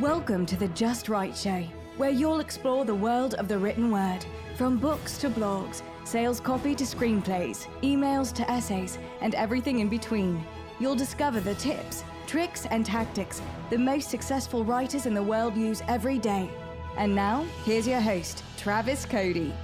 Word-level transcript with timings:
Welcome 0.00 0.44
to 0.46 0.56
the 0.56 0.66
Just 0.68 1.08
Right 1.08 1.36
Show, 1.36 1.62
where 1.98 2.10
you'll 2.10 2.40
explore 2.40 2.84
the 2.84 2.92
world 2.92 3.34
of 3.34 3.46
the 3.46 3.56
written 3.56 3.92
word, 3.92 4.26
from 4.56 4.76
books 4.76 5.18
to 5.18 5.30
blogs, 5.30 5.82
sales 6.02 6.40
copy 6.40 6.74
to 6.74 6.82
screenplays, 6.82 7.68
emails 7.80 8.32
to 8.32 8.50
essays, 8.50 8.98
and 9.20 9.36
everything 9.36 9.78
in 9.78 9.88
between. 9.88 10.44
You'll 10.80 10.96
discover 10.96 11.38
the 11.38 11.54
tips, 11.54 12.02
tricks, 12.26 12.66
and 12.66 12.84
tactics 12.84 13.40
the 13.70 13.78
most 13.78 14.10
successful 14.10 14.64
writers 14.64 15.06
in 15.06 15.14
the 15.14 15.22
world 15.22 15.56
use 15.56 15.80
every 15.86 16.18
day. 16.18 16.50
And 16.96 17.14
now, 17.14 17.46
here's 17.62 17.86
your 17.86 18.00
host, 18.00 18.42
Travis 18.56 19.06
Cody. 19.06 19.54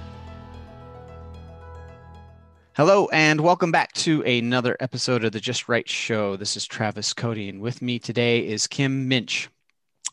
Hello, 2.77 3.09
and 3.11 3.41
welcome 3.41 3.73
back 3.73 3.91
to 3.95 4.21
another 4.21 4.77
episode 4.79 5.25
of 5.25 5.33
the 5.33 5.41
Just 5.41 5.67
Right 5.67 5.89
Show. 5.89 6.37
This 6.37 6.55
is 6.55 6.65
Travis 6.65 7.11
Cody, 7.11 7.49
and 7.49 7.59
with 7.59 7.81
me 7.81 7.99
today 7.99 8.47
is 8.47 8.65
Kim 8.65 9.09
Meunch. 9.09 9.49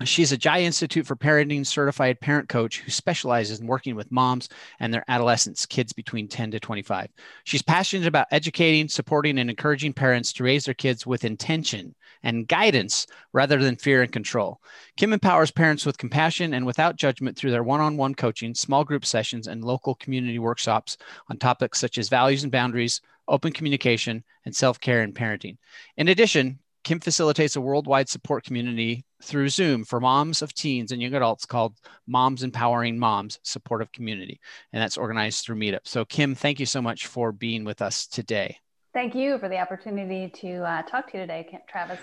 She's 0.04 0.30
a 0.30 0.36
Jai 0.36 0.60
Institute 0.60 1.08
for 1.08 1.16
Parenting 1.16 1.66
certified 1.66 2.20
parent 2.20 2.48
coach 2.48 2.78
who 2.78 2.90
specializes 2.90 3.58
in 3.58 3.66
working 3.66 3.96
with 3.96 4.12
moms 4.12 4.48
and 4.78 4.94
their 4.94 5.04
adolescents, 5.08 5.66
kids 5.66 5.92
between 5.92 6.28
10 6.28 6.52
to 6.52 6.60
25. 6.60 7.08
She's 7.42 7.62
passionate 7.62 8.06
about 8.06 8.28
educating, 8.30 8.88
supporting, 8.88 9.40
and 9.40 9.50
encouraging 9.50 9.92
parents 9.92 10.32
to 10.34 10.44
raise 10.44 10.66
their 10.66 10.74
kids 10.74 11.04
with 11.04 11.24
intention 11.24 11.96
and 12.22 12.46
guidance 12.46 13.08
rather 13.32 13.58
than 13.58 13.74
fear 13.74 14.02
and 14.02 14.12
control. 14.12 14.60
Kim 14.96 15.12
empowers 15.12 15.50
parents 15.50 15.84
with 15.84 15.98
compassion 15.98 16.54
and 16.54 16.64
without 16.64 16.94
judgment 16.94 17.36
through 17.36 17.50
their 17.50 17.64
one 17.64 17.80
on 17.80 17.96
one 17.96 18.14
coaching, 18.14 18.54
small 18.54 18.84
group 18.84 19.04
sessions, 19.04 19.48
and 19.48 19.64
local 19.64 19.96
community 19.96 20.38
workshops 20.38 20.96
on 21.28 21.38
topics 21.38 21.80
such 21.80 21.98
as 21.98 22.08
values 22.08 22.44
and 22.44 22.52
boundaries, 22.52 23.00
open 23.26 23.52
communication, 23.52 24.22
and 24.44 24.54
self 24.54 24.80
care 24.80 25.02
and 25.02 25.14
parenting. 25.14 25.56
In 25.96 26.06
addition, 26.06 26.60
Kim 26.84 27.00
facilitates 27.00 27.56
a 27.56 27.60
worldwide 27.60 28.08
support 28.08 28.44
community 28.44 29.04
through 29.22 29.48
Zoom 29.48 29.84
for 29.84 30.00
moms 30.00 30.42
of 30.42 30.54
teens 30.54 30.92
and 30.92 31.02
young 31.02 31.14
adults 31.14 31.44
called 31.44 31.76
Moms 32.06 32.42
Empowering 32.42 32.98
Moms 32.98 33.38
Supportive 33.42 33.92
Community. 33.92 34.40
And 34.72 34.82
that's 34.82 34.96
organized 34.96 35.44
through 35.44 35.56
Meetup. 35.56 35.80
So, 35.84 36.04
Kim, 36.04 36.34
thank 36.34 36.60
you 36.60 36.66
so 36.66 36.80
much 36.80 37.06
for 37.06 37.32
being 37.32 37.64
with 37.64 37.82
us 37.82 38.06
today. 38.06 38.56
Thank 38.94 39.14
you 39.14 39.38
for 39.38 39.48
the 39.48 39.58
opportunity 39.58 40.30
to 40.40 40.62
uh, 40.62 40.82
talk 40.82 41.10
to 41.12 41.18
you 41.18 41.22
today, 41.24 41.46
Kim, 41.50 41.60
Travis. 41.68 42.00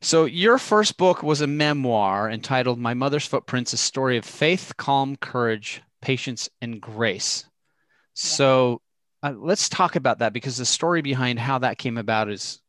So, 0.00 0.26
your 0.26 0.58
first 0.58 0.96
book 0.96 1.22
was 1.22 1.40
a 1.40 1.46
memoir 1.46 2.30
entitled 2.30 2.78
My 2.78 2.94
Mother's 2.94 3.26
Footprints 3.26 3.72
A 3.72 3.76
Story 3.76 4.16
of 4.16 4.24
Faith, 4.24 4.72
Calm, 4.76 5.16
Courage, 5.16 5.82
Patience, 6.00 6.48
and 6.62 6.80
Grace. 6.80 7.44
Yeah. 7.44 7.50
So, 8.14 8.82
uh, 9.22 9.34
let's 9.36 9.68
talk 9.68 9.96
about 9.96 10.20
that 10.20 10.32
because 10.32 10.56
the 10.56 10.64
story 10.64 11.02
behind 11.02 11.40
how 11.40 11.58
that 11.58 11.78
came 11.78 11.98
about 11.98 12.30
is 12.30 12.60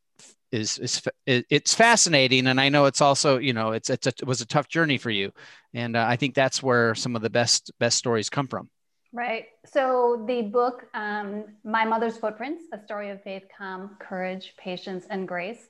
is 0.52 0.78
is 0.80 1.02
it's 1.25 1.73
fascinating 1.73 2.47
and 2.47 2.59
i 2.59 2.69
know 2.69 2.86
it's 2.86 3.02
also 3.02 3.38
you 3.38 3.53
know 3.53 3.72
it's, 3.72 3.89
it's 3.89 4.08
a, 4.08 4.09
it 4.09 4.25
was 4.25 4.42
a 4.42 4.45
tough 4.47 4.67
journey 4.67 4.97
for 4.97 5.11
you 5.11 5.31
and 5.73 5.95
uh, 5.95 6.06
i 6.08 6.16
think 6.16 6.33
that's 6.33 6.64
where 6.64 6.95
some 6.95 7.16
of 7.16 7.22
the 7.22 7.30
best 7.30 7.72
best 7.80 7.97
stories 7.97 8.30
come 8.30 8.47
from 8.47 8.69
Right. 9.11 9.45
So 9.66 10.23
the 10.28 10.44
book, 10.44 10.86
um, 10.94 11.45
My 11.64 11.83
Mother's 11.83 12.17
Footprints, 12.17 12.66
a 12.72 12.80
story 12.80 13.09
of 13.09 13.23
faith, 13.23 13.41
calm, 13.58 13.97
courage, 14.00 14.53
patience, 14.58 15.08
and 15.09 15.28
grace. 15.28 15.67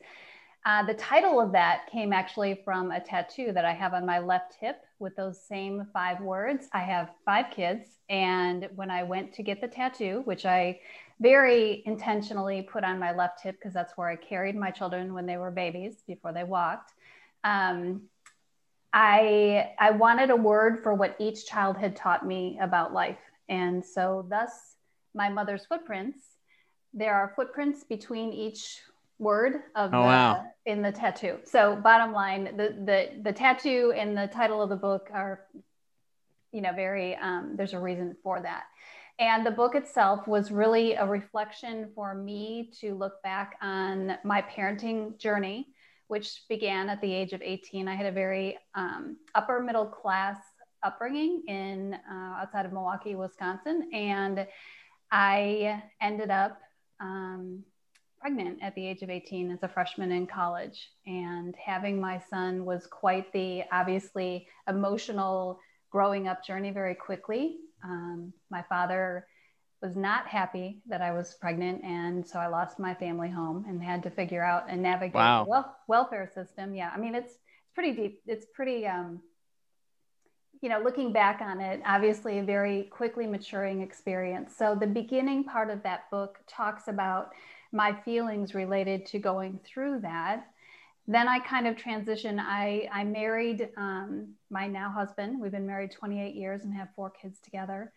Uh, 0.66 0.84
the 0.84 0.94
title 0.94 1.40
of 1.40 1.52
that 1.54 1.90
came 1.92 2.12
actually 2.12 2.62
from 2.66 2.92
a 2.92 3.00
tattoo 3.00 3.52
that 3.54 3.66
I 3.66 3.74
have 3.74 3.94
on 3.94 4.06
my 4.06 4.20
left 4.20 4.56
hip 4.60 4.84
with 5.00 5.16
those 5.16 5.42
same 5.42 5.88
five 5.94 6.20
words. 6.22 6.68
I 6.74 6.80
have 6.80 7.12
five 7.26 7.46
kids. 7.52 7.88
And 8.10 8.68
when 8.76 8.92
I 8.92 9.04
went 9.04 9.34
to 9.34 9.44
get 9.44 9.62
the 9.62 9.68
tattoo, 9.68 10.22
which 10.26 10.46
I 10.46 10.80
very 11.22 11.84
intentionally 11.86 12.62
put 12.62 12.84
on 12.84 13.00
my 13.00 13.14
left 13.14 13.42
hip 13.42 13.56
because 13.58 13.74
that's 13.74 13.98
where 13.98 14.10
I 14.10 14.16
carried 14.16 14.56
my 14.56 14.72
children 14.72 15.14
when 15.14 15.26
they 15.26 15.38
were 15.38 15.52
babies 15.52 16.04
before 16.06 16.34
they 16.34 16.44
walked. 16.44 16.94
Um, 17.44 18.04
I, 18.92 19.72
I 19.80 19.92
wanted 19.92 20.30
a 20.30 20.36
word 20.36 20.84
for 20.84 20.94
what 20.94 21.16
each 21.20 21.46
child 21.46 21.78
had 21.78 21.96
taught 21.96 22.26
me 22.26 22.58
about 22.62 22.94
life 22.94 23.18
and 23.50 23.84
so, 23.84 24.26
thus, 24.30 24.76
my 25.16 25.28
mother's 25.28 25.66
footprints, 25.66 26.20
there 26.94 27.16
are 27.16 27.34
footprints 27.36 27.84
between 27.84 28.32
each 28.32 28.80
word 29.20 29.56
of 29.76 29.94
oh, 29.94 30.02
the, 30.02 30.08
wow. 30.08 30.46
in 30.66 30.82
the 30.82 30.92
tattoo. 30.92 31.38
So, 31.44 31.76
bottom 31.76 32.14
line, 32.14 32.56
the, 32.58 32.76
the, 32.86 33.22
the 33.22 33.34
tattoo 33.34 33.94
and 33.96 34.18
the 34.18 34.28
title 34.28 34.62
of 34.62 34.70
the 34.70 34.76
book 34.76 35.10
are, 35.14 35.46
you 36.52 36.62
know, 36.62 36.74
very, 36.74 37.16
um, 37.16 37.54
there's 37.56 37.74
a 37.74 37.80
reason 37.80 38.16
for 38.24 38.42
that. 38.42 38.64
And 39.20 39.46
the 39.46 39.52
book 39.52 39.76
itself 39.76 40.28
was 40.28 40.50
really 40.50 40.94
a 40.94 41.06
reflection 41.06 41.90
for 41.94 42.16
me 42.16 42.72
to 42.80 42.96
look 42.96 43.22
back 43.22 43.58
on 43.62 44.18
my 44.24 44.42
parenting 44.42 45.18
journey, 45.18 45.68
which 46.08 46.44
began 46.48 46.90
at 46.90 47.02
the 47.02 47.14
age 47.14 47.34
of 47.34 47.42
18. 47.42 47.90
I 47.90 47.96
had 47.96 48.06
a 48.06 48.12
very 48.14 48.58
um, 48.76 49.18
upper 49.36 49.62
middle 49.62 49.86
class 49.86 50.38
upbringing 50.84 51.44
in 51.50 51.98
uh, 52.10 52.42
outside 52.42 52.66
of 52.66 52.72
Milwaukee, 52.72 53.16
Wisconsin, 53.16 53.90
and 53.94 54.48
I 55.12 55.84
ended 56.02 56.32
up 56.32 56.58
um, 57.02 57.64
pregnant 58.20 58.60
at 58.62 58.76
the 58.76 58.86
age 58.86 59.02
of 59.02 59.10
18 59.10 59.52
as 59.52 59.64
a 59.64 59.68
freshman 59.68 60.12
in 60.12 60.28
college. 60.28 60.90
And 61.06 61.56
having 61.56 62.00
my 62.00 62.22
son 62.30 62.66
was 62.66 62.88
quite 62.88 63.32
the 63.34 63.64
obviously 63.72 64.48
emotional 64.68 65.60
growing 65.90 66.28
up 66.28 66.46
journey 66.46 66.72
very 66.72 66.96
quickly. 66.96 67.58
Um, 67.84 68.34
my 68.50 68.64
father 68.64 69.26
was 69.82 69.96
not 69.96 70.28
happy 70.28 70.82
that 70.88 71.02
I 71.02 71.12
was 71.14 71.36
pregnant. 71.40 71.84
And 71.84 72.28
so 72.28 72.40
I 72.40 72.48
lost 72.48 72.80
my 72.80 72.94
family 72.94 73.30
home 73.30 73.66
and 73.68 73.82
had 73.82 74.04
to 74.04 74.10
figure 74.10 74.44
out 74.44 74.66
and 74.68 74.82
navigate 74.82 75.16
wow. 75.16 75.46
the 75.46 75.50
wel- 75.50 75.76
welfare 75.88 76.30
system. 76.34 76.76
Yeah. 76.76 76.92
I 76.94 77.00
mean, 77.00 77.16
it's, 77.16 77.32
it's 77.32 77.74
pretty 77.74 77.94
deep. 77.94 78.22
It's 78.28 78.46
pretty, 78.54 78.86
um, 78.86 79.22
you 80.62 80.68
know, 80.68 80.82
looking 80.82 81.14
back 81.14 81.40
on 81.42 81.62
it, 81.62 81.82
obviously 81.86 82.40
a 82.40 82.44
very 82.44 82.84
quickly 82.84 83.26
maturing 83.26 83.82
experience. 83.82 84.54
So 84.58 84.76
the 84.78 84.88
beginning 84.88 85.46
part 85.46 85.70
of 85.70 85.82
that 85.84 86.10
book 86.12 86.40
talks 86.48 86.90
about 86.90 87.30
my 87.72 87.94
feelings 88.04 88.56
related 88.56 89.06
to 89.08 89.20
going 89.20 89.60
through 89.64 90.00
that. 90.02 90.48
Then 91.08 91.28
I 91.28 91.40
kind 91.40 91.68
of 91.68 91.76
transition. 91.76 92.40
I, 92.40 92.88
I 92.92 93.04
married 93.04 93.70
um, 93.78 94.30
my 94.50 94.68
now 94.68 94.92
husband. 94.92 95.40
We've 95.42 95.52
been 95.52 95.66
married 95.66 95.92
28 95.92 96.36
years 96.36 96.64
and 96.64 96.74
have 96.74 96.90
four 96.96 97.10
kids 97.10 97.40
together. 97.40 97.92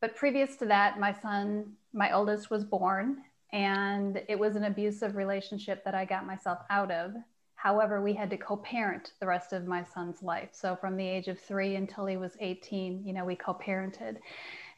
But 0.00 0.14
previous 0.14 0.56
to 0.56 0.66
that, 0.66 1.00
my 1.00 1.12
son, 1.12 1.72
my 1.92 2.12
oldest, 2.12 2.50
was 2.50 2.64
born, 2.64 3.22
and 3.52 4.22
it 4.28 4.38
was 4.38 4.54
an 4.54 4.64
abusive 4.64 5.16
relationship 5.16 5.82
that 5.84 5.94
I 5.94 6.04
got 6.04 6.26
myself 6.26 6.58
out 6.70 6.90
of. 6.90 7.14
However, 7.54 8.00
we 8.00 8.14
had 8.14 8.30
to 8.30 8.36
co-parent 8.36 9.14
the 9.18 9.26
rest 9.26 9.52
of 9.52 9.66
my 9.66 9.82
son's 9.82 10.22
life. 10.22 10.50
So 10.52 10.76
from 10.76 10.96
the 10.96 11.06
age 11.06 11.26
of 11.26 11.40
three 11.40 11.74
until 11.74 12.06
he 12.06 12.16
was 12.16 12.36
18, 12.38 13.04
you 13.04 13.12
know, 13.12 13.24
we 13.24 13.34
co-parented. 13.34 14.18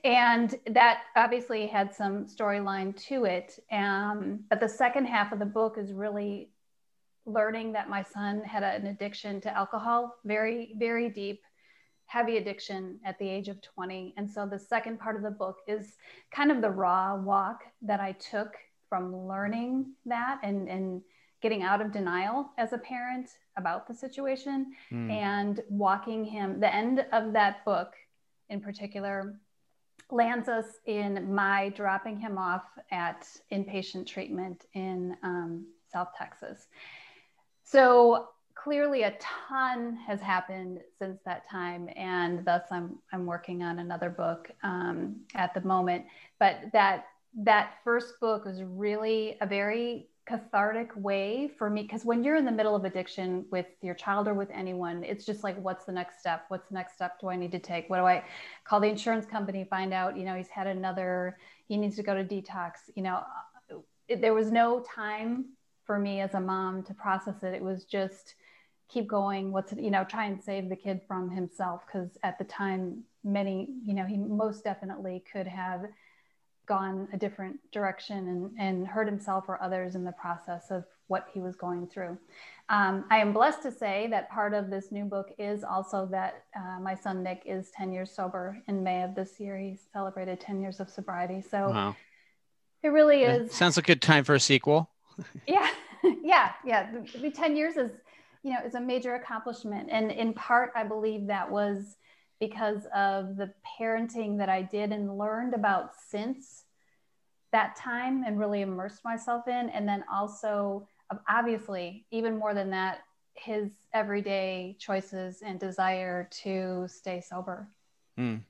And 0.05 0.55
that 0.67 1.03
obviously 1.17 1.67
had 1.67 1.95
some 1.95 2.27
storyline 2.27 2.97
to 3.09 3.25
it. 3.25 3.59
Um, 3.71 4.41
but 4.49 4.61
the 4.61 4.69
second 4.69 5.07
half 5.07 5.33
of 5.33 5.39
the 5.39 5.47
book 5.47 5.77
is 5.79 5.93
really 5.93 6.51
learning 7.27 7.73
that 7.73 7.89
my 7.89 8.03
son 8.03 8.43
had 8.43 8.63
an 8.63 8.87
addiction 8.87 9.41
to 9.43 9.57
alcohol, 9.57 10.17
very, 10.25 10.75
very 10.79 11.09
deep, 11.11 11.43
heavy 12.07 12.39
addiction 12.39 12.99
at 13.05 13.19
the 13.19 13.29
age 13.29 13.49
of 13.49 13.61
20. 13.61 14.15
And 14.17 14.29
so 14.29 14.47
the 14.47 14.59
second 14.59 14.99
part 14.99 15.17
of 15.17 15.23
the 15.23 15.31
book 15.31 15.59
is 15.69 15.97
kind 16.31 16.51
of 16.51 16.61
the 16.61 16.71
raw 16.71 17.15
walk 17.15 17.63
that 17.83 18.01
I 18.01 18.13
took 18.13 18.55
from 18.89 19.29
learning 19.29 19.93
that 20.07 20.41
and, 20.43 20.69
and 20.69 21.03
getting 21.41 21.63
out 21.63 21.81
of 21.81 21.93
denial 21.93 22.51
as 22.59 22.73
a 22.73 22.79
parent 22.79 23.31
about 23.57 23.87
the 23.87 23.95
situation 23.95 24.73
mm. 24.91 25.11
and 25.11 25.61
walking 25.69 26.25
him. 26.25 26.61
The 26.61 26.75
end 26.75 27.07
of 27.13 27.33
that 27.33 27.65
book, 27.65 27.95
in 28.49 28.61
particular, 28.61 29.39
lands 30.11 30.49
us 30.49 30.67
in 30.87 31.33
my 31.33 31.71
dropping 31.71 32.19
him 32.19 32.39
off 32.39 32.65
at 32.91 33.27
inpatient 33.53 34.07
treatment 34.07 34.67
in 34.75 35.17
um, 35.23 35.67
South 35.93 36.09
Texas. 36.17 36.67
So 37.65 38.29
clearly, 38.55 39.05
a 39.05 39.17
ton 39.21 39.97
has 40.07 40.21
happened 40.21 40.81
since 40.99 41.21
that 41.25 41.49
time, 41.49 41.89
and 41.97 42.45
thus 42.45 42.63
I'm 42.71 42.99
I'm 43.13 43.27
working 43.27 43.63
on 43.63 43.79
another 43.79 44.11
book 44.11 44.51
um, 44.63 45.17
at 45.35 45.55
the 45.55 45.63
moment. 45.63 46.05
But 46.39 46.61
that 46.73 47.07
that 47.39 47.75
first 47.85 48.21
book 48.21 48.45
was 48.45 48.63
really 48.63 49.37
a 49.41 49.47
very 49.47 50.10
cathartic 50.31 50.91
way 50.95 51.51
for 51.59 51.69
me 51.69 51.83
because 51.83 52.05
when 52.05 52.23
you're 52.23 52.37
in 52.37 52.45
the 52.45 52.53
middle 52.53 52.77
of 52.77 52.85
addiction 52.85 53.45
with 53.51 53.67
your 53.83 53.95
child 53.95 54.29
or 54.29 54.35
with 54.35 54.51
anyone 54.53 55.03
it's 55.03 55.25
just 55.25 55.43
like 55.43 55.61
what's 55.61 55.85
the 55.85 55.93
next 55.93 56.21
step? 56.21 56.45
What's 56.49 56.69
the 56.69 56.75
next 56.75 56.95
step 56.95 57.21
do 57.21 57.29
i 57.29 57.37
need 57.37 57.53
to 57.53 57.59
take? 57.59 57.91
What 57.91 57.99
do 57.99 58.07
i 58.07 58.23
call 58.65 58.81
the 58.81 58.89
insurance 58.89 59.27
company 59.27 59.65
find 59.65 59.93
out 59.93 60.17
you 60.17 60.25
know 60.25 60.37
he's 60.37 60.49
had 60.49 60.67
another 60.67 61.37
he 61.67 61.77
needs 61.77 61.97
to 61.97 62.03
go 62.03 62.15
to 62.15 62.25
detox 62.25 62.73
you 62.95 63.03
know 63.03 63.23
it, 64.09 64.21
there 64.21 64.35
was 64.35 64.51
no 64.51 64.81
time 64.81 65.47
for 65.85 65.99
me 65.99 66.21
as 66.21 66.35
a 66.35 66.41
mom 66.41 66.83
to 66.85 66.95
process 66.95 67.43
it. 67.43 67.55
It 67.55 67.63
was 67.63 67.85
just 67.85 68.35
keep 68.89 69.07
going 69.07 69.53
what's 69.53 69.73
you 69.73 69.91
know 69.91 70.05
try 70.05 70.27
and 70.27 70.43
save 70.43 70.69
the 70.69 70.77
kid 70.77 71.01
from 71.07 71.31
himself 71.31 71.83
because 71.87 72.11
at 72.25 72.37
the 72.39 72.45
time 72.45 73.05
many 73.23 73.69
you 73.87 73.95
know 73.95 74.05
he 74.05 74.17
most 74.17 74.65
definitely 74.65 75.23
could 75.33 75.47
have 75.47 75.83
gone 76.71 77.09
a 77.13 77.17
different 77.17 77.59
direction 77.73 78.29
and, 78.29 78.51
and 78.57 78.87
hurt 78.87 79.09
himself 79.09 79.47
or 79.49 79.61
others 79.61 79.97
in 79.97 80.05
the 80.05 80.13
process 80.13 80.71
of 80.71 80.85
what 81.09 81.27
he 81.35 81.41
was 81.41 81.57
going 81.57 81.89
through. 81.89 82.17
Um, 82.69 83.07
I 83.11 83.19
am 83.19 83.33
blessed 83.33 83.61
to 83.63 83.73
say 83.73 84.07
that 84.13 84.31
part 84.31 84.55
of 84.55 84.71
this 84.71 84.93
new 84.93 85.05
book 85.05 85.33
is 85.37 85.65
also 85.65 86.07
that 86.13 86.45
uh, 86.57 86.79
my 86.81 86.95
son 86.95 87.25
Nick 87.25 87.43
is 87.45 87.73
10 87.73 87.93
years 87.93 88.13
sober 88.13 88.57
in 88.69 88.85
May 88.85 89.03
of 89.03 89.17
this 89.17 89.41
year. 89.41 89.59
He 89.59 89.77
celebrated 89.93 90.39
10 90.39 90.61
years 90.61 90.79
of 90.79 90.89
sobriety. 90.89 91.43
So 91.43 91.71
wow. 91.71 91.97
it 92.85 92.91
really 92.91 93.25
is. 93.25 93.53
sounds 93.53 93.77
like 93.77 93.89
a 93.89 93.93
good 93.95 94.03
time 94.03 94.23
for 94.23 94.37
a 94.37 94.41
sequel. 94.41 94.89
yeah, 95.49 95.69
yeah, 96.23 96.53
yeah. 96.65 96.93
The, 96.93 97.19
the 97.19 97.31
10 97.33 97.57
years 97.57 97.77
is, 97.77 97.91
you 98.45 98.53
know, 98.53 98.61
is 98.65 98.77
a 98.77 98.81
major 98.81 99.17
accomplishment. 99.17 99.89
And 99.91 100.13
in 100.13 100.35
part, 100.35 100.71
I 100.77 100.85
believe 100.85 101.27
that 101.27 101.51
was 101.51 101.97
because 102.41 102.87
of 102.95 103.37
the 103.37 103.53
parenting 103.79 104.39
that 104.39 104.49
I 104.49 104.63
did 104.63 104.93
and 104.93 105.19
learned 105.19 105.55
about 105.55 105.91
since 106.09 106.65
that 107.53 107.77
time 107.77 108.25
and 108.27 108.39
really 108.39 108.63
immersed 108.63 109.05
myself 109.05 109.47
in. 109.47 109.69
And 109.71 109.87
then 109.87 110.05
also 110.13 110.89
obviously, 111.29 112.07
even 112.11 112.39
more 112.39 112.55
than 112.55 112.71
that, 112.71 113.01
his 113.35 113.73
everyday 113.93 114.77
choices 114.79 115.43
and 115.43 115.59
desire 115.61 116.29
to 116.43 116.87
stay 116.89 117.21
sober. 117.21 117.69
Mm. 118.19 118.41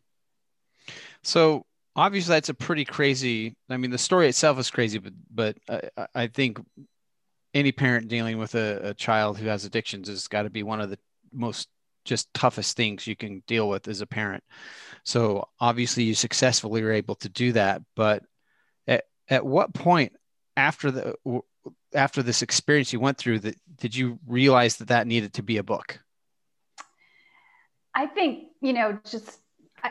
So 1.23 1.65
obviously, 1.97 2.35
that's 2.35 2.49
a 2.49 2.55
pretty 2.55 2.85
crazy. 2.85 3.57
I 3.69 3.77
mean, 3.77 3.91
the 3.91 3.99
story 3.99 4.29
itself 4.29 4.59
is 4.59 4.71
crazy, 4.71 4.99
but 4.99 5.13
but 5.31 5.57
I, 5.97 6.07
I 6.15 6.27
think 6.27 6.61
any 7.55 7.73
parent 7.73 8.09
dealing 8.09 8.39
with 8.39 8.55
a, 8.55 8.91
a 8.91 8.95
child 8.95 9.39
who 9.39 9.49
has 9.49 9.65
addictions 9.65 10.09
has 10.09 10.29
got 10.29 10.43
to 10.43 10.51
be 10.51 10.63
one 10.63 10.81
of 10.81 10.91
the 10.91 10.99
most 11.33 11.69
just 12.05 12.33
toughest 12.35 12.77
things 12.77 13.07
you 13.07 13.17
can 13.17 13.43
deal 13.47 13.69
with 13.69 13.89
as 13.89 14.01
a 14.01 14.07
parent. 14.07 14.43
So 15.05 15.49
obviously, 15.61 16.05
you 16.05 16.15
successfully 16.15 16.83
were 16.83 16.93
able 16.93 17.15
to 17.17 17.29
do 17.29 17.53
that, 17.53 17.83
but 17.97 18.23
at 18.87 19.05
at 19.29 19.45
what 19.45 19.75
point 19.75 20.13
after 20.57 20.91
the 20.91 21.15
after 21.95 22.23
this 22.23 22.43
experience 22.43 22.93
you 22.93 23.01
went 23.01 23.19
through 23.19 23.41
that 23.41 23.57
did 23.77 23.95
you 23.95 24.19
realize 24.27 24.77
that 24.77 24.89
that 24.89 25.07
needed 25.07 25.33
to 25.33 25.43
be 25.43 25.57
a 25.57 25.63
book 25.63 25.99
i 27.95 28.07
think 28.07 28.49
you 28.61 28.73
know 28.73 28.99
just 29.09 29.39
I, 29.83 29.91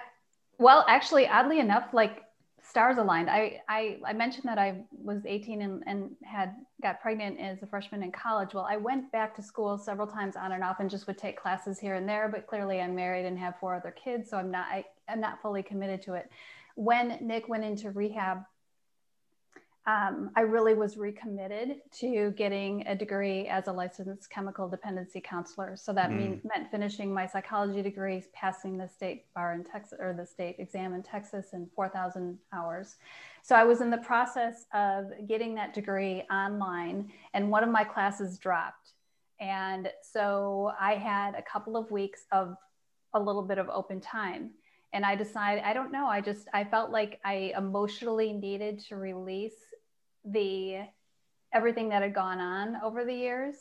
well 0.58 0.86
actually 0.88 1.28
oddly 1.28 1.60
enough 1.60 1.94
like 1.94 2.24
stars 2.70 2.98
aligned. 2.98 3.30
I, 3.30 3.62
I 3.68 3.98
i 4.06 4.14
mentioned 4.14 4.46
that 4.46 4.60
i 4.60 4.84
was 4.92 5.26
18 5.26 5.62
and, 5.64 5.84
and 5.88 6.12
had 6.24 6.56
got 6.84 7.02
pregnant 7.02 7.40
as 7.40 7.64
a 7.64 7.68
freshman 7.68 8.04
in 8.04 8.12
college. 8.12 8.54
Well 8.54 8.68
i 8.70 8.78
went 8.78 9.12
back 9.12 9.36
to 9.36 9.42
school 9.42 9.78
several 9.78 10.08
times 10.08 10.36
on 10.36 10.52
and 10.52 10.64
off 10.64 10.80
and 10.80 10.90
just 10.90 11.08
would 11.08 11.18
take 11.18 11.40
classes 11.40 11.80
here 11.80 11.96
and 11.96 12.08
there 12.08 12.30
but 12.30 12.46
clearly 12.48 12.80
i'm 12.80 12.96
married 12.96 13.26
and 13.26 13.38
have 13.40 13.60
four 13.60 13.76
other 13.76 13.92
kids 13.92 14.30
so 14.30 14.38
i'm 14.38 14.52
not 14.52 14.68
I, 14.70 14.86
i'm 15.10 15.20
not 15.20 15.42
fully 15.42 15.64
committed 15.64 16.02
to 16.04 16.14
it. 16.14 16.30
When 16.76 17.18
nick 17.22 17.50
went 17.50 17.64
into 17.64 17.92
rehab 17.92 18.44
um, 19.88 20.30
I 20.36 20.42
really 20.42 20.74
was 20.74 20.98
recommitted 20.98 21.78
to 22.00 22.32
getting 22.32 22.86
a 22.86 22.96
degree 22.96 23.48
as 23.48 23.68
a 23.68 23.72
licensed 23.72 24.30
chemical 24.30 24.68
dependency 24.68 25.22
counselor. 25.22 25.76
So 25.76 25.94
that 25.94 26.10
mm. 26.10 26.18
mean, 26.18 26.42
meant 26.44 26.70
finishing 26.70 27.14
my 27.14 27.26
psychology 27.26 27.82
degree, 27.82 28.24
passing 28.34 28.78
the 28.78 28.88
state 28.88 29.26
bar 29.34 29.54
in 29.54 29.64
Texas 29.64 29.98
or 30.00 30.14
the 30.14 30.26
state 30.26 30.58
exam 30.60 30.94
in 30.94 31.02
Texas 31.02 31.48
in 31.54 31.68
4,000 31.76 32.38
hours. 32.54 32.98
So 33.42 33.56
I 33.56 33.64
was 33.64 33.82
in 33.82 33.90
the 33.90 33.98
process 33.98 34.66
of 34.74 35.06
getting 35.28 35.56
that 35.56 35.74
degree 35.74 36.24
online, 36.32 37.12
and 37.34 37.50
one 37.50 37.64
of 37.64 37.70
my 37.70 37.84
classes 37.84 38.38
dropped. 38.38 38.92
And 39.40 39.90
so 40.04 40.72
I 40.80 40.96
had 40.96 41.36
a 41.36 41.42
couple 41.42 41.78
of 41.78 41.90
weeks 41.90 42.26
of 42.32 42.56
a 43.14 43.20
little 43.20 43.44
bit 43.44 43.58
of 43.58 43.70
open 43.70 44.02
time 44.02 44.52
and 44.94 45.06
i 45.06 45.16
decided 45.16 45.64
i 45.64 45.74
don't 45.74 45.92
know 45.92 46.08
i 46.08 46.20
just 46.22 46.48
i 46.54 46.64
felt 46.64 46.92
like 46.92 47.20
i 47.24 47.54
emotionally 47.58 48.34
needed 48.34 48.80
to 48.80 48.96
release 48.96 49.54
the 50.26 50.82
everything 51.54 51.90
that 51.90 52.02
had 52.02 52.14
gone 52.14 52.40
on 52.40 52.78
over 52.84 53.06
the 53.06 53.14
years. 53.14 53.56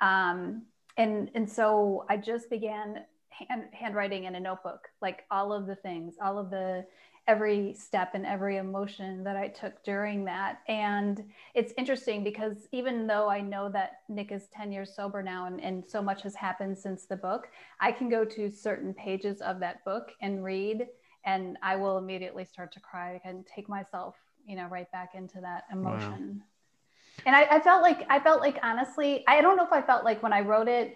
Um, 0.00 0.62
and, 0.96 1.30
and 1.34 1.48
so 1.48 2.04
I 2.08 2.16
just 2.16 2.50
began 2.50 3.04
hand, 3.28 3.64
handwriting 3.72 4.24
in 4.24 4.34
a 4.34 4.40
notebook, 4.40 4.88
like 5.00 5.24
all 5.30 5.52
of 5.52 5.66
the 5.66 5.76
things, 5.76 6.14
all 6.22 6.38
of 6.38 6.50
the 6.50 6.84
every 7.30 7.72
step 7.74 8.10
and 8.14 8.26
every 8.26 8.56
emotion 8.56 9.22
that 9.22 9.36
I 9.36 9.46
took 9.46 9.84
during 9.84 10.24
that. 10.24 10.62
And 10.66 11.22
it's 11.54 11.72
interesting 11.78 12.24
because 12.24 12.66
even 12.72 13.06
though 13.06 13.30
I 13.30 13.40
know 13.40 13.68
that 13.68 14.00
Nick 14.08 14.32
is 14.32 14.48
10 14.52 14.72
years 14.72 14.92
sober 14.94 15.22
now 15.22 15.46
and, 15.46 15.62
and 15.62 15.84
so 15.86 16.02
much 16.02 16.22
has 16.24 16.34
happened 16.34 16.76
since 16.76 17.04
the 17.04 17.16
book, 17.16 17.48
I 17.78 17.92
can 17.92 18.08
go 18.08 18.24
to 18.24 18.50
certain 18.50 18.92
pages 18.92 19.40
of 19.42 19.60
that 19.60 19.84
book 19.84 20.10
and 20.20 20.42
read, 20.42 20.88
and 21.24 21.56
I 21.62 21.76
will 21.76 21.98
immediately 21.98 22.44
start 22.44 22.72
to 22.72 22.80
cry 22.80 23.20
and 23.24 23.46
take 23.46 23.68
myself 23.68 24.16
you 24.46 24.56
know 24.56 24.66
right 24.68 24.90
back 24.90 25.14
into 25.14 25.40
that 25.40 25.64
emotion 25.70 26.42
wow. 26.42 27.26
and 27.26 27.36
I, 27.36 27.56
I 27.56 27.60
felt 27.60 27.82
like 27.82 28.06
i 28.08 28.18
felt 28.18 28.40
like 28.40 28.58
honestly 28.62 29.22
i 29.28 29.40
don't 29.42 29.56
know 29.56 29.64
if 29.64 29.72
i 29.72 29.82
felt 29.82 30.02
like 30.02 30.22
when 30.22 30.32
i 30.32 30.40
wrote 30.40 30.66
it 30.66 30.94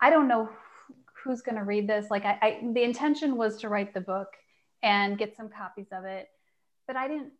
i 0.00 0.08
don't 0.08 0.28
know 0.28 0.48
who's 1.14 1.42
going 1.42 1.56
to 1.56 1.64
read 1.64 1.86
this 1.88 2.10
like 2.10 2.24
I, 2.24 2.38
I 2.40 2.60
the 2.72 2.82
intention 2.82 3.36
was 3.36 3.58
to 3.58 3.68
write 3.68 3.92
the 3.92 4.00
book 4.00 4.28
and 4.86 5.18
get 5.18 5.36
some 5.36 5.48
copies 5.48 5.88
of 5.90 6.04
it. 6.04 6.28
But 6.86 6.96
i 6.96 7.08
didn't 7.08 7.32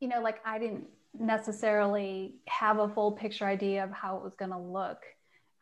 you 0.00 0.08
know 0.08 0.20
like 0.20 0.40
i 0.44 0.58
didn't 0.58 0.86
necessarily 1.18 2.36
have 2.46 2.78
a 2.78 2.88
full 2.88 3.12
picture 3.12 3.46
idea 3.46 3.82
of 3.82 3.90
how 3.90 4.16
it 4.16 4.22
was 4.22 4.36
going 4.36 4.52
to 4.52 4.58
look. 4.58 4.98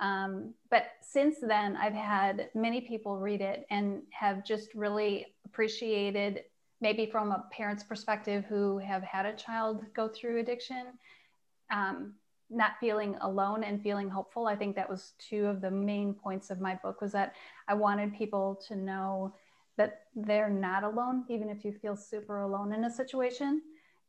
Um, 0.01 0.53
but 0.71 0.85
since 1.01 1.37
then 1.41 1.77
i've 1.77 1.95
had 1.95 2.51
many 2.55 2.81
people 2.83 3.19
read 3.19 3.41
it 3.41 3.67
and 3.71 4.03
have 4.11 4.45
just 4.45 4.69
really 4.75 5.27
appreciated 5.47 6.45
maybe 6.81 7.07
from 7.07 7.33
a 7.33 7.45
parent's 7.51 7.83
perspective 7.83 8.45
who 8.49 8.79
have 8.79 9.03
had 9.03 9.27
a 9.27 9.35
child 9.35 9.85
go 9.95 10.09
through 10.09 10.39
addiction 10.39 10.87
um, 11.71 12.15
not 12.51 12.73
feeling 12.81 13.17
alone 13.21 13.63
and 13.63 13.83
feeling 13.83 14.09
hopeful. 14.09 14.47
I 14.47 14.57
think 14.57 14.75
that 14.77 14.89
was 14.89 15.13
two 15.19 15.45
of 15.47 15.61
the 15.61 15.71
main 15.71 16.15
points 16.15 16.49
of 16.49 16.61
my 16.61 16.75
book 16.83 17.01
was 17.03 17.13
that 17.13 17.35
i 17.69 17.75
wanted 17.75 18.15
people 18.15 18.59
to 18.69 18.75
know 18.77 19.35
that 19.79 20.03
they're 20.15 20.51
not 20.51 20.85
alone 20.85 21.25
even 21.29 21.49
if 21.49 21.65
you 21.65 21.73
feel 21.73 21.97
super 21.97 22.41
alone 22.41 22.73
in 22.75 22.85
a 22.85 22.91
situation 22.91 23.63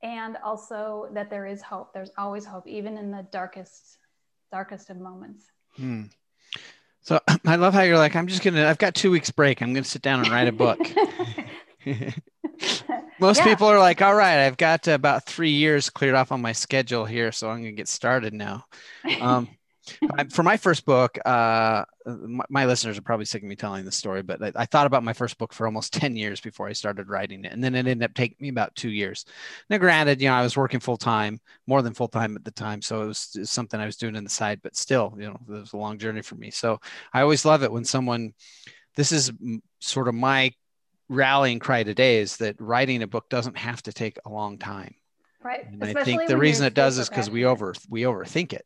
and 0.03 0.37
also 0.43 1.07
that 1.13 1.29
there 1.29 1.45
is 1.45 1.61
hope 1.61 1.93
there's 1.93 2.11
always 2.17 2.45
hope 2.45 2.67
even 2.67 2.97
in 2.97 3.11
the 3.11 3.25
darkest 3.31 3.97
darkest 4.51 4.89
of 4.89 4.97
moments 4.97 5.45
hmm. 5.77 6.03
so 7.01 7.19
i 7.45 7.55
love 7.55 7.73
how 7.73 7.81
you're 7.81 7.97
like 7.97 8.15
i'm 8.15 8.27
just 8.27 8.43
gonna 8.43 8.67
i've 8.67 8.77
got 8.77 8.93
two 8.93 9.11
weeks 9.11 9.31
break 9.31 9.61
i'm 9.61 9.73
gonna 9.73 9.83
sit 9.83 10.01
down 10.01 10.19
and 10.19 10.29
write 10.29 10.47
a 10.47 10.51
book 10.51 10.79
Most 13.19 13.39
yeah. 13.39 13.45
people 13.45 13.67
are 13.67 13.79
like, 13.79 14.01
all 14.01 14.15
right, 14.15 14.45
I've 14.45 14.57
got 14.57 14.87
about 14.87 15.25
three 15.25 15.51
years 15.51 15.89
cleared 15.89 16.15
off 16.15 16.31
on 16.31 16.41
my 16.41 16.53
schedule 16.53 17.05
here, 17.05 17.31
so 17.31 17.49
I'm 17.49 17.63
to 17.63 17.71
get 17.71 17.87
started 17.89 18.33
now. 18.33 18.65
Um, 19.19 19.49
for 20.31 20.43
my 20.43 20.57
first 20.57 20.85
book, 20.85 21.17
uh, 21.25 21.85
my, 22.05 22.45
my, 22.49 22.65
listeners 22.65 22.97
are 22.97 23.01
probably 23.01 23.25
sick 23.25 23.43
of 23.43 23.47
me 23.47 23.55
telling 23.55 23.85
the 23.85 23.91
story, 23.91 24.21
but 24.21 24.41
I, 24.41 24.51
I, 24.55 24.65
thought 24.65 24.87
about 24.87 25.03
my 25.03 25.13
first 25.13 25.37
book 25.37 25.53
for 25.53 25.65
almost 25.65 25.93
10 25.99 26.15
years 26.15 26.41
before 26.41 26.67
I 26.67 26.73
started 26.73 27.09
writing 27.09 27.45
it. 27.45 27.51
And 27.51 27.63
then 27.63 27.75
it 27.75 27.87
ended 27.87 28.03
up 28.03 28.13
taking 28.13 28.37
me 28.39 28.49
about 28.49 28.75
two 28.75 28.89
years. 28.89 29.25
Now, 29.69 29.77
granted, 29.77 30.21
you 30.21 30.29
know, 30.29 30.35
I 30.35 30.41
was 30.41 30.57
working 30.57 30.79
full 30.79 30.97
time, 30.97 31.39
more 31.67 31.81
than 31.81 31.93
full 31.93 32.07
time 32.07 32.35
at 32.35 32.43
the 32.43 32.51
time. 32.51 32.81
So 32.81 33.03
it 33.03 33.07
was, 33.07 33.29
it 33.35 33.39
was 33.39 33.51
something 33.51 33.79
I 33.79 33.85
was 33.85 33.97
doing 33.97 34.15
on 34.15 34.23
the 34.23 34.29
side, 34.29 34.59
but 34.63 34.75
still, 34.75 35.15
you 35.17 35.27
know, 35.27 35.39
it 35.47 35.61
was 35.61 35.73
a 35.73 35.77
long 35.77 35.97
journey 35.97 36.21
for 36.21 36.35
me. 36.35 36.51
So 36.51 36.79
I 37.13 37.21
always 37.21 37.45
love 37.45 37.63
it 37.63 37.71
when 37.71 37.85
someone, 37.85 38.33
this 38.95 39.11
is 39.11 39.31
sort 39.79 40.07
of 40.07 40.15
my 40.15 40.51
rallying 41.09 41.59
cry 41.59 41.83
today 41.83 42.19
is 42.19 42.37
that 42.37 42.55
writing 42.59 43.01
a 43.01 43.07
book 43.07 43.29
doesn't 43.29 43.57
have 43.57 43.81
to 43.83 43.93
take 43.93 44.17
a 44.25 44.29
long 44.29 44.57
time. 44.57 44.95
Right. 45.43 45.65
And 45.65 45.83
I 45.83 46.03
think 46.03 46.27
the 46.27 46.37
reason 46.37 46.65
it 46.65 46.73
does 46.73 46.97
is 46.97 47.09
because 47.09 47.29
we 47.29 47.45
over 47.45 47.73
we 47.89 48.01
overthink 48.01 48.53
it. 48.53 48.65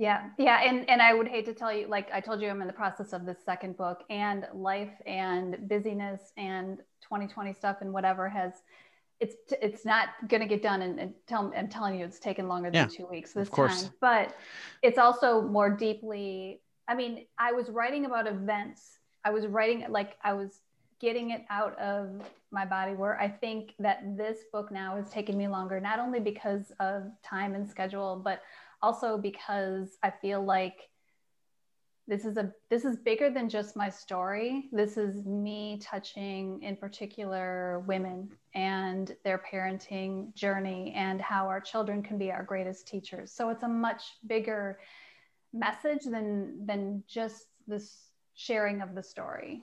Yeah. 0.00 0.30
Yeah. 0.38 0.62
And 0.62 0.88
and 0.88 1.02
I 1.02 1.12
would 1.12 1.28
hate 1.28 1.44
to 1.44 1.52
tell 1.52 1.70
you, 1.70 1.86
like 1.86 2.08
I 2.10 2.20
told 2.20 2.40
you, 2.40 2.48
I'm 2.48 2.62
in 2.62 2.66
the 2.66 2.72
process 2.72 3.12
of 3.12 3.26
this 3.26 3.36
second 3.44 3.76
book 3.76 4.02
and 4.08 4.46
life 4.54 4.94
and 5.04 5.68
busyness 5.68 6.32
and 6.38 6.78
2020 7.02 7.52
stuff 7.52 7.76
and 7.82 7.92
whatever 7.92 8.26
has 8.26 8.54
it's 9.20 9.34
it's 9.60 9.84
not 9.84 10.08
going 10.28 10.40
to 10.40 10.48
get 10.48 10.62
done 10.62 10.80
and, 10.80 10.98
and 10.98 11.12
tell 11.26 11.52
I'm 11.54 11.68
telling 11.68 11.98
you 11.98 12.06
it's 12.06 12.18
taken 12.18 12.48
longer 12.48 12.70
than 12.70 12.88
yeah, 12.88 12.96
two 12.96 13.06
weeks 13.06 13.34
this 13.34 13.50
time 13.50 13.90
but 14.00 14.34
it's 14.82 14.96
also 14.96 15.42
more 15.42 15.68
deeply 15.68 16.62
I 16.88 16.94
mean 16.94 17.26
I 17.38 17.52
was 17.52 17.68
writing 17.68 18.06
about 18.06 18.26
events 18.26 18.98
I 19.22 19.30
was 19.30 19.46
writing 19.46 19.84
like 19.90 20.16
I 20.24 20.32
was 20.32 20.60
getting 21.00 21.30
it 21.30 21.44
out 21.50 21.78
of 21.78 22.08
my 22.50 22.64
body 22.64 22.92
where 22.92 23.18
I 23.20 23.28
think 23.28 23.74
that 23.78 24.16
this 24.16 24.38
book 24.52 24.70
now 24.70 24.96
has 24.96 25.08
taken 25.08 25.36
me 25.36 25.48
longer, 25.48 25.80
not 25.80 25.98
only 25.98 26.20
because 26.20 26.72
of 26.78 27.04
time 27.22 27.54
and 27.54 27.68
schedule, 27.68 28.20
but 28.22 28.42
also 28.82 29.18
because 29.18 29.96
I 30.02 30.10
feel 30.10 30.44
like 30.44 30.90
this 32.06 32.24
is 32.24 32.36
a 32.36 32.52
this 32.70 32.84
is 32.84 32.96
bigger 32.96 33.30
than 33.30 33.48
just 33.48 33.76
my 33.76 33.88
story. 33.88 34.68
This 34.72 34.96
is 34.96 35.24
me 35.24 35.78
touching 35.80 36.60
in 36.62 36.76
particular 36.76 37.84
women 37.86 38.30
and 38.54 39.14
their 39.24 39.38
parenting 39.38 40.34
journey 40.34 40.92
and 40.96 41.20
how 41.20 41.46
our 41.46 41.60
children 41.60 42.02
can 42.02 42.18
be 42.18 42.32
our 42.32 42.42
greatest 42.42 42.88
teachers. 42.88 43.32
So 43.32 43.50
it's 43.50 43.62
a 43.62 43.68
much 43.68 44.02
bigger 44.26 44.80
message 45.52 46.04
than 46.04 46.66
than 46.66 47.04
just 47.06 47.46
this 47.68 48.10
sharing 48.34 48.80
of 48.80 48.94
the 48.94 49.02
story. 49.02 49.62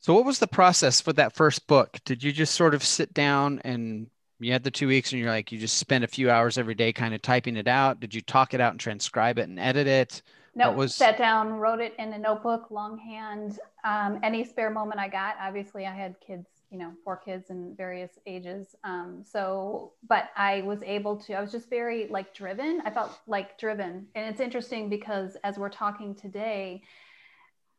So, 0.00 0.12
what 0.12 0.26
was 0.26 0.38
the 0.38 0.46
process 0.46 1.00
for 1.00 1.12
that 1.14 1.34
first 1.34 1.66
book? 1.66 1.98
Did 2.04 2.22
you 2.22 2.32
just 2.32 2.54
sort 2.54 2.74
of 2.74 2.82
sit 2.82 3.14
down 3.14 3.60
and 3.64 4.08
you 4.40 4.52
had 4.52 4.64
the 4.64 4.70
two 4.70 4.88
weeks 4.88 5.12
and 5.12 5.20
you're 5.20 5.30
like 5.30 5.52
you 5.52 5.58
just 5.58 5.78
spent 5.78 6.04
a 6.04 6.08
few 6.08 6.30
hours 6.30 6.58
every 6.58 6.74
day 6.74 6.92
kind 6.92 7.14
of 7.14 7.22
typing 7.22 7.56
it 7.56 7.68
out. 7.68 8.00
Did 8.00 8.14
you 8.14 8.20
talk 8.20 8.54
it 8.54 8.60
out 8.60 8.72
and 8.72 8.80
transcribe 8.80 9.38
it 9.38 9.48
and 9.48 9.58
edit 9.58 9.86
it? 9.86 10.22
No 10.56 10.70
was 10.72 10.94
sat 10.94 11.18
down 11.18 11.54
wrote 11.54 11.80
it 11.80 11.94
in 11.98 12.12
a 12.12 12.18
notebook 12.18 12.70
longhand 12.70 13.58
um, 13.84 14.20
any 14.22 14.44
spare 14.44 14.70
moment 14.70 15.00
i 15.00 15.08
got 15.08 15.34
obviously 15.40 15.84
i 15.84 15.92
had 15.92 16.14
kids 16.20 16.46
you 16.70 16.78
know 16.78 16.92
four 17.02 17.16
kids 17.16 17.50
in 17.50 17.74
various 17.76 18.18
ages 18.26 18.76
um, 18.84 19.22
so 19.24 19.92
but 20.08 20.30
i 20.36 20.62
was 20.62 20.80
able 20.84 21.16
to 21.16 21.34
i 21.34 21.40
was 21.40 21.50
just 21.50 21.68
very 21.68 22.06
like 22.08 22.34
driven. 22.34 22.80
I 22.84 22.90
felt 22.90 23.18
like 23.26 23.58
driven. 23.58 24.06
And 24.14 24.26
it's 24.30 24.40
interesting 24.40 24.88
because 24.88 25.36
as 25.44 25.58
we're 25.58 25.68
talking 25.68 26.14
today 26.14 26.82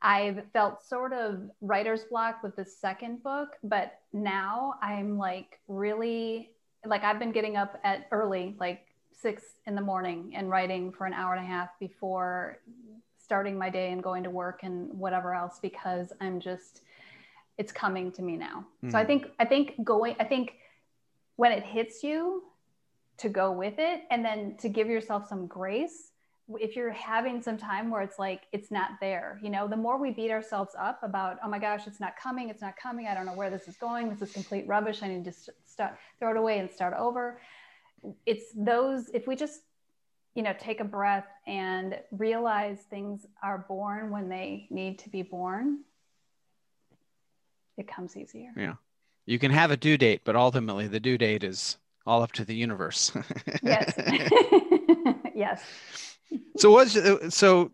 I've 0.06 0.44
felt 0.54 0.84
sort 0.84 1.14
of 1.14 1.50
writer's 1.62 2.04
block 2.04 2.44
with 2.44 2.56
the 2.56 2.64
second 2.64 3.24
book, 3.24 3.56
but 3.64 4.02
now 4.14 4.76
I'm 4.80 5.18
like 5.18 5.60
really 5.68 6.52
like 6.86 7.04
I've 7.04 7.18
been 7.18 7.32
getting 7.32 7.58
up 7.58 7.80
at 7.84 8.08
early, 8.12 8.56
like 8.60 8.86
six 9.12 9.44
in 9.66 9.74
the 9.74 9.82
morning 9.82 10.34
and 10.36 10.48
writing 10.48 10.92
for 10.92 11.08
an 11.08 11.14
hour 11.14 11.34
and 11.34 11.44
a 11.44 11.48
half 11.48 11.70
before 11.80 12.60
starting 13.18 13.58
my 13.58 13.68
day 13.68 13.92
and 13.92 14.04
going 14.04 14.22
to 14.22 14.30
work 14.30 14.60
and 14.62 14.94
whatever 14.94 15.34
else 15.34 15.58
because 15.60 16.14
I'm 16.22 16.40
just 16.40 16.82
it's 17.58 17.72
coming 17.72 18.12
to 18.12 18.22
me 18.22 18.38
now. 18.38 18.64
Mm. 18.84 18.92
So 18.92 19.00
I 19.00 19.02
hmm. 19.02 19.08
think 19.08 19.28
I 19.40 19.46
think 19.46 19.84
going 19.84 20.16
I 20.20 20.26
think 20.26 20.54
when 21.38 21.52
it 21.52 21.64
hits 21.64 22.04
you 22.04 22.44
to 23.18 23.28
go 23.28 23.52
with 23.52 23.80
it 23.80 24.04
and 24.12 24.24
then 24.24 24.56
to 24.58 24.70
give 24.70 24.88
yourself 24.88 25.28
some 25.28 25.48
grace 25.48 26.12
if 26.60 26.76
you're 26.76 26.92
having 26.92 27.42
some 27.42 27.58
time 27.58 27.90
where 27.90 28.04
it's 28.04 28.20
like 28.20 28.44
it's 28.52 28.70
not 28.70 28.92
there 29.02 29.40
you 29.42 29.50
know 29.50 29.68
the 29.68 29.76
more 29.76 30.00
we 30.00 30.12
beat 30.12 30.30
ourselves 30.30 30.76
up 30.80 31.00
about 31.02 31.38
oh 31.44 31.50
my 31.50 31.58
gosh 31.58 31.88
it's 31.88 32.00
not 32.00 32.16
coming 32.22 32.50
it's 32.50 32.62
not 32.62 32.76
coming 32.78 33.08
i 33.08 33.16
don't 33.16 33.26
know 33.26 33.34
where 33.34 33.50
this 33.50 33.68
is 33.68 33.76
going 33.78 34.10
this 34.10 34.22
is 34.22 34.32
complete 34.32 34.68
rubbish 34.68 35.02
i 35.02 35.08
need 35.08 35.26
to 35.26 35.34
start 35.66 35.96
throw 36.20 36.32
it 36.32 36.38
away 36.38 36.60
and 36.60 36.72
start 36.72 36.94
over. 36.98 37.40
It's 38.26 38.46
those 38.56 39.10
if 39.14 39.28
we 39.28 39.36
just 39.36 39.62
you 40.36 40.44
know 40.44 40.54
take 40.60 40.80
a 40.80 40.86
breath 40.86 41.28
and 41.48 41.98
realize 42.12 42.80
things 42.90 43.26
are 43.44 43.66
born 43.68 44.12
when 44.12 44.30
they 44.30 44.68
need 44.70 45.00
to 45.00 45.10
be 45.10 45.22
born 45.22 45.80
it 47.78 47.88
comes 47.88 48.16
easier. 48.16 48.52
Yeah. 48.56 48.76
You 49.26 49.38
can 49.38 49.52
have 49.52 49.72
a 49.72 49.78
due 49.78 49.98
date 49.98 50.22
but 50.24 50.36
ultimately 50.36 50.88
the 50.88 51.00
due 51.00 51.18
date 51.18 51.44
is 51.44 51.78
all 52.06 52.22
up 52.22 52.32
to 52.34 52.46
the 52.46 52.56
universe. 52.56 53.12
Yes. 53.64 53.94
Yes 55.36 56.15
so 56.58 56.72
what's 56.72 57.36
so 57.36 57.72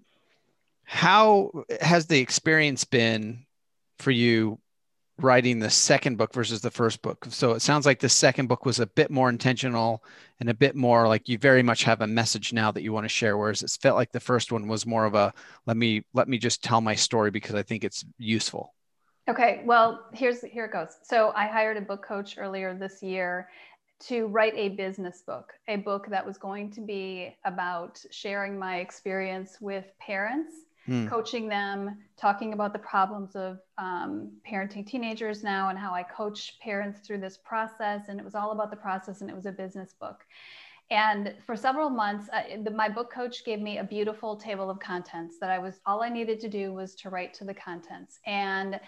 how 0.84 1.52
has 1.80 2.08
the 2.08 2.20
experience 2.20 2.84
been 2.84 3.46
for 4.00 4.12
you 4.12 4.60
writing 5.18 5.60
the 5.60 5.70
second 5.70 6.18
book 6.18 6.34
versus 6.34 6.62
the 6.62 6.72
first 6.72 7.02
book? 7.02 7.26
So 7.30 7.52
it 7.52 7.62
sounds 7.62 7.86
like 7.86 8.00
the 8.00 8.10
second 8.10 8.48
book 8.48 8.66
was 8.66 8.80
a 8.80 8.88
bit 8.88 9.12
more 9.12 9.30
intentional 9.30 10.04
and 10.40 10.50
a 10.50 10.54
bit 10.54 10.76
more 10.76 11.08
like 11.08 11.30
you 11.30 11.38
very 11.38 11.64
much 11.64 11.84
have 11.84 12.02
a 12.02 12.08
message 12.08 12.52
now 12.52 12.72
that 12.72 12.82
you 12.82 12.92
want 12.92 13.06
to 13.06 13.10
share 13.10 13.38
whereas 13.38 13.62
it 13.64 13.78
felt 13.82 13.96
like 13.96 14.12
the 14.12 14.20
first 14.20 14.52
one 14.52 14.68
was 14.68 14.86
more 14.86 15.06
of 15.06 15.16
a 15.16 15.34
let 15.66 15.78
me 15.78 16.04
let 16.14 16.28
me 16.28 16.38
just 16.38 16.64
tell 16.64 16.82
my 16.82 16.96
story 16.96 17.32
because 17.32 17.56
i 17.56 17.64
think 17.64 17.84
it's 17.84 18.04
useful. 18.18 18.74
Okay 19.30 19.62
well 19.66 20.08
here's 20.14 20.42
here 20.42 20.66
it 20.66 20.74
goes. 20.74 20.98
So 21.04 21.32
i 21.36 21.46
hired 21.46 21.78
a 21.78 21.82
book 21.82 22.04
coach 22.04 22.36
earlier 22.38 22.74
this 22.74 23.02
year 23.04 23.50
to 24.02 24.28
write 24.28 24.54
a 24.56 24.70
business 24.70 25.22
book, 25.22 25.54
a 25.68 25.78
book 25.78 26.08
that 26.10 26.26
was 26.26 26.38
going 26.38 26.72
to 26.72 26.82
be 26.82 27.36
about 27.46 28.04
sharing 28.10 28.58
my 28.58 28.78
experience 28.78 29.58
with 29.62 29.86
parents, 30.00 30.54
mm. 30.88 31.08
coaching 31.08 31.48
them, 31.48 31.98
talking 32.18 32.54
about 32.54 32.74
the 32.74 32.80
problems 32.80 33.36
of 33.36 33.60
um, 33.78 34.32
parenting 34.50 34.86
teenagers 34.86 35.44
now 35.44 35.70
and 35.70 35.78
how 35.78 35.94
I 35.94 36.04
coach 36.04 36.60
parents 36.60 37.00
through 37.06 37.20
this 37.20 37.38
process. 37.38 38.08
And 38.08 38.20
it 38.20 38.26
was 38.26 38.36
all 38.36 38.52
about 38.52 38.72
the 38.72 38.78
process 38.78 39.22
and 39.22 39.30
it 39.30 39.36
was 39.36 39.46
a 39.46 39.52
business 39.52 39.94
book. 40.00 40.26
And 40.90 41.34
for 41.46 41.56
several 41.56 41.90
months, 41.90 42.28
the, 42.64 42.72
my 42.72 42.90
book 42.90 43.14
coach 43.14 43.46
gave 43.46 43.62
me 43.62 43.78
a 43.78 43.84
beautiful 43.84 44.36
table 44.36 44.70
of 44.70 44.80
contents 44.80 45.38
that 45.40 45.50
I 45.50 45.58
was, 45.58 45.80
all 45.86 46.04
I 46.04 46.10
needed 46.10 46.40
to 46.42 46.50
do 46.50 46.74
was 46.74 46.96
to 46.96 47.10
write 47.10 47.34
to 47.36 47.46
the 47.46 47.54
contents. 47.54 48.20
And 48.26 48.80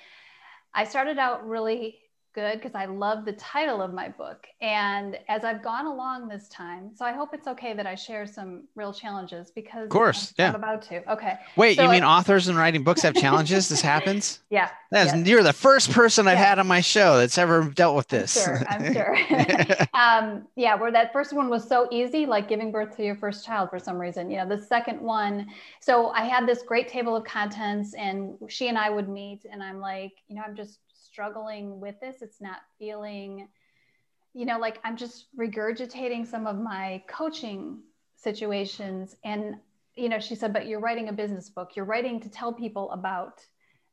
I 0.74 0.84
started 0.84 1.18
out 1.18 1.48
really 1.48 2.00
good 2.34 2.60
because 2.60 2.76
I 2.76 2.86
love 2.86 3.26
the 3.26 3.34
title 3.34 3.82
of 3.82 3.94
my 3.94 4.10
book. 4.10 4.48
And 4.62 5.18
as 5.28 5.44
I've 5.44 5.64
gone 5.64 5.86
along 5.86 6.28
this 6.28 6.48
time, 6.50 6.92
so 6.96 7.06
I 7.06 7.12
hope 7.12 7.34
it's 7.34 7.48
okay 7.48 7.74
that 7.74 7.86
I 7.86 7.96
share 7.96 8.26
some 8.26 8.64
real 8.76 8.94
challenges 8.94 9.52
because 9.52 9.84
of 9.84 9.90
course, 9.90 10.34
I'm, 10.38 10.44
yeah. 10.44 10.50
I'm 10.50 10.56
about 10.56 10.82
to. 10.84 11.12
Okay. 11.14 11.34
Wait, 11.56 11.78
so 11.78 11.84
you 11.84 11.90
mean 11.90 12.04
I, 12.04 12.18
authors 12.18 12.48
and 12.48 12.58
writing 12.58 12.84
books 12.84 13.02
have 13.02 13.16
challenges? 13.16 13.70
this 13.70 13.82
happens? 13.82 14.40
Yeah. 14.54 14.70
That's 14.92 15.16
yes. 15.16 15.26
you're 15.26 15.42
the 15.42 15.52
first 15.52 15.90
person 15.92 16.28
I've 16.28 16.38
had 16.38 16.60
on 16.60 16.68
my 16.68 16.82
show 16.82 17.18
that's 17.18 17.40
ever 17.40 17.64
dealt 17.64 17.96
with 17.96 18.08
this. 18.08 18.48
I'm 18.48 18.94
sure. 18.94 19.18
I'm 19.18 19.66
sure. 19.66 19.88
um, 19.96 20.48
yeah, 20.56 20.76
where 20.76 20.92
that 20.92 21.12
first 21.12 21.34
one 21.34 21.50
was 21.50 21.68
so 21.68 21.88
easy, 21.90 22.28
like 22.28 22.48
giving 22.48 22.72
birth 22.72 22.96
to 22.98 23.04
your 23.04 23.16
first 23.16 23.44
child 23.44 23.72
for 23.72 23.80
some 23.80 23.98
reason. 23.98 24.30
You 24.30 24.38
know, 24.38 24.48
the 24.48 24.62
second 24.62 25.02
one. 25.02 25.48
So 25.80 26.10
I 26.10 26.26
had 26.26 26.48
this 26.48 26.62
great 26.62 26.88
table 26.88 27.16
of 27.16 27.24
contents, 27.24 27.96
and 27.96 28.36
she 28.48 28.68
and 28.68 28.78
I 28.78 28.92
would 28.92 29.10
meet, 29.10 29.48
and 29.52 29.64
I'm 29.64 29.80
like, 29.80 30.14
you 30.28 30.36
know, 30.36 30.44
I'm 30.46 30.56
just 30.56 30.78
struggling 31.14 31.80
with 31.80 32.00
this. 32.02 32.22
It's 32.22 32.42
not 32.42 32.58
feeling, 32.80 33.48
you 34.34 34.46
know, 34.46 34.58
like 34.58 34.80
I'm 34.84 34.98
just 34.98 35.28
regurgitating 35.38 36.26
some 36.26 36.48
of 36.48 36.58
my 36.58 37.04
coaching 37.08 37.80
situations. 38.16 39.16
And, 39.24 39.56
you 39.96 40.10
know, 40.10 40.20
she 40.20 40.34
said, 40.34 40.54
but 40.54 40.66
you're 40.66 40.80
writing 40.80 41.10
a 41.10 41.14
business 41.14 41.50
book. 41.50 41.76
You're 41.76 41.86
writing 41.86 42.20
to 42.22 42.30
tell 42.30 42.52
people 42.52 42.92
about 42.92 43.46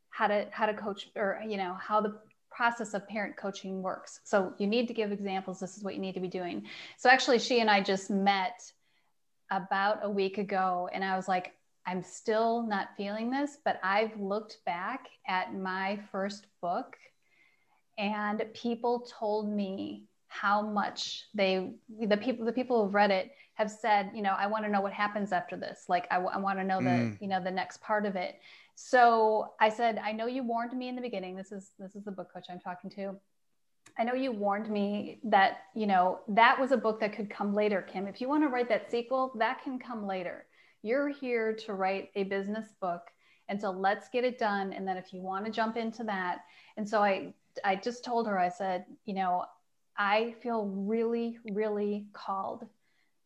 how 0.09 0.27
to 0.27 0.47
how 0.51 0.67
to 0.67 0.75
coach 0.75 1.09
or 1.15 1.41
you 1.47 1.57
know 1.57 1.75
how 1.75 2.01
the 2.01 2.19
process 2.51 2.95
of 2.95 3.07
parent 3.07 3.37
coaching 3.37 3.81
works. 3.81 4.21
So 4.25 4.55
you 4.59 4.67
need 4.67 4.89
to 4.89 4.95
give 4.95 5.13
examples. 5.13 5.61
This 5.61 5.77
is 5.77 5.85
what 5.85 5.95
you 5.95 6.01
need 6.01 6.15
to 6.15 6.21
be 6.21 6.29
doing. 6.29 6.67
So 6.99 7.09
actually, 7.09 7.39
she 7.39 7.61
and 7.61 7.71
I 7.71 7.81
just 7.81 8.11
met 8.11 8.61
about 9.51 10.01
a 10.03 10.11
week 10.11 10.39
ago, 10.39 10.89
and 10.93 11.05
I 11.05 11.17
was 11.17 11.29
like, 11.29 11.53
I'm 11.87 12.03
still 12.03 12.63
not 12.63 12.89
feeling 12.97 13.31
this, 13.31 13.59
but 13.65 13.81
I've 13.83 14.19
looked 14.19 14.59
back 14.67 15.07
at 15.29 15.55
my 15.55 15.99
first 16.11 16.47
book 16.61 16.97
and 18.01 18.43
people 18.55 19.07
told 19.07 19.53
me 19.55 20.05
how 20.29 20.63
much 20.63 21.27
they 21.35 21.73
the 22.09 22.17
people 22.17 22.47
the 22.47 22.53
people 22.53 22.83
who've 22.83 22.95
read 22.95 23.11
it 23.11 23.33
have 23.55 23.71
said 23.71 24.11
you 24.15 24.23
know 24.23 24.35
i 24.39 24.47
want 24.47 24.65
to 24.65 24.71
know 24.71 24.81
what 24.81 24.93
happens 24.93 25.33
after 25.33 25.57
this. 25.57 25.85
Like 25.89 26.07
i, 26.11 26.17
I 26.17 26.39
want 26.39 26.59
to 26.59 26.65
know 26.65 26.79
the 26.79 26.89
mm. 26.89 27.19
you 27.21 27.29
know 27.29 27.43
the 27.45 27.51
next 27.51 27.81
part 27.83 28.07
of 28.07 28.17
it. 28.17 28.41
So 28.75 29.53
i 29.61 29.69
said 29.69 30.01
i 30.03 30.13
know 30.13 30.27
you 30.27 30.43
warned 30.43 30.73
me 30.73 30.89
in 30.89 30.97
the 30.97 31.03
beginning 31.03 31.37
this 31.37 31.53
is 31.53 31.73
this 31.79 31.95
is 31.95 32.05
the 32.05 32.11
book 32.11 32.33
coach 32.33 32.47
i'm 32.49 32.61
talking 32.61 32.91
to 32.91 33.15
i 33.99 34.05
know 34.05 34.15
you 34.15 34.33
warned 34.33 34.71
me 34.71 35.21
that 35.25 35.59
you 35.75 35.87
know 35.87 36.21
that 36.29 36.59
was 36.59 36.73
a 36.73 36.77
book 36.77 37.01
that 37.01 37.13
could 37.13 37.29
come 37.29 37.55
later 37.55 37.83
kim. 37.83 38.07
If 38.07 38.21
you 38.21 38.29
want 38.29 38.43
to 38.45 38.49
write 38.49 38.71
that 38.71 38.91
sequel 38.91 39.33
that 39.37 39.63
can 39.63 39.79
come 39.79 40.07
later. 40.07 40.47
You're 40.83 41.09
here 41.09 41.55
to 41.67 41.75
write 41.75 42.09
a 42.15 42.23
business 42.23 42.69
book 42.81 43.03
and 43.51 43.61
so 43.61 43.71
let's 43.71 44.09
get 44.09 44.25
it 44.25 44.39
done 44.39 44.73
and 44.73 44.89
then 44.89 44.97
if 44.97 45.13
you 45.13 45.21
want 45.21 45.45
to 45.45 45.51
jump 45.51 45.77
into 45.77 46.05
that 46.05 46.39
and 46.79 46.89
so 46.89 47.03
i 47.03 47.35
I 47.65 47.77
just 47.77 48.05
told 48.05 48.27
her, 48.27 48.39
I 48.39 48.49
said, 48.49 48.85
you 49.05 49.15
know, 49.15 49.45
I 49.97 50.35
feel 50.43 50.67
really, 50.67 51.39
really 51.53 52.07
called 52.13 52.67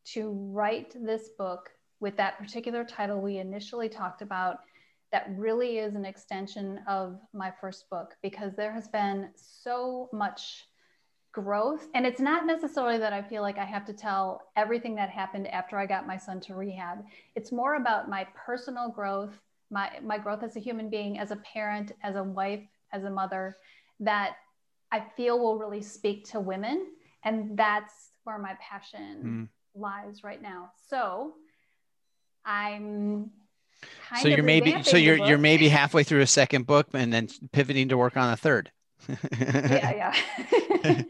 to 0.07 0.31
write 0.53 0.95
this 0.95 1.31
book 1.39 1.71
with 2.01 2.17
that 2.17 2.39
particular 2.39 2.85
title 2.85 3.21
we 3.21 3.39
initially 3.39 3.89
talked 3.89 4.23
about. 4.23 4.61
That 5.13 5.31
really 5.37 5.79
is 5.79 5.95
an 5.95 6.05
extension 6.05 6.81
of 6.89 7.21
my 7.33 7.53
first 7.61 7.89
book 7.89 8.17
because 8.23 8.55
there 8.57 8.73
has 8.73 8.89
been 8.89 9.31
so 9.37 10.09
much 10.13 10.67
growth. 11.33 11.89
And 11.95 12.07
it's 12.07 12.21
not 12.21 12.47
necessarily 12.47 12.99
that 12.99 13.13
I 13.13 13.23
feel 13.23 13.43
like 13.43 13.59
I 13.59 13.65
have 13.65 13.85
to 13.87 13.93
tell 13.93 14.43
everything 14.57 14.95
that 14.97 15.11
happened 15.11 15.49
after 15.49 15.79
I 15.79 15.87
got 15.87 16.07
my 16.07 16.17
son 16.17 16.41
to 16.43 16.55
rehab. 16.55 17.05
It's 17.35 17.53
more 17.53 17.75
about 17.75 18.09
my 18.09 18.27
personal 18.35 18.89
growth, 18.89 19.33
my, 19.71 19.91
my 20.03 20.19
growth 20.19 20.43
as 20.43 20.57
a 20.57 20.61
human 20.61 20.89
being, 20.89 21.19
as 21.19 21.31
a 21.31 21.37
parent, 21.37 21.93
as 22.03 22.17
a 22.17 22.23
wife, 22.23 22.63
as 22.93 23.05
a 23.05 23.11
mother, 23.11 23.57
that 24.01 24.37
I 24.91 25.01
feel 25.17 25.39
will 25.39 25.59
really 25.59 25.83
speak 25.83 26.31
to 26.31 26.41
women. 26.41 26.87
And 27.25 27.57
that's 27.57 27.93
where 28.25 28.39
my 28.39 28.57
passion 28.61 29.49
mm. 29.75 29.81
lies 29.81 30.23
right 30.23 30.41
now. 30.41 30.71
So 30.89 31.35
I'm 32.45 33.31
so 34.21 34.29
you're 34.29 34.43
maybe 34.43 34.83
so 34.83 34.97
you're 34.97 35.17
you're 35.17 35.39
maybe 35.39 35.69
halfway 35.69 36.05
through 36.05 36.21
a 36.21 36.27
second 36.27 36.67
book 36.67 36.89
and 36.95 37.13
then 37.13 37.29
pivoting 37.53 37.89
to 37.89 37.97
work 37.97 38.17
on 38.17 38.33
a 38.33 38.37
third. 38.37 38.71
yeah, 39.09 39.93
yeah. 39.93 40.15
right. 40.85 41.07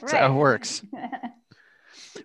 That's 0.00 0.12
how 0.12 0.32
it 0.32 0.34
works. 0.34 0.82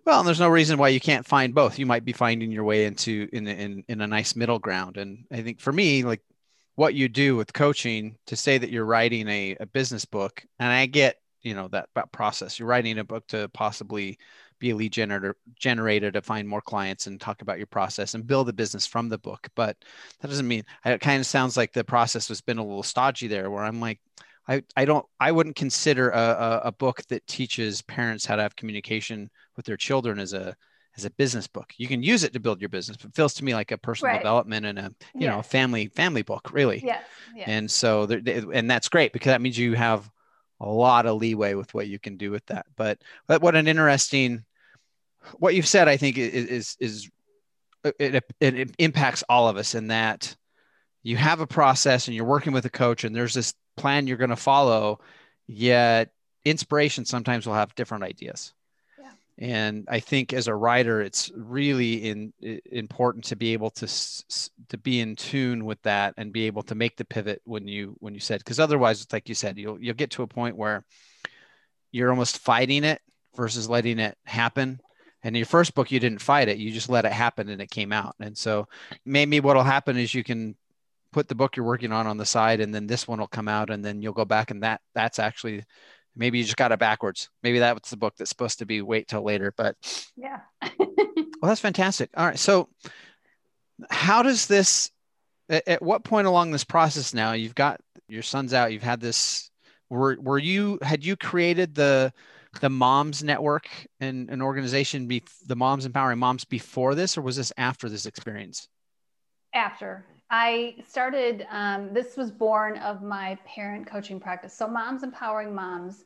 Well, 0.06 0.24
there's 0.24 0.39
no 0.39 0.50
reason 0.50 0.77
why 0.77 0.89
you 0.89 1.00
can't 1.00 1.25
find 1.25 1.53
both. 1.53 1.77
You 1.77 1.86
might 1.86 2.06
be 2.06 2.13
finding 2.13 2.51
your 2.51 2.63
way 2.63 2.86
into 2.86 3.27
in 3.34 3.48
in 3.48 3.84
in 3.88 4.01
a 4.01 4.08
nice 4.08 4.36
middle 4.36 4.60
ground. 4.60 4.98
And 4.98 5.25
I 5.32 5.41
think 5.41 5.60
for 5.60 5.72
me, 5.72 6.03
like 6.03 6.22
what 6.75 6.94
you 6.94 7.10
do 7.10 7.36
with 7.36 7.54
coaching 7.54 8.18
to 8.28 8.36
say 8.36 8.58
that 8.58 8.70
you're 8.70 8.86
writing 8.86 9.28
a, 9.28 9.58
a 9.60 9.66
business 9.66 10.06
book. 10.06 10.44
And 10.60 10.72
i 10.72 10.86
get 10.86 11.18
you 11.42 11.56
know 11.56 11.68
that, 11.70 11.90
that 11.96 12.12
process. 12.12 12.60
You're 12.60 12.68
writing 12.68 13.00
a 13.00 13.04
book 13.04 13.28
to 13.28 13.50
possibly 13.50 14.18
be 14.60 14.70
a 14.70 14.75
lead 14.75 14.94
generator 14.94 15.36
generator 15.60 16.12
to 16.12 16.22
find 16.22 16.48
more 16.48 16.62
clients 16.62 17.08
and 17.08 17.20
talk 17.20 17.42
about 17.42 17.58
your 17.58 17.68
process 17.68 18.13
and 18.13 18.28
build 18.28 18.48
a 18.48 18.54
business 18.54 18.86
from 18.86 19.10
the 19.10 19.18
book. 19.18 19.48
But 19.56 19.75
that 20.20 20.28
doesn't 20.28 20.48
mean 20.48 20.63
it 20.86 21.01
kind 21.01 21.20
of 21.20 21.25
sounds 21.25 21.58
like 21.58 21.74
the 21.74 21.84
process 21.84 22.28
has 22.28 22.42
been 22.42 22.60
a 22.60 22.63
little 22.63 22.84
stodgy 22.84 23.28
there 23.28 23.50
where 23.50 23.63
i'm 23.63 23.80
like 23.80 24.00
I, 24.48 24.63
I 24.75 24.86
don't 24.86 25.06
I 25.20 25.32
wouldn't 25.32 25.56
consider 25.56 26.10
a, 26.10 26.20
a, 26.20 26.62
a 26.66 26.72
book 26.72 27.01
that 27.10 27.25
teaches 27.28 27.82
parents 27.84 28.25
how 28.25 28.36
to 28.36 28.42
have 28.42 28.56
communication 28.56 29.30
with 29.56 29.66
their 29.66 29.78
children 29.78 30.20
as 30.20 30.34
a 30.34 30.56
as 30.98 31.05
a 31.05 31.10
business 31.12 31.48
book. 31.48 31.74
You 31.77 31.88
can 31.88 32.03
use 32.03 32.24
it 32.24 32.33
to 32.33 32.39
build 32.39 32.62
your 32.62 32.69
business, 32.69 32.98
but 32.98 33.15
feels 33.15 33.33
to 33.36 33.43
me 33.43 33.53
like 33.53 33.71
a 33.71 33.77
personal 33.77 34.13
right. 34.13 34.19
development 34.19 34.65
and 34.65 34.79
a 34.79 34.83
you 35.13 35.21
yes. 35.21 35.36
know 35.36 35.41
family 35.41 35.88
family 35.88 36.21
book, 36.21 36.51
really. 36.51 36.83
Yeah. 36.83 37.00
yes. 37.36 37.48
And 37.48 37.71
so 37.71 38.05
there, 38.05 38.21
and 38.53 38.69
that's 38.69 38.89
great 38.89 39.13
because 39.13 39.31
that 39.31 39.41
means 39.41 39.57
you 39.57 39.74
have 39.75 40.10
a 40.60 40.69
lot 40.69 41.05
of 41.05 41.17
leeway 41.17 41.53
with 41.53 41.74
what 41.74 41.88
you 41.88 42.00
can 42.00 42.17
do 42.17 42.31
with 42.31 42.45
that. 42.48 42.65
But 42.75 43.01
but 43.27 43.41
what 43.41 43.55
an 43.55 43.67
interesting 43.67 44.43
what 45.38 45.55
you've 45.55 45.67
said, 45.67 45.88
I 45.88 45.98
think 45.98 46.17
is 46.17 46.77
is, 46.79 47.10
uh, 47.86 47.91
is 48.00 48.15
it, 48.15 48.24
it, 48.39 48.60
it 48.60 48.75
impacts 48.77 49.24
all 49.29 49.48
of 49.48 49.57
us 49.57 49.75
in 49.75 49.88
that 49.88 50.36
you 51.03 51.17
have 51.17 51.39
a 51.39 51.48
process 51.48 52.07
and 52.07 52.15
you're 52.15 52.25
working 52.25 52.53
with 52.53 52.65
a 52.65 52.69
coach 52.69 53.03
and 53.03 53.15
there's 53.15 53.33
this 53.33 53.53
plan 53.77 54.05
you're 54.05 54.17
going 54.17 54.29
to 54.29 54.36
follow 54.36 55.00
yet 55.48 56.12
inspiration 56.45 57.05
sometimes 57.05 57.48
will 57.48 57.53
have 57.53 57.74
different 57.75 58.03
ideas 58.03 58.53
and 59.38 59.88
i 59.90 60.00
think 60.00 60.34
as 60.34 60.48
a 60.48 60.56
writer 60.56 61.02
it's 61.02 61.32
really 61.36 62.10
in, 62.10 62.34
important 62.72 63.24
to 63.24 63.36
be 63.36 63.54
able 63.54 63.70
to 63.70 63.88
to 64.68 64.78
be 64.78 65.00
in 65.00 65.16
tune 65.16 65.66
with 65.66 65.82
that 65.84 66.14
and 66.18 66.34
be 66.34 66.48
able 66.48 66.62
to 66.62 66.76
make 66.76 66.98
the 66.98 67.06
pivot 67.06 67.42
when 67.46 67.68
you 67.68 67.96
when 68.00 68.14
you 68.14 68.20
said 68.20 68.40
because 68.40 68.60
otherwise 68.60 69.08
like 69.14 69.30
you 69.30 69.36
said 69.36 69.58
you'll 69.58 69.82
you'll 69.82 69.96
get 69.96 70.12
to 70.12 70.24
a 70.24 70.28
point 70.28 70.58
where 70.58 70.84
you're 71.92 72.10
almost 72.10 72.40
fighting 72.40 72.84
it 72.84 73.02
versus 73.36 73.70
letting 73.70 74.00
it 74.00 74.18
happen. 74.26 74.80
And 75.24 75.36
in 75.36 75.40
your 75.40 75.46
first 75.46 75.76
book 75.76 75.92
you 75.92 76.00
didn't 76.00 76.22
fight 76.22 76.50
it 76.50 76.58
you 76.58 76.72
just 76.72 76.90
let 76.90 77.06
it 77.06 77.12
happen 77.12 77.50
and 77.50 77.62
it 77.62 77.70
came 77.70 77.92
out. 77.92 78.16
And 78.20 78.38
so 78.38 78.68
maybe 79.06 79.40
what'll 79.40 79.64
happen 79.64 79.98
is 79.98 80.14
you 80.14 80.24
can 80.24 80.56
put 81.12 81.28
the 81.28 81.36
book 81.36 81.56
you're 81.56 81.66
working 81.66 81.92
on 81.92 82.08
on 82.08 82.18
the 82.18 82.26
side 82.26 82.62
and 82.62 82.74
then 82.74 82.88
this 82.88 83.08
one 83.08 83.20
will 83.20 83.28
come 83.28 83.48
out 83.48 83.70
and 83.70 83.84
then 83.84 84.02
you'll 84.02 84.14
go 84.14 84.26
back 84.26 84.50
and 84.50 84.64
that 84.64 84.82
that's 84.96 85.20
actually 85.20 85.64
maybe 86.15 86.38
you 86.38 86.44
just 86.44 86.58
got 86.58 86.72
it 86.72 86.80
backwards. 86.80 87.30
Maybe 87.44 87.60
that's 87.60 87.89
the 87.89 87.98
book 87.98 88.15
that's 88.18 88.30
supposed 88.30 88.60
to 88.60 88.65
be 88.65 88.82
wait 88.82 89.08
till 89.08 89.24
later 89.24 89.53
but 89.56 89.75
yeah. 90.15 90.39
Well 91.41 91.50
that's 91.50 91.62
fantastic. 91.62 92.12
All 92.15 92.25
right 92.25 92.38
so 92.39 92.70
how 93.89 94.22
does 94.22 94.46
this 94.46 94.91
at, 95.50 95.68
at 95.68 95.82
what 95.82 96.03
point 96.03 96.27
along 96.27 96.51
this 96.51 96.63
process 96.63 97.13
now 97.13 97.34
you've 97.34 97.56
got 97.56 97.82
your 98.08 98.22
son's 98.22 98.53
out 98.53 98.72
you've 98.72 98.84
had 98.84 99.01
this 99.01 99.50
were 99.89 100.18
were 100.22 100.38
you 100.38 100.77
had 100.84 101.03
you 101.03 101.15
created 101.15 101.74
the 101.74 102.13
the 102.60 102.70
moms 102.70 103.24
network 103.24 103.68
and 104.00 104.30
an 104.30 104.41
organization 104.41 105.08
be 105.08 105.24
the 105.48 105.56
moms 105.56 105.86
empowering 105.86 106.20
moms 106.20 106.44
before 106.44 106.96
this 106.96 107.18
or 107.18 107.22
was 107.22 107.38
this 107.38 107.53
after 107.58 107.88
this 107.88 108.06
experience? 108.06 108.68
After 109.53 110.06
I 110.34 110.76
started, 110.88 111.46
um, 111.52 111.94
this 111.94 112.16
was 112.16 112.32
born 112.32 112.78
of 112.78 113.04
my 113.04 113.38
parent 113.46 113.86
coaching 113.86 114.18
practice. 114.18 114.54
So, 114.54 114.66
Moms 114.66 115.04
Empowering 115.04 115.54
Moms 115.54 116.06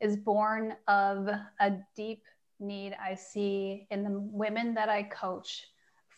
is 0.00 0.16
born 0.16 0.74
of 0.88 1.28
a 1.60 1.72
deep 1.94 2.24
need 2.58 2.96
I 3.02 3.14
see 3.14 3.86
in 3.90 4.02
the 4.02 4.18
women 4.18 4.74
that 4.74 4.88
I 4.88 5.02
coach 5.04 5.66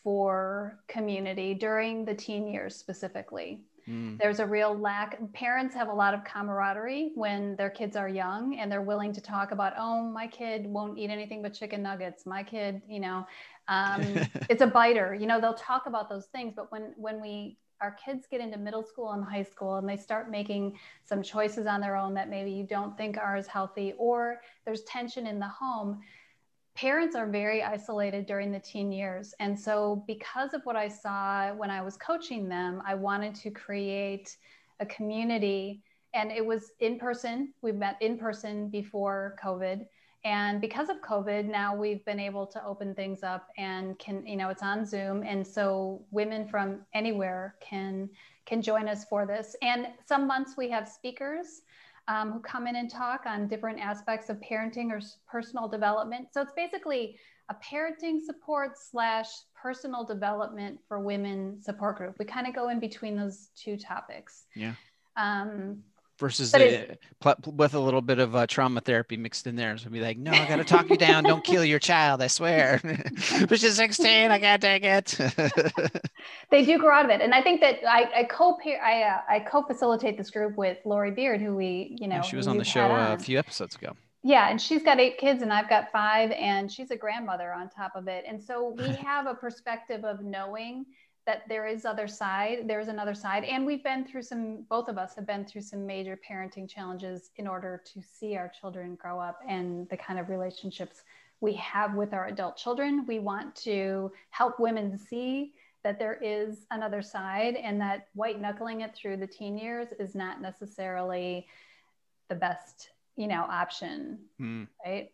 for 0.03 0.79
community 0.87 1.53
during 1.53 2.05
the 2.05 2.15
teen 2.15 2.47
years 2.47 2.75
specifically. 2.75 3.61
Mm. 3.87 4.17
There's 4.17 4.39
a 4.39 4.45
real 4.45 4.77
lack. 4.77 5.19
Parents 5.33 5.75
have 5.75 5.89
a 5.89 5.93
lot 5.93 6.13
of 6.13 6.23
camaraderie 6.23 7.11
when 7.15 7.55
their 7.57 7.69
kids 7.69 7.95
are 7.95 8.07
young 8.07 8.57
and 8.57 8.71
they're 8.71 8.81
willing 8.81 9.11
to 9.13 9.21
talk 9.21 9.51
about, 9.51 9.73
oh, 9.77 10.03
my 10.03 10.27
kid 10.27 10.65
won't 10.65 10.97
eat 10.97 11.09
anything 11.09 11.41
but 11.41 11.53
chicken 11.53 11.83
nuggets. 11.83 12.25
My 12.25 12.43
kid, 12.43 12.81
you 12.87 12.99
know, 12.99 13.25
um, 13.67 14.01
it's 14.49 14.61
a 14.61 14.67
biter. 14.67 15.13
You 15.13 15.27
know, 15.27 15.39
they'll 15.39 15.53
talk 15.53 15.85
about 15.85 16.09
those 16.09 16.27
things, 16.27 16.53
but 16.55 16.71
when 16.71 16.93
when 16.97 17.21
we 17.21 17.57
our 17.81 17.91
kids 17.91 18.27
get 18.29 18.39
into 18.39 18.57
middle 18.57 18.83
school 18.83 19.11
and 19.11 19.25
high 19.25 19.43
school 19.43 19.75
and 19.75 19.89
they 19.89 19.97
start 19.97 20.31
making 20.31 20.79
some 21.03 21.21
choices 21.21 21.67
on 21.67 21.81
their 21.81 21.97
own 21.97 22.13
that 22.13 22.29
maybe 22.29 22.49
you 22.49 22.63
don't 22.63 22.97
think 22.97 23.17
are 23.17 23.35
as 23.35 23.47
healthy, 23.47 23.93
or 23.97 24.41
there's 24.65 24.83
tension 24.83 25.27
in 25.27 25.39
the 25.39 25.47
home 25.47 26.01
parents 26.75 27.15
are 27.15 27.27
very 27.27 27.61
isolated 27.61 28.25
during 28.25 28.51
the 28.51 28.59
teen 28.59 28.91
years. 28.91 29.33
And 29.39 29.59
so, 29.59 30.03
because 30.07 30.53
of 30.53 30.61
what 30.63 30.75
I 30.75 30.87
saw 30.87 31.53
when 31.53 31.69
I 31.69 31.81
was 31.81 31.97
coaching 31.97 32.49
them, 32.49 32.81
I 32.85 32.95
wanted 32.95 33.35
to 33.35 33.51
create 33.51 34.35
a 34.79 34.85
community. 34.85 35.81
And 36.13 36.31
it 36.31 36.45
was 36.45 36.71
in 36.79 36.99
person. 36.99 37.53
We 37.61 37.71
met 37.71 37.97
in 38.01 38.17
person 38.17 38.69
before 38.69 39.35
COVID. 39.43 39.85
And 40.25 40.61
because 40.61 40.89
of 40.89 41.01
COVID, 41.01 41.45
now 41.45 41.75
we've 41.75 42.03
been 42.05 42.19
able 42.19 42.47
to 42.47 42.65
open 42.65 42.95
things 42.95 43.23
up 43.23 43.49
and 43.57 43.99
can, 43.99 44.25
you 44.25 44.37
know, 44.37 44.49
it's 44.49 44.63
on 44.63 44.85
Zoom. 44.85 45.23
And 45.23 45.45
so 45.45 46.05
women 46.11 46.47
from 46.47 46.81
anywhere 46.93 47.55
can 47.59 48.09
can 48.45 48.61
join 48.61 48.89
us 48.89 49.05
for 49.05 49.25
this. 49.25 49.55
And 49.61 49.87
some 50.05 50.27
months 50.27 50.55
we 50.57 50.69
have 50.69 50.87
speakers 50.87 51.61
um, 52.07 52.31
who 52.31 52.39
come 52.39 52.67
in 52.67 52.75
and 52.75 52.89
talk 52.89 53.21
on 53.25 53.47
different 53.47 53.79
aspects 53.79 54.29
of 54.29 54.37
parenting 54.41 54.91
or 54.91 54.99
personal 55.27 55.67
development. 55.67 56.27
So 56.33 56.41
it's 56.41 56.51
basically 56.53 57.17
a 57.49 57.55
parenting 57.55 58.21
support 58.21 58.77
slash 58.77 59.27
personal 59.61 60.03
development 60.03 60.79
for 60.87 60.99
women 60.99 61.61
support 61.61 61.97
group. 61.97 62.15
We 62.19 62.25
kind 62.25 62.47
of 62.47 62.53
go 62.53 62.69
in 62.69 62.79
between 62.79 63.15
those 63.15 63.49
two 63.55 63.77
topics. 63.77 64.45
Yeah. 64.55 64.73
Um, 65.15 65.83
versus 66.19 66.51
the, 66.51 66.97
with 67.45 67.73
a 67.73 67.79
little 67.79 68.01
bit 68.01 68.19
of 68.19 68.35
uh, 68.35 68.47
trauma 68.47 68.81
therapy 68.81 69.17
mixed 69.17 69.47
in 69.47 69.55
there. 69.55 69.77
So 69.77 69.89
be 69.89 69.99
like, 69.99 70.17
no, 70.17 70.31
I 70.31 70.47
got 70.47 70.57
to 70.57 70.63
talk 70.63 70.89
you 70.89 70.97
down. 70.97 71.23
Don't 71.23 71.43
kill 71.43 71.65
your 71.65 71.79
child. 71.79 72.21
I 72.21 72.27
swear. 72.27 72.79
but 73.49 73.59
she's 73.59 73.75
16. 73.75 74.31
I 74.31 74.39
can't 74.39 74.61
take 74.61 74.83
it. 74.83 75.17
they 76.51 76.65
do 76.65 76.77
grow 76.77 76.95
out 76.95 77.05
of 77.05 77.11
it. 77.11 77.21
And 77.21 77.33
I 77.33 77.41
think 77.41 77.61
that 77.61 77.79
I, 77.87 78.09
I 78.15 78.23
co 78.25 78.57
I, 78.65 79.03
uh, 79.03 79.21
I 79.27 79.39
co-facilitate 79.39 80.17
this 80.17 80.29
group 80.29 80.55
with 80.57 80.77
Lori 80.85 81.11
Beard, 81.11 81.41
who 81.41 81.55
we, 81.55 81.97
you 81.99 82.07
know, 82.07 82.21
she 82.21 82.35
was 82.35 82.47
on 82.47 82.57
the 82.57 82.63
show 82.63 82.91
on. 82.91 83.13
a 83.13 83.19
few 83.19 83.39
episodes 83.39 83.75
ago. 83.75 83.93
Yeah, 84.25 84.49
and 84.49 84.61
she's 84.61 84.83
got 84.83 85.01
eight 85.01 85.17
kids 85.17 85.41
and 85.41 85.51
I've 85.51 85.69
got 85.69 85.91
five, 85.91 86.31
and 86.31 86.71
she's 86.71 86.91
a 86.91 86.95
grandmother 86.95 87.51
on 87.51 87.69
top 87.69 87.91
of 87.95 88.07
it. 88.07 88.23
And 88.25 88.41
so 88.41 88.73
we 88.77 88.87
have 89.05 89.27
a 89.27 89.33
perspective 89.33 90.05
of 90.05 90.23
knowing 90.23 90.85
that 91.25 91.43
there 91.47 91.65
is 91.65 91.85
other 91.85 92.07
side 92.07 92.67
there 92.67 92.79
is 92.79 92.87
another 92.87 93.15
side. 93.15 93.43
And 93.43 93.65
we've 93.65 93.83
been 93.83 94.05
through 94.05 94.23
some 94.23 94.65
both 94.69 94.89
of 94.89 94.97
us 94.97 95.15
have 95.15 95.25
been 95.25 95.45
through 95.45 95.61
some 95.61 95.85
major 95.85 96.19
parenting 96.29 96.69
challenges 96.69 97.31
in 97.37 97.47
order 97.47 97.81
to 97.93 98.01
see 98.01 98.35
our 98.35 98.49
children 98.49 98.95
grow 98.95 99.19
up 99.19 99.39
and 99.47 99.87
the 99.89 99.97
kind 99.97 100.19
of 100.19 100.29
relationships 100.29 101.03
we 101.39 101.53
have 101.53 101.95
with 101.95 102.13
our 102.13 102.27
adult 102.27 102.57
children. 102.57 103.05
We 103.05 103.19
want 103.19 103.55
to 103.57 104.11
help 104.29 104.59
women 104.59 104.97
see 104.97 105.53
that 105.83 105.99
there 105.99 106.17
is 106.21 106.65
another 106.71 107.01
side 107.01 107.55
and 107.55 107.79
that 107.81 108.07
white 108.13 108.39
knuckling 108.39 108.81
it 108.81 108.95
through 108.95 109.17
the 109.17 109.27
teen 109.27 109.57
years 109.57 109.87
is 109.99 110.15
not 110.15 110.41
necessarily 110.41 111.47
the 112.29 112.35
best 112.35 112.89
you 113.17 113.27
know 113.27 113.45
option 113.49 114.17
mm. 114.41 114.67
right? 114.85 115.11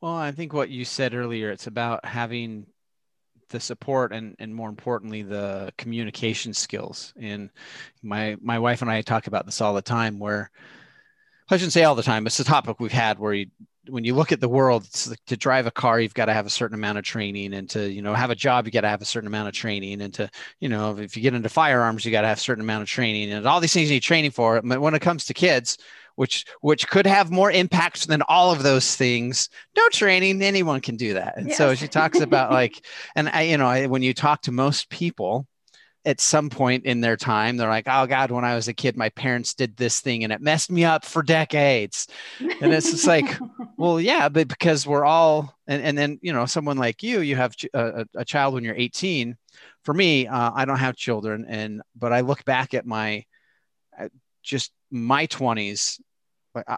Well 0.00 0.14
i 0.14 0.30
think 0.32 0.52
what 0.52 0.70
you 0.70 0.84
said 0.84 1.14
earlier 1.14 1.50
it's 1.50 1.66
about 1.66 2.04
having 2.04 2.66
the 3.50 3.60
support 3.60 4.12
and 4.12 4.34
and 4.38 4.54
more 4.54 4.68
importantly 4.68 5.22
the 5.22 5.72
communication 5.76 6.54
skills. 6.54 7.12
And 7.20 7.50
my 8.02 8.36
my 8.40 8.58
wife 8.58 8.82
and 8.82 8.90
i 8.90 9.02
talk 9.02 9.26
about 9.26 9.46
this 9.46 9.60
all 9.60 9.74
the 9.74 9.82
time 9.82 10.18
where 10.18 10.50
i 11.50 11.56
shouldn't 11.56 11.72
say 11.72 11.84
all 11.84 11.94
the 11.94 12.02
time 12.02 12.26
it's 12.26 12.40
a 12.40 12.44
topic 12.44 12.80
we've 12.80 12.92
had 12.92 13.18
where 13.18 13.34
you 13.34 13.46
when 13.88 14.04
you 14.04 14.14
look 14.14 14.32
at 14.32 14.40
the 14.40 14.48
world 14.48 14.86
like 15.08 15.24
to 15.26 15.36
drive 15.36 15.66
a 15.66 15.70
car 15.70 16.00
you've 16.00 16.14
got 16.14 16.26
to 16.26 16.32
have 16.32 16.46
a 16.46 16.50
certain 16.50 16.74
amount 16.74 16.98
of 16.98 17.04
training 17.04 17.54
and 17.54 17.68
to 17.70 17.90
you 17.90 18.02
know 18.02 18.14
have 18.14 18.30
a 18.30 18.34
job 18.34 18.66
you 18.66 18.72
got 18.72 18.82
to 18.82 18.88
have 18.88 19.02
a 19.02 19.06
certain 19.06 19.26
amount 19.26 19.48
of 19.48 19.54
training 19.54 20.00
and 20.02 20.14
to 20.14 20.30
you 20.60 20.68
know 20.68 20.96
if 20.98 21.16
you 21.16 21.22
get 21.22 21.34
into 21.34 21.48
firearms 21.48 22.04
you 22.04 22.10
got 22.10 22.22
to 22.22 22.28
have 22.28 22.38
a 22.38 22.40
certain 22.40 22.62
amount 22.62 22.82
of 22.82 22.88
training 22.88 23.32
and 23.32 23.46
all 23.46 23.60
these 23.60 23.72
things 23.72 23.88
you 23.88 23.96
need 23.96 24.00
training 24.00 24.30
for. 24.30 24.60
But 24.62 24.80
when 24.80 24.94
it 24.94 25.02
comes 25.02 25.24
to 25.26 25.34
kids 25.34 25.78
which 26.16 26.44
which 26.60 26.88
could 26.88 27.06
have 27.06 27.30
more 27.30 27.50
impact 27.50 28.08
than 28.08 28.22
all 28.22 28.52
of 28.52 28.62
those 28.62 28.96
things. 28.96 29.48
No 29.76 29.88
training 29.88 30.42
anyone 30.42 30.80
can 30.80 30.96
do 30.96 31.14
that. 31.14 31.36
And 31.36 31.48
yes. 31.48 31.58
so 31.58 31.74
she 31.74 31.88
talks 31.88 32.20
about 32.20 32.50
like 32.60 32.84
and 33.16 33.28
i 33.28 33.42
you 33.42 33.56
know 33.56 33.66
I, 33.66 33.86
when 33.86 34.02
you 34.02 34.14
talk 34.14 34.42
to 34.42 34.52
most 34.52 34.90
people 34.90 35.46
at 36.06 36.20
some 36.20 36.48
point 36.48 36.86
in 36.86 37.02
their 37.02 37.16
time 37.16 37.58
they're 37.58 37.68
like 37.68 37.86
oh 37.86 38.06
god 38.06 38.30
when 38.30 38.42
i 38.42 38.54
was 38.54 38.68
a 38.68 38.72
kid 38.72 38.96
my 38.96 39.10
parents 39.10 39.52
did 39.52 39.76
this 39.76 40.00
thing 40.00 40.24
and 40.24 40.32
it 40.32 40.40
messed 40.40 40.70
me 40.70 40.82
up 40.82 41.04
for 41.04 41.22
decades. 41.22 42.06
And 42.38 42.72
it's 42.72 42.90
just 42.90 43.06
like 43.06 43.38
well 43.76 44.00
yeah 44.00 44.28
but 44.28 44.48
because 44.48 44.86
we're 44.86 45.04
all 45.04 45.54
and, 45.66 45.82
and 45.82 45.98
then 45.98 46.18
you 46.22 46.32
know 46.32 46.46
someone 46.46 46.78
like 46.78 47.02
you 47.02 47.20
you 47.20 47.36
have 47.36 47.54
a, 47.74 48.06
a 48.14 48.24
child 48.24 48.54
when 48.54 48.64
you're 48.64 48.74
18 48.74 49.36
for 49.84 49.94
me 49.94 50.26
uh, 50.26 50.50
i 50.54 50.64
don't 50.64 50.78
have 50.78 50.96
children 50.96 51.44
and 51.48 51.82
but 51.94 52.12
i 52.12 52.20
look 52.20 52.44
back 52.44 52.74
at 52.74 52.86
my 52.86 53.24
just 54.42 54.72
my 54.90 55.26
20s, 55.26 56.00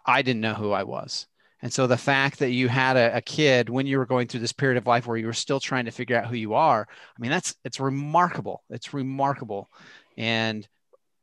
I 0.07 0.23
didn't 0.23 0.43
know 0.43 0.55
who 0.55 0.73
I 0.73 0.83
was. 0.85 1.27
And 1.63 1.73
so 1.73 1.87
the 1.87 1.97
fact 1.97 2.41
that 2.41 2.51
you 2.51 2.69
had 2.69 2.97
a, 2.97 3.17
a, 3.17 3.21
kid 3.21 3.69
when 3.69 3.87
you 3.87 3.99
were 3.99 4.07
going 4.07 4.27
through 4.27 4.41
this 4.41 4.53
period 4.53 4.79
of 4.79 4.87
life 4.87 5.07
where 5.07 5.17
you 5.17 5.27
were 5.27 5.33
still 5.33 5.61
trying 5.61 5.85
to 5.85 5.93
figure 5.93 6.17
out 6.17 6.27
who 6.27 6.35
you 6.35 6.55
are, 6.55 6.89
I 6.91 7.21
mean, 7.21 7.31
that's 7.31 7.55
it's 7.65 7.79
remarkable. 7.79 8.65
It's 8.69 8.93
remarkable. 8.93 9.71
And 10.17 10.67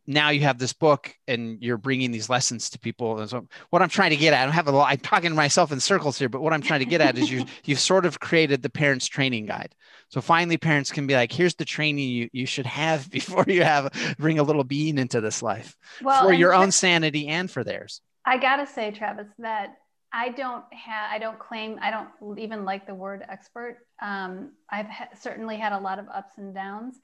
now 0.10 0.30
you 0.30 0.42
have 0.42 0.58
this 0.58 0.74
book 0.74 1.16
and 1.28 1.62
you're 1.62 1.78
bringing 1.78 2.10
these 2.10 2.30
lessons 2.30 2.72
to 2.72 2.80
people. 2.80 3.20
And 3.20 3.30
so 3.30 3.48
what 3.70 3.84
I'm 3.84 3.90
trying 3.90 4.10
to 4.10 4.16
get 4.16 4.34
at, 4.34 4.42
I 4.42 4.46
don't 4.46 4.54
have 4.54 4.68
a 4.68 4.72
lot, 4.72 4.92
I'm 4.92 4.98
talking 4.98 5.30
to 5.30 5.36
myself 5.36 5.72
in 5.72 5.80
circles 5.80 6.18
here, 6.18 6.28
but 6.28 6.42
what 6.42 6.52
I'm 6.52 6.64
trying 6.64 6.80
to 6.80 6.88
get 6.88 7.00
at 7.00 7.16
is 7.16 7.30
you, 7.30 7.46
you've 7.64 7.80
sort 7.80 8.08
of 8.08 8.20
created 8.20 8.64
the 8.64 8.72
parents 8.72 9.06
training 9.06 9.46
guide. 9.46 9.76
So 10.10 10.20
finally 10.20 10.58
parents 10.58 10.92
can 10.92 11.06
be 11.06 11.14
like, 11.14 11.32
here's 11.32 11.54
the 11.54 11.66
training 11.66 12.10
you, 12.10 12.30
you 12.34 12.48
should 12.48 12.66
have 12.66 13.10
before 13.12 13.46
you 13.48 13.64
have, 13.64 13.94
bring 14.18 14.40
a 14.40 14.44
little 14.44 14.64
being 14.64 14.98
into 14.98 15.22
this 15.22 15.44
life 15.44 15.78
well, 16.02 16.24
for 16.24 16.34
your 16.34 16.56
own 16.56 16.72
sanity 16.72 17.28
and 17.28 17.50
for 17.50 17.64
theirs. 17.64 18.02
I 18.26 18.38
gotta 18.38 18.66
say, 18.66 18.90
Travis, 18.90 19.28
that 19.38 19.76
I 20.12 20.30
don't 20.30 20.66
have, 20.74 21.12
I 21.12 21.20
don't 21.20 21.38
claim, 21.38 21.78
I 21.84 21.92
don't 21.92 22.40
even 22.40 22.66
like 22.66 22.88
the 22.88 22.96
word 22.96 23.24
expert. 23.30 23.78
Um, 24.02 24.54
I've 24.70 24.88
ha- 24.88 25.10
certainly 25.20 25.58
had 25.58 25.72
a 25.72 25.80
lot 25.80 26.00
of 26.00 26.08
ups 26.10 26.34
and 26.38 26.54
downs 26.54 26.96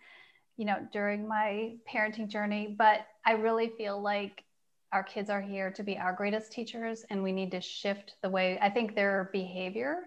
you 0.57 0.65
know, 0.65 0.87
during 0.91 1.27
my 1.27 1.75
parenting 1.91 2.27
journey. 2.27 2.73
But 2.77 3.07
I 3.25 3.33
really 3.33 3.69
feel 3.77 4.01
like 4.01 4.43
our 4.91 5.03
kids 5.03 5.29
are 5.29 5.41
here 5.41 5.71
to 5.71 5.83
be 5.83 5.97
our 5.97 6.13
greatest 6.13 6.51
teachers, 6.51 7.05
and 7.09 7.21
we 7.21 7.31
need 7.31 7.51
to 7.51 7.61
shift 7.61 8.15
the 8.21 8.29
way 8.29 8.57
I 8.61 8.69
think 8.69 8.95
their 8.95 9.29
behavior 9.33 10.03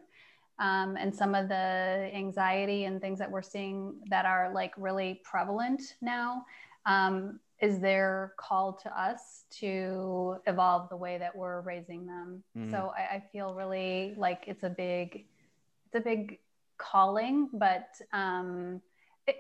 um, 0.58 0.96
and 0.96 1.14
some 1.14 1.34
of 1.34 1.48
the 1.48 2.10
anxiety 2.14 2.84
and 2.84 3.00
things 3.00 3.18
that 3.18 3.30
we're 3.30 3.42
seeing 3.42 3.94
that 4.10 4.24
are 4.24 4.52
like 4.54 4.72
really 4.76 5.20
prevalent 5.24 5.96
now. 6.00 6.44
Um, 6.86 7.40
is 7.60 7.80
their 7.80 8.34
call 8.36 8.72
to 8.72 9.00
us 9.00 9.44
to 9.50 10.36
evolve 10.46 10.88
the 10.90 10.96
way 10.96 11.18
that 11.18 11.34
we're 11.34 11.60
raising 11.62 12.06
them. 12.06 12.42
Mm. 12.56 12.70
So 12.70 12.92
I, 12.96 13.16
I, 13.16 13.22
feel 13.32 13.52
really 13.52 14.14
like 14.16 14.44
it's 14.46 14.62
a 14.62 14.68
big, 14.68 15.24
it's 15.86 15.96
a 15.96 16.00
big 16.00 16.38
calling, 16.76 17.48
but 17.52 17.88
um, 18.12 18.80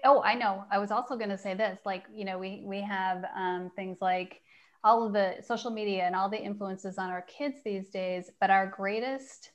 oh, 0.04 0.22
I 0.22 0.34
know. 0.34 0.64
I 0.70 0.78
was 0.78 0.90
also 0.90 1.16
going 1.16 1.30
to 1.30 1.38
say 1.38 1.54
this. 1.54 1.78
Like, 1.84 2.04
you 2.12 2.24
know, 2.24 2.38
we 2.38 2.62
we 2.64 2.80
have 2.82 3.24
um, 3.36 3.70
things 3.76 3.98
like 4.00 4.40
all 4.84 5.06
of 5.06 5.12
the 5.12 5.36
social 5.42 5.70
media 5.70 6.04
and 6.04 6.14
all 6.14 6.28
the 6.28 6.40
influences 6.40 6.98
on 6.98 7.10
our 7.10 7.22
kids 7.22 7.56
these 7.64 7.88
days. 7.90 8.30
But 8.40 8.50
our 8.50 8.66
greatest, 8.66 9.50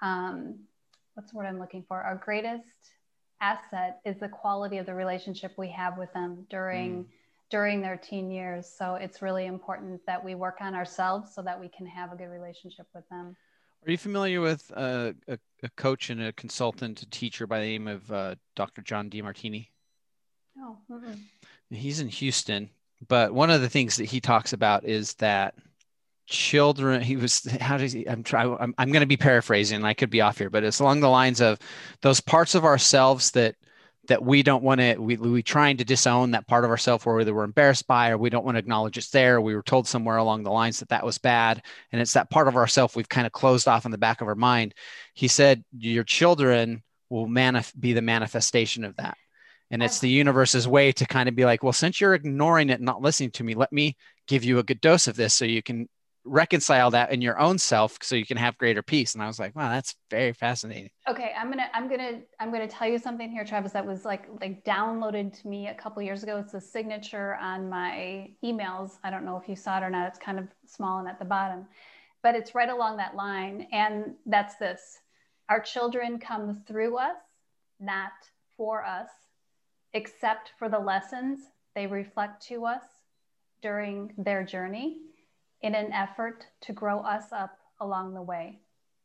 um, 0.00 0.60
what's 1.14 1.32
the 1.32 1.36
word 1.36 1.46
I'm 1.46 1.58
looking 1.58 1.84
for? 1.86 2.00
Our 2.00 2.16
greatest 2.16 2.64
asset 3.40 4.00
is 4.04 4.18
the 4.18 4.28
quality 4.28 4.78
of 4.78 4.86
the 4.86 4.94
relationship 4.94 5.52
we 5.58 5.70
have 5.70 5.98
with 5.98 6.12
them 6.12 6.46
during. 6.48 7.04
Mm. 7.04 7.06
during 7.50 7.82
their 7.82 7.98
teen 7.98 8.30
years 8.30 8.66
so 8.78 8.94
it's 8.94 9.20
really 9.20 9.44
important 9.44 10.00
that 10.06 10.24
we 10.24 10.34
work 10.34 10.58
on 10.62 10.74
ourselves 10.74 11.34
so 11.34 11.42
that 11.42 11.60
we 11.60 11.68
can 11.68 11.86
have 11.86 12.10
a 12.10 12.16
good 12.16 12.30
relationship 12.30 12.86
with 12.94 13.06
them 13.10 13.36
are 13.84 13.90
you 13.90 13.98
familiar 13.98 14.40
with 14.40 14.70
uh, 14.76 15.12
a, 15.26 15.38
a, 15.64 15.68
coach 15.70 16.08
and 16.08 16.22
a 16.22 16.32
consultant, 16.32 17.02
a 17.02 17.10
teacher 17.10 17.48
by 17.48 17.58
the 17.58 17.66
name 17.66 17.88
of 17.88 18.12
uh, 18.12 18.36
Dr. 18.54 18.80
John 18.80 19.10
Demartini? 19.10 19.66
Mm-mm. 20.58 21.18
he's 21.70 22.00
in 22.00 22.08
Houston. 22.08 22.70
But 23.08 23.34
one 23.34 23.50
of 23.50 23.60
the 23.60 23.68
things 23.68 23.96
that 23.96 24.04
he 24.04 24.20
talks 24.20 24.52
about 24.52 24.84
is 24.84 25.14
that 25.14 25.54
children 26.26 27.02
he 27.02 27.16
was 27.16 27.44
how 27.60 27.76
does 27.76 27.92
he 27.92 28.08
i'm 28.08 28.22
trying 28.22 28.56
i'm, 28.60 28.74
I'm 28.78 28.92
going 28.92 29.00
to 29.00 29.06
be 29.06 29.16
paraphrasing 29.16 29.84
i 29.84 29.92
could 29.92 30.08
be 30.08 30.20
off 30.20 30.38
here 30.38 30.50
but 30.50 30.64
it's 30.64 30.78
along 30.78 31.00
the 31.00 31.08
lines 31.08 31.40
of 31.40 31.58
those 32.00 32.20
parts 32.20 32.54
of 32.54 32.64
ourselves 32.64 33.32
that 33.32 33.56
that 34.08 34.24
we 34.24 34.42
don't 34.42 34.62
want 34.62 34.80
to 34.80 34.96
we, 34.96 35.16
we 35.16 35.42
trying 35.42 35.76
to 35.76 35.84
disown 35.84 36.30
that 36.32 36.46
part 36.46 36.64
of 36.64 36.70
ourselves 36.70 37.04
where 37.04 37.16
we're 37.16 37.44
embarrassed 37.44 37.86
by 37.86 38.10
or 38.10 38.18
we 38.18 38.30
don't 38.30 38.44
want 38.44 38.54
to 38.54 38.60
acknowledge 38.60 38.96
it's 38.96 39.10
there 39.10 39.40
we 39.40 39.54
were 39.54 39.62
told 39.62 39.86
somewhere 39.86 40.16
along 40.16 40.42
the 40.42 40.50
lines 40.50 40.78
that 40.78 40.88
that 40.88 41.04
was 41.04 41.18
bad 41.18 41.62
and 41.90 42.00
it's 42.00 42.14
that 42.14 42.30
part 42.30 42.48
of 42.48 42.56
ourself 42.56 42.96
we've 42.96 43.08
kind 43.08 43.26
of 43.26 43.32
closed 43.32 43.68
off 43.68 43.84
in 43.84 43.90
the 43.90 43.98
back 43.98 44.20
of 44.20 44.28
our 44.28 44.34
mind 44.34 44.74
he 45.14 45.28
said 45.28 45.64
your 45.76 46.04
children 46.04 46.82
will 47.10 47.26
manif- 47.26 47.78
be 47.78 47.92
the 47.92 48.02
manifestation 48.02 48.84
of 48.84 48.96
that 48.96 49.16
and 49.72 49.82
it's 49.82 50.00
the 50.00 50.08
uh-huh. 50.08 50.18
universe's 50.18 50.68
way 50.68 50.92
to 50.92 51.06
kind 51.06 51.28
of 51.28 51.34
be 51.34 51.46
like, 51.46 51.62
well, 51.62 51.72
since 51.72 52.00
you're 52.00 52.14
ignoring 52.14 52.68
it 52.68 52.74
and 52.74 52.84
not 52.84 53.00
listening 53.00 53.30
to 53.32 53.42
me, 53.42 53.54
let 53.54 53.72
me 53.72 53.96
give 54.28 54.44
you 54.44 54.58
a 54.58 54.62
good 54.62 54.80
dose 54.82 55.08
of 55.08 55.16
this 55.16 55.34
so 55.34 55.46
you 55.46 55.62
can 55.62 55.88
reconcile 56.24 56.90
that 56.90 57.10
in 57.10 57.20
your 57.22 57.40
own 57.40 57.58
self 57.58 57.96
so 58.02 58.14
you 58.14 58.26
can 58.26 58.36
have 58.36 58.56
greater 58.58 58.82
peace. 58.82 59.14
And 59.14 59.22
I 59.22 59.26
was 59.26 59.40
like, 59.40 59.56
wow, 59.56 59.70
that's 59.70 59.96
very 60.10 60.34
fascinating. 60.34 60.90
Okay. 61.08 61.32
I'm 61.36 61.50
to, 61.52 61.76
I'm 61.76 61.88
to, 61.88 62.20
I'm 62.38 62.52
to 62.52 62.68
tell 62.68 62.86
you 62.86 62.98
something 62.98 63.30
here, 63.30 63.44
Travis, 63.44 63.72
that 63.72 63.84
was 63.84 64.04
like, 64.04 64.28
like 64.40 64.62
downloaded 64.62 65.40
to 65.40 65.48
me 65.48 65.68
a 65.68 65.74
couple 65.74 66.02
years 66.02 66.22
ago. 66.22 66.36
It's 66.36 66.54
a 66.54 66.60
signature 66.60 67.36
on 67.36 67.68
my 67.68 68.30
emails. 68.44 68.98
I 69.02 69.10
don't 69.10 69.24
know 69.24 69.38
if 69.38 69.48
you 69.48 69.56
saw 69.56 69.78
it 69.78 69.82
or 69.82 69.90
not. 69.90 70.06
It's 70.06 70.18
kind 70.18 70.38
of 70.38 70.46
small 70.66 70.98
and 70.98 71.08
at 71.08 71.18
the 71.18 71.24
bottom, 71.24 71.66
but 72.22 72.34
it's 72.34 72.54
right 72.54 72.68
along 72.68 72.98
that 72.98 73.16
line. 73.16 73.66
And 73.72 74.14
that's 74.26 74.56
this, 74.56 74.98
our 75.48 75.60
children 75.60 76.18
come 76.18 76.62
through 76.68 76.98
us, 76.98 77.16
not 77.80 78.12
for 78.56 78.84
us 78.84 79.08
except 79.94 80.52
for 80.58 80.68
the 80.68 80.78
lessons 80.78 81.40
they 81.74 81.86
reflect 81.86 82.42
to 82.48 82.66
us 82.66 82.82
during 83.60 84.12
their 84.18 84.44
journey 84.44 84.98
in 85.62 85.74
an 85.74 85.92
effort 85.92 86.46
to 86.60 86.72
grow 86.72 87.00
us 87.00 87.26
up 87.32 87.56
along 87.80 88.14
the 88.14 88.22
way. 88.22 88.60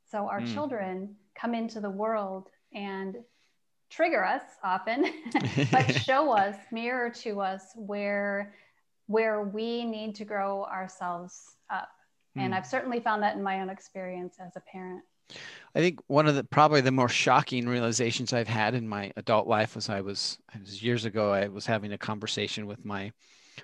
So 0.10 0.28
our 0.28 0.42
mm. 0.42 0.54
children 0.54 1.16
come 1.36 1.54
into 1.54 1.80
the 1.80 1.90
world 1.90 2.50
and 2.74 3.18
trigger 3.90 4.26
us 4.26 4.44
often, 4.64 5.06
but 5.72 5.94
show 5.96 6.32
us, 6.32 6.56
mirror 6.72 7.10
to 7.10 7.42
us 7.42 7.64
where 7.76 8.54
where 9.10 9.44
we 9.44 9.86
need 9.86 10.16
to 10.16 10.26
grow 10.26 10.66
ourselves 10.66 11.56
up. 11.70 11.90
Mm. 12.38 12.42
And 12.42 12.56
I've 12.56 12.66
certainly 12.66 13.00
found 13.00 13.24
that 13.24 13.38
in 13.38 13.44
my 13.44 13.62
own 13.62 13.70
experience 13.70 14.36
as 14.46 14.58
a 14.58 14.60
parent. 14.60 15.04
I 15.76 15.80
think 15.80 16.00
one 16.08 16.28
of 16.28 16.36
the 16.36 16.44
probably 16.44 16.82
the 16.82 16.92
more 16.92 17.10
shocking 17.10 17.68
realizations 17.68 18.34
I've 18.34 18.48
had 18.48 18.74
in 18.74 18.88
my 18.88 19.12
adult 19.16 19.48
life 19.48 19.76
was 19.76 19.90
I 19.90 20.02
was, 20.02 20.40
was 20.60 20.82
years 20.82 21.06
ago 21.06 21.32
I 21.32 21.48
was 21.50 21.66
having 21.66 21.94
a 21.94 21.98
conversation 21.98 22.66
with 22.66 22.84
my 22.84 23.12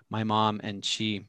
my 0.10 0.24
mom 0.24 0.62
and 0.64 0.84
she 0.84 1.26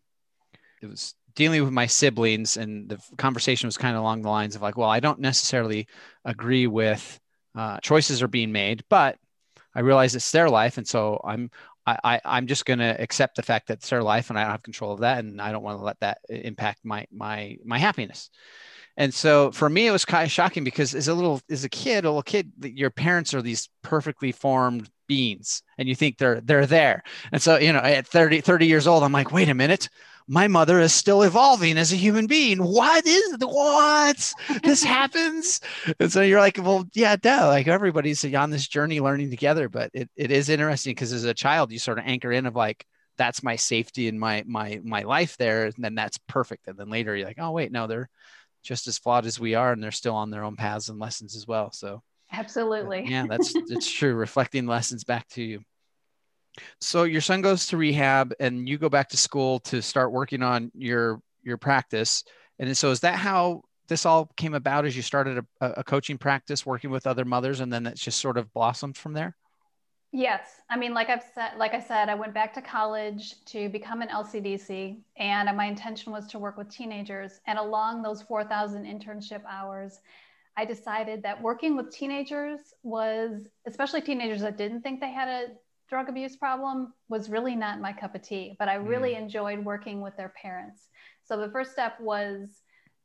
it 0.83 0.87
was 0.87 1.15
dealing 1.35 1.65
with 1.65 1.73
my 1.73 1.87
siblings 1.87 2.57
and 2.57 2.89
the 2.89 2.99
conversation 3.17 3.67
was 3.67 3.77
kind 3.77 3.97
of 3.97 4.03
along 4.03 4.23
the 4.23 4.29
lines 4.29 4.57
of 4.57 4.63
like 4.63 4.77
well 4.77 4.91
I 4.91 5.01
don't 5.01 5.21
necessarily 5.21 5.87
agree 6.25 6.67
with 6.67 7.19
uh, 7.55 7.79
choices 7.81 8.23
are 8.23 8.29
being 8.29 8.53
made 8.53 8.85
but 8.89 9.17
I 9.75 9.81
realize 9.81 10.15
it's 10.15 10.31
their 10.33 10.51
life 10.51 10.79
and 10.79 10.87
so 10.87 11.21
I'm 11.25 11.51
I, 11.87 12.21
I 12.25 12.39
am 12.39 12.47
just 12.47 12.65
going 12.65 12.79
to 12.79 13.01
accept 13.01 13.37
the 13.37 13.43
fact 13.43 13.69
that 13.69 13.75
it's 13.75 13.91
their 13.91 14.03
life 14.03 14.31
and 14.31 14.39
I 14.39 14.43
don't 14.43 14.53
have 14.53 14.63
control 14.63 14.93
of 14.93 15.01
that 15.01 15.19
and 15.19 15.41
I 15.41 15.53
don't 15.53 15.63
want 15.63 15.79
to 15.79 15.85
let 15.85 16.01
that 16.01 16.19
impact 16.29 16.81
my 16.85 17.07
my 17.13 17.57
my 17.65 17.79
happiness 17.79 18.31
and 18.97 19.13
so 19.13 19.51
for 19.51 19.69
me, 19.69 19.87
it 19.87 19.91
was 19.91 20.05
kind 20.05 20.25
of 20.25 20.31
shocking 20.31 20.63
because 20.63 20.95
as 20.95 21.09
a 21.09 21.15
little, 21.15 21.41
as 21.51 21.65
a 21.65 21.69
kid, 21.69 22.05
a 22.05 22.09
little 22.09 22.23
kid, 22.23 22.53
your 22.63 22.91
parents 22.91 23.35
are 23.35 23.43
these 23.43 23.69
perfectly 23.83 24.31
formed 24.31 24.89
beings 25.09 25.63
and 25.79 25.89
you 25.89 25.95
think 25.95 26.19
they're, 26.19 26.41
they're 26.41 26.67
there. 26.67 27.03
And 27.33 27.43
so, 27.43 27.59
you 27.59 27.73
know, 27.73 27.81
at 27.81 28.07
30, 28.07 28.41
30 28.41 28.67
years 28.67 28.87
old, 28.87 29.03
I'm 29.03 29.13
like, 29.13 29.33
wait 29.33 29.49
a 29.49 29.55
minute, 29.55 29.89
my 30.29 30.49
mother 30.49 30.81
is 30.81 30.95
still 30.95 31.23
evolving 31.23 31.77
as 31.77 31.93
a 31.93 31.97
human 31.97 32.27
being. 32.27 32.59
What 32.59 33.05
is 33.07 33.37
what? 33.41 34.33
This 34.63 34.83
happens. 34.85 35.61
And 35.99 36.11
so 36.11 36.23
you're 36.23 36.41
like, 36.41 36.59
well, 36.63 36.87
yeah, 36.95 37.17
duh. 37.17 37.49
Like 37.49 37.67
everybody's 37.67 38.25
on 38.35 38.51
this 38.51 38.67
journey 38.67 39.01
learning 39.01 39.31
together. 39.31 39.69
But 39.69 39.91
it, 39.93 40.09
it 40.17 40.31
is 40.31 40.49
interesting 40.49 40.93
because 40.93 41.13
as 41.13 41.25
a 41.25 41.35
child, 41.35 41.73
you 41.73 41.79
sort 41.79 41.99
of 41.99 42.05
anchor 42.07 42.33
in 42.33 42.47
of 42.47 42.57
like, 42.57 42.87
that's 43.17 43.43
my 43.45 43.55
safety 43.55 44.09
and 44.09 44.19
my 44.19 44.43
my 44.45 44.81
my 44.83 45.03
life 45.03 45.37
there. 45.37 45.67
And 45.67 45.75
then 45.79 45.95
that's 45.95 46.19
perfect. 46.27 46.67
And 46.67 46.77
then 46.77 46.91
later 46.91 47.15
you're 47.15 47.29
like, 47.29 47.39
oh 47.39 47.53
wait, 47.53 47.71
no, 47.71 47.87
they're 47.87 48.09
just 48.65 48.89
as 48.89 48.99
flawed 48.99 49.27
as 49.27 49.39
we 49.39 49.55
are 49.55 49.73
and 49.73 49.83
they're 49.83 49.93
still 49.93 50.15
on 50.15 50.31
their 50.31 50.43
own 50.43 50.57
paths 50.57 50.89
and 50.89 50.99
lessons 50.99 51.37
as 51.37 51.47
well. 51.47 51.71
So 51.71 52.03
absolutely. 52.33 53.05
yeah 53.07 53.27
that's 53.29 53.55
it's 53.69 53.91
true 53.91 54.15
reflecting 54.15 54.67
lessons 54.67 55.05
back 55.05 55.29
to 55.29 55.43
you. 55.43 55.61
So 56.81 57.05
your 57.05 57.21
son 57.21 57.43
goes 57.43 57.67
to 57.69 57.77
rehab 57.77 58.33
and 58.41 58.69
you 58.69 58.79
go 58.79 58.89
back 58.89 59.11
to 59.11 59.17
school 59.17 59.61
to 59.61 59.83
start 59.83 60.13
working 60.13 60.43
on 60.43 60.73
your 60.75 61.21
your 61.43 61.59
practice. 61.59 62.25
And 62.59 62.77
so 62.77 62.91
is 62.91 63.01
that 63.01 63.17
how 63.17 63.63
this 63.89 64.07
all 64.07 64.31
came 64.37 64.55
about 64.55 64.87
as 64.87 64.97
you 64.97 65.03
started 65.03 65.45
a, 65.61 65.71
a 65.79 65.85
coaching 65.85 66.17
practice 66.17 66.65
working 66.65 66.91
with 66.91 67.07
other 67.07 67.25
mothers 67.25 67.61
and 67.61 67.73
then 67.73 67.87
it's 67.87 68.01
just 68.01 68.21
sort 68.21 68.39
of 68.39 68.53
blossomed 68.53 68.97
from 68.97 69.13
there 69.13 69.37
Yes. 70.17 70.61
I 70.71 70.77
mean, 70.77 70.95
like 70.95 71.09
I've 71.09 71.25
said, 71.35 71.59
like 71.59 71.75
I 71.75 71.81
said, 71.81 72.09
I 72.09 72.15
went 72.15 72.33
back 72.33 72.55
to 72.55 72.63
college 72.63 73.35
to 73.47 73.69
become 73.69 74.01
an 74.01 74.07
LCDC 74.07 75.01
and 75.17 75.57
my 75.57 75.65
intention 75.65 76.13
was 76.13 76.29
to 76.29 76.39
work 76.39 76.57
with 76.57 76.71
teenagers. 76.71 77.41
And 77.49 77.59
along 77.59 78.03
those 78.03 78.23
4,000 78.23 78.85
internship 78.85 79.43
hours, 79.51 79.99
I 80.57 80.67
decided 80.67 81.25
that 81.25 81.43
working 81.43 81.77
with 81.77 81.91
teenagers 81.91 82.61
was, 82.85 83.49
especially 83.67 84.03
teenagers 84.03 84.43
that 84.43 84.57
didn't 84.57 84.83
think 84.83 85.01
they 85.01 85.11
had 85.11 85.27
a 85.27 85.47
drug 85.89 86.09
abuse 86.09 86.37
problem, 86.37 86.95
was 87.09 87.29
really 87.29 87.57
not 87.57 87.81
my 87.81 87.93
cup 87.93 88.15
of 88.15 88.23
tea. 88.23 88.55
But 88.57 88.69
I 88.69 88.75
really 88.75 89.15
mm. 89.15 89.19
enjoyed 89.19 89.65
working 89.65 90.01
with 90.01 90.17
their 90.17 90.33
parents. 90.41 90.91
So 91.25 91.37
the 91.37 91.51
first 91.51 91.73
step 91.73 92.01
was, 92.01 92.51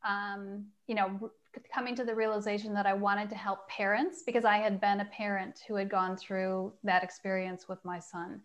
um, 0.08 0.66
you 0.86 0.94
know, 0.94 1.32
coming 1.72 1.94
to 1.96 2.04
the 2.04 2.14
realization 2.14 2.74
that 2.74 2.86
I 2.86 2.94
wanted 2.94 3.28
to 3.30 3.36
help 3.36 3.68
parents 3.68 4.22
because 4.24 4.44
I 4.44 4.58
had 4.58 4.80
been 4.80 5.00
a 5.00 5.04
parent 5.06 5.60
who 5.66 5.74
had 5.74 5.88
gone 5.88 6.16
through 6.16 6.72
that 6.84 7.02
experience 7.02 7.68
with 7.68 7.84
my 7.84 7.98
son. 7.98 8.40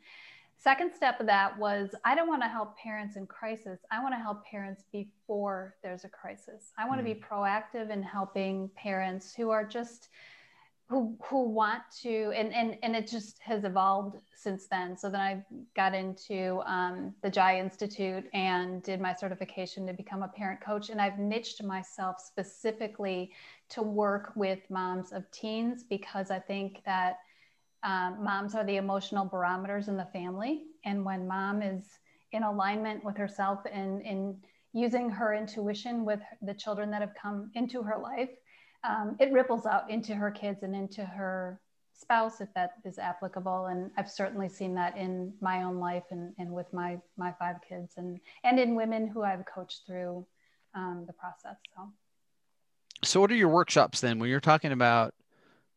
Second 0.57 0.91
step 0.95 1.19
of 1.19 1.27
that 1.27 1.57
was 1.59 1.93
I 2.03 2.15
don't 2.15 2.27
want 2.27 2.41
to 2.41 2.47
help 2.47 2.77
parents 2.77 3.17
in 3.17 3.27
crisis. 3.27 3.79
I 3.91 4.01
want 4.01 4.15
to 4.15 4.19
help 4.19 4.45
parents 4.45 4.83
before 4.91 5.75
there's 5.83 6.05
a 6.05 6.09
crisis. 6.09 6.71
I 6.77 6.87
want 6.87 7.01
mm. 7.01 7.07
to 7.07 7.13
be 7.13 7.21
proactive 7.21 7.91
in 7.91 8.01
helping 8.01 8.69
parents 8.75 9.33
who 9.33 9.49
are 9.49 9.65
just 9.65 10.09
who 10.87 11.17
who 11.23 11.49
want 11.49 11.81
to 12.03 12.31
and 12.35 12.53
and 12.53 12.77
and 12.83 12.95
it 12.95 13.07
just 13.07 13.39
has 13.41 13.63
evolved 13.63 14.17
since 14.35 14.67
then. 14.67 14.95
So 14.95 15.09
then 15.09 15.21
i 15.21 15.43
got 15.75 15.95
into 15.95 16.61
um, 16.65 17.13
the 17.23 17.29
jai 17.29 17.59
institute 17.59 18.25
and 18.33 18.83
did 18.83 19.01
my 19.01 19.13
certification 19.13 19.87
to 19.87 19.93
become 19.93 20.21
a 20.21 20.27
parent 20.27 20.61
coach. 20.61 20.89
And 20.89 21.01
i've 21.01 21.17
niched 21.17 21.63
myself 21.63 22.19
specifically 22.19 23.31
to 23.69 23.81
work 23.81 24.33
with 24.35 24.59
moms 24.69 25.11
of 25.11 25.29
teens 25.31 25.83
because 25.83 26.29
i 26.29 26.39
think 26.39 26.83
that 26.85 27.17
um, 27.83 28.17
moms 28.23 28.55
are 28.55 28.65
the 28.65 28.77
emotional 28.77 29.25
barometers 29.25 29.87
in 29.87 29.97
the 29.97 30.05
family. 30.05 30.63
And 30.85 31.05
when 31.05 31.27
mom 31.27 31.61
is 31.61 31.83
in 32.31 32.43
alignment 32.43 33.03
with 33.03 33.15
herself 33.15 33.59
and 33.71 34.01
in 34.01 34.37
using 34.73 35.09
her 35.09 35.33
intuition 35.33 36.03
with 36.03 36.19
the 36.41 36.53
children 36.53 36.91
that 36.91 37.01
have 37.01 37.13
come 37.19 37.49
into 37.53 37.81
her 37.81 37.97
life 37.97 38.29
um, 38.87 39.15
it 39.19 39.31
ripples 39.31 39.65
out 39.65 39.89
into 39.89 40.13
her 40.15 40.31
kids 40.31 40.63
and 40.63 40.75
into 40.75 41.03
her 41.03 41.59
spouse 41.93 42.41
if 42.41 42.53
that 42.53 42.71
is 42.83 42.99
applicable. 42.99 43.67
And 43.67 43.89
i've 43.97 44.09
certainly 44.09 44.49
seen 44.49 44.75
that 44.75 44.97
in 44.97 45.33
my 45.41 45.63
own 45.63 45.79
life 45.79 46.03
and, 46.11 46.33
and 46.37 46.51
with 46.51 46.71
my 46.73 46.99
my 47.17 47.33
five 47.39 47.57
kids 47.67 47.93
and 47.97 48.19
and 48.43 48.59
in 48.59 48.75
women 48.75 49.07
who 49.07 49.23
i've 49.23 49.45
coached 49.45 49.83
through 49.87 50.25
um, 50.73 51.05
the 51.07 51.13
process. 51.13 51.57
So. 51.75 51.89
So 53.03 53.21
what 53.21 53.31
are 53.31 53.35
your 53.35 53.49
workshops 53.49 54.01
then? 54.01 54.19
When 54.19 54.29
you're 54.29 54.39
talking 54.39 54.71
about 54.71 55.13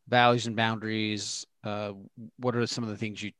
values 0.08 0.46
and 0.46 0.56
boundaries 0.56 1.46
uh, 1.64 1.92
what 2.38 2.56
are 2.56 2.66
some 2.66 2.84
of 2.84 2.90
the 2.90 2.96
things 2.96 3.22
you 3.22 3.32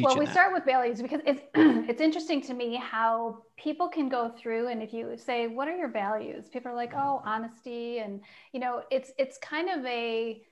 well 0.00 0.18
we 0.18 0.24
that? 0.24 0.32
start 0.32 0.52
with 0.52 0.64
values 0.64 1.00
because 1.00 1.20
it's 1.26 1.42
it's 1.54 2.00
interesting 2.00 2.40
to 2.42 2.54
me 2.54 2.76
how 2.76 3.42
people 3.56 3.88
can 3.88 4.08
go 4.08 4.30
through 4.30 4.68
and 4.68 4.82
if 4.82 4.92
you 4.92 5.16
say 5.16 5.46
what 5.46 5.68
are 5.68 5.76
your 5.76 5.90
values? 5.90 6.48
People 6.48 6.72
are 6.72 6.74
like 6.74 6.92
mm-hmm. 6.92 7.08
oh 7.08 7.22
honesty 7.24 7.98
and 7.98 8.20
you 8.52 8.60
know 8.60 8.82
it's 8.90 9.12
it's 9.18 9.38
kind 9.38 9.68
of 9.70 9.84
a 9.86 10.42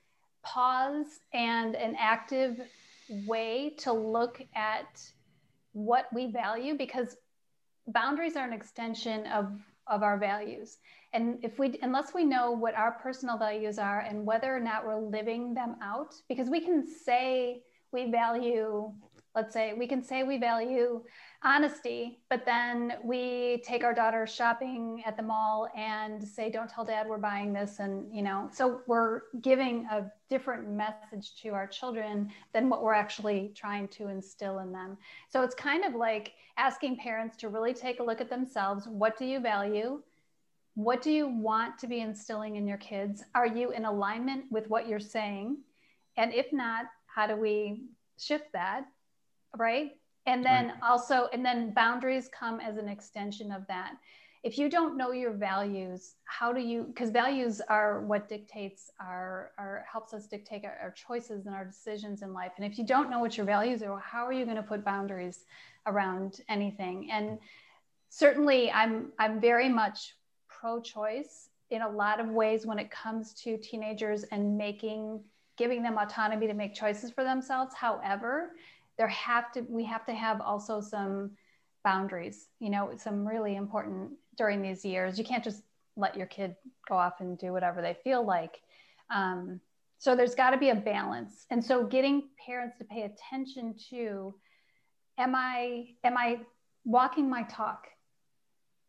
pause 0.43 1.19
and 1.33 1.75
an 1.75 1.95
active 1.99 2.59
way 3.25 3.73
to 3.79 3.91
look 3.91 4.41
at 4.55 5.01
what 5.73 6.07
we 6.13 6.31
value 6.31 6.77
because 6.77 7.15
boundaries 7.87 8.35
are 8.35 8.45
an 8.45 8.53
extension 8.53 9.25
of 9.27 9.51
of 9.87 10.01
our 10.01 10.17
values. 10.17 10.77
And 11.11 11.37
if 11.43 11.59
we 11.59 11.77
unless 11.81 12.13
we 12.13 12.23
know 12.23 12.51
what 12.51 12.75
our 12.75 12.93
personal 12.93 13.37
values 13.37 13.77
are 13.77 13.99
and 13.99 14.25
whether 14.25 14.55
or 14.55 14.59
not 14.59 14.85
we're 14.85 14.99
living 14.99 15.53
them 15.53 15.75
out 15.81 16.13
because 16.27 16.49
we 16.49 16.61
can 16.61 16.85
say 16.87 17.61
we 17.91 18.09
value 18.09 18.91
let's 19.35 19.53
say 19.53 19.73
we 19.73 19.87
can 19.87 20.03
say 20.03 20.23
we 20.23 20.37
value 20.37 21.01
honesty 21.43 22.19
but 22.29 22.45
then 22.45 22.93
we 23.03 23.61
take 23.65 23.83
our 23.83 23.93
daughter 23.93 24.25
shopping 24.25 25.03
at 25.05 25.17
the 25.17 25.23
mall 25.23 25.67
and 25.75 26.25
say 26.25 26.49
don't 26.49 26.69
tell 26.69 26.85
dad 26.85 27.07
we're 27.07 27.17
buying 27.17 27.51
this 27.51 27.79
and 27.79 28.13
you 28.13 28.21
know 28.21 28.49
so 28.53 28.81
we're 28.87 29.21
giving 29.41 29.85
a 29.91 30.09
different 30.33 30.67
message 30.67 31.35
to 31.39 31.49
our 31.49 31.67
children 31.67 32.27
than 32.53 32.67
what 32.67 32.81
we're 32.81 32.91
actually 32.91 33.51
trying 33.55 33.87
to 33.87 34.07
instill 34.07 34.57
in 34.59 34.71
them. 34.71 34.97
So 35.29 35.43
it's 35.43 35.53
kind 35.53 35.85
of 35.85 35.93
like 35.93 36.33
asking 36.57 36.97
parents 36.97 37.37
to 37.37 37.49
really 37.49 37.71
take 37.71 37.99
a 37.99 38.03
look 38.03 38.19
at 38.19 38.31
themselves. 38.31 38.87
What 38.87 39.15
do 39.15 39.25
you 39.25 39.39
value? 39.39 40.01
What 40.73 41.03
do 41.03 41.11
you 41.11 41.27
want 41.27 41.77
to 41.77 41.87
be 41.87 41.99
instilling 41.99 42.55
in 42.55 42.65
your 42.65 42.79
kids? 42.79 43.23
Are 43.35 43.45
you 43.45 43.69
in 43.69 43.85
alignment 43.85 44.45
with 44.49 44.67
what 44.71 44.87
you're 44.87 44.99
saying? 44.99 45.57
And 46.17 46.33
if 46.33 46.51
not 46.51 46.85
how 47.05 47.27
do 47.27 47.35
we 47.35 47.83
shift 48.17 48.51
that 48.53 48.85
right? 49.57 49.91
And 50.25 50.43
then 50.43 50.67
right. 50.67 50.75
also, 50.81 51.27
and 51.33 51.45
then 51.45 51.73
boundaries 51.73 52.29
come 52.37 52.59
as 52.59 52.77
an 52.77 52.87
extension 52.87 53.51
of 53.51 53.67
that. 53.67 53.95
If 54.43 54.57
you 54.57 54.69
don't 54.69 54.97
know 54.97 55.11
your 55.11 55.31
values, 55.31 56.15
how 56.25 56.51
do 56.51 56.59
you, 56.59 56.83
because 56.83 57.09
values 57.09 57.61
are 57.69 58.01
what 58.01 58.27
dictates 58.27 58.91
our, 58.99 59.51
our 59.57 59.85
helps 59.89 60.13
us 60.13 60.27
dictate 60.27 60.65
our, 60.65 60.77
our 60.81 60.91
choices 60.91 61.45
and 61.45 61.55
our 61.55 61.63
decisions 61.65 62.21
in 62.21 62.33
life. 62.33 62.51
And 62.57 62.65
if 62.65 62.77
you 62.77 62.85
don't 62.85 63.09
know 63.09 63.19
what 63.19 63.37
your 63.37 63.45
values 63.45 63.81
are, 63.83 63.99
how 63.99 64.25
are 64.25 64.33
you 64.33 64.43
going 64.43 64.57
to 64.57 64.63
put 64.63 64.83
boundaries 64.83 65.45
around 65.85 66.41
anything? 66.49 67.09
And 67.11 67.39
certainly 68.09 68.69
I'm, 68.71 69.13
I'm 69.17 69.39
very 69.39 69.69
much 69.69 70.15
pro-choice 70.49 71.49
in 71.69 71.81
a 71.81 71.89
lot 71.89 72.19
of 72.19 72.27
ways 72.29 72.65
when 72.65 72.79
it 72.79 72.91
comes 72.91 73.33
to 73.33 73.57
teenagers 73.57 74.23
and 74.23 74.57
making 74.57 75.21
giving 75.55 75.83
them 75.83 75.97
autonomy 75.97 76.47
to 76.47 76.53
make 76.53 76.73
choices 76.73 77.11
for 77.11 77.23
themselves 77.23 77.75
however 77.75 78.51
there 78.97 79.07
have 79.07 79.51
to 79.53 79.61
we 79.69 79.83
have 79.85 80.05
to 80.05 80.13
have 80.13 80.41
also 80.41 80.81
some 80.81 81.31
boundaries 81.83 82.47
you 82.59 82.69
know 82.69 82.91
some 82.97 83.27
really 83.27 83.55
important 83.55 84.11
during 84.37 84.61
these 84.61 84.83
years. 84.83 85.17
You 85.17 85.23
can't 85.23 85.43
just 85.43 85.63
let 85.95 86.17
your 86.17 86.27
kid 86.27 86.55
go 86.87 86.95
off 86.95 87.19
and 87.19 87.37
do 87.37 87.51
whatever 87.51 87.81
they 87.81 87.95
feel 88.03 88.25
like. 88.25 88.61
Um, 89.09 89.59
so 89.99 90.15
there's 90.15 90.35
got 90.35 90.51
to 90.51 90.57
be 90.57 90.69
a 90.69 90.75
balance. 90.75 91.45
And 91.49 91.63
so 91.63 91.85
getting 91.85 92.29
parents 92.45 92.77
to 92.79 92.83
pay 92.83 93.03
attention 93.03 93.75
to 93.89 94.33
am 95.17 95.35
i 95.35 95.85
am 96.03 96.17
i 96.17 96.39
walking 96.85 97.29
my 97.29 97.43
talk? 97.43 97.87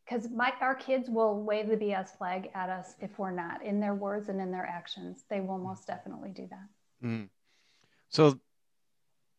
Because 0.05 0.29
my 0.31 0.53
our 0.61 0.75
kids 0.75 1.09
will 1.09 1.43
wave 1.43 1.69
the 1.69 1.77
bs 1.77 2.17
flag 2.17 2.51
at 2.55 2.69
us 2.69 2.95
if 3.01 3.19
we're 3.19 3.31
not 3.31 3.65
in 3.65 3.81
their 3.81 3.95
words 3.95 4.29
and 4.29 4.41
in 4.41 4.51
their 4.51 4.67
actions. 4.67 5.25
They 5.29 5.41
will 5.41 5.59
most 5.59 5.87
definitely 5.87 6.31
do 6.31 6.49
that. 6.51 7.07
Mm. 7.07 7.29
so 8.09 8.39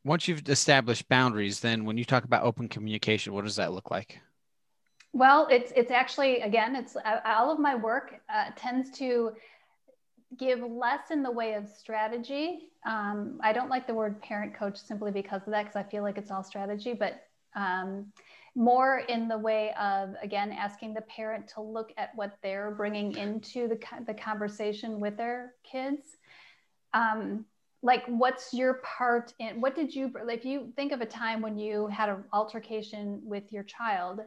once 0.06 0.28
you've 0.28 0.48
established 0.48 1.10
boundaries, 1.10 1.60
then 1.60 1.84
when 1.84 1.98
you 1.98 2.06
talk 2.06 2.24
about 2.24 2.44
open 2.44 2.70
communication, 2.70 3.34
what 3.34 3.44
does 3.44 3.56
that 3.58 3.74
look 3.74 3.91
like? 3.91 4.20
Well, 5.12 5.48
it's 5.50 5.74
it's 5.76 5.91
actually 5.91 6.41
again, 6.41 6.76
it's 6.76 6.96
all 7.26 7.52
of 7.52 7.60
my 7.60 7.76
work 7.76 8.22
uh, 8.34 8.52
tends 8.56 8.91
to 9.00 9.32
give 10.38 10.60
less 10.60 11.12
in 11.12 11.24
the 11.24 11.32
way 11.32 11.54
of 11.54 11.68
strategy. 11.68 12.70
Um, 12.86 13.39
I 13.41 13.52
don't 13.52 13.70
like 13.70 13.88
the 13.88 13.94
word 13.94 14.22
parent 14.22 14.54
coach 14.54 14.78
simply 14.78 15.12
because 15.12 15.41
of 15.48 15.52
that, 15.52 15.63
because 15.63 15.76
I 15.76 15.84
feel 15.89 16.04
like 16.04 16.18
it's 16.18 16.32
all 16.32 16.44
strategy, 16.44 16.94
but 16.94 17.24
um, 17.56 18.08
more 18.56 19.00
in 19.08 19.28
the 19.28 19.38
way 19.38 19.74
of 19.80 20.15
again 20.22 20.52
asking 20.52 20.94
the 20.94 21.02
parent 21.02 21.48
to 21.56 21.62
look 21.62 21.94
at 21.98 22.12
what 22.15 22.38
they're 22.44 22.72
bringing 22.72 23.15
into 23.18 23.68
the 23.68 23.80
the 24.06 24.13
conversation 24.13 25.00
with 25.00 25.18
their 25.18 25.54
kids. 25.63 26.18
Um, 26.94 27.46
like 27.86 28.04
what's 28.08 28.54
your 28.54 28.76
part 28.98 29.34
in 29.39 29.62
what 29.62 29.76
did 29.76 29.93
you 29.93 30.12
if 30.28 30.43
you 30.43 30.74
think 30.76 30.91
of 30.91 31.02
a 31.02 31.06
time 31.06 31.41
when 31.41 31.58
you 31.58 31.88
had 31.88 32.10
an 32.10 32.24
altercation 32.34 33.21
with 33.24 33.54
your 33.54 33.63
child 33.63 34.21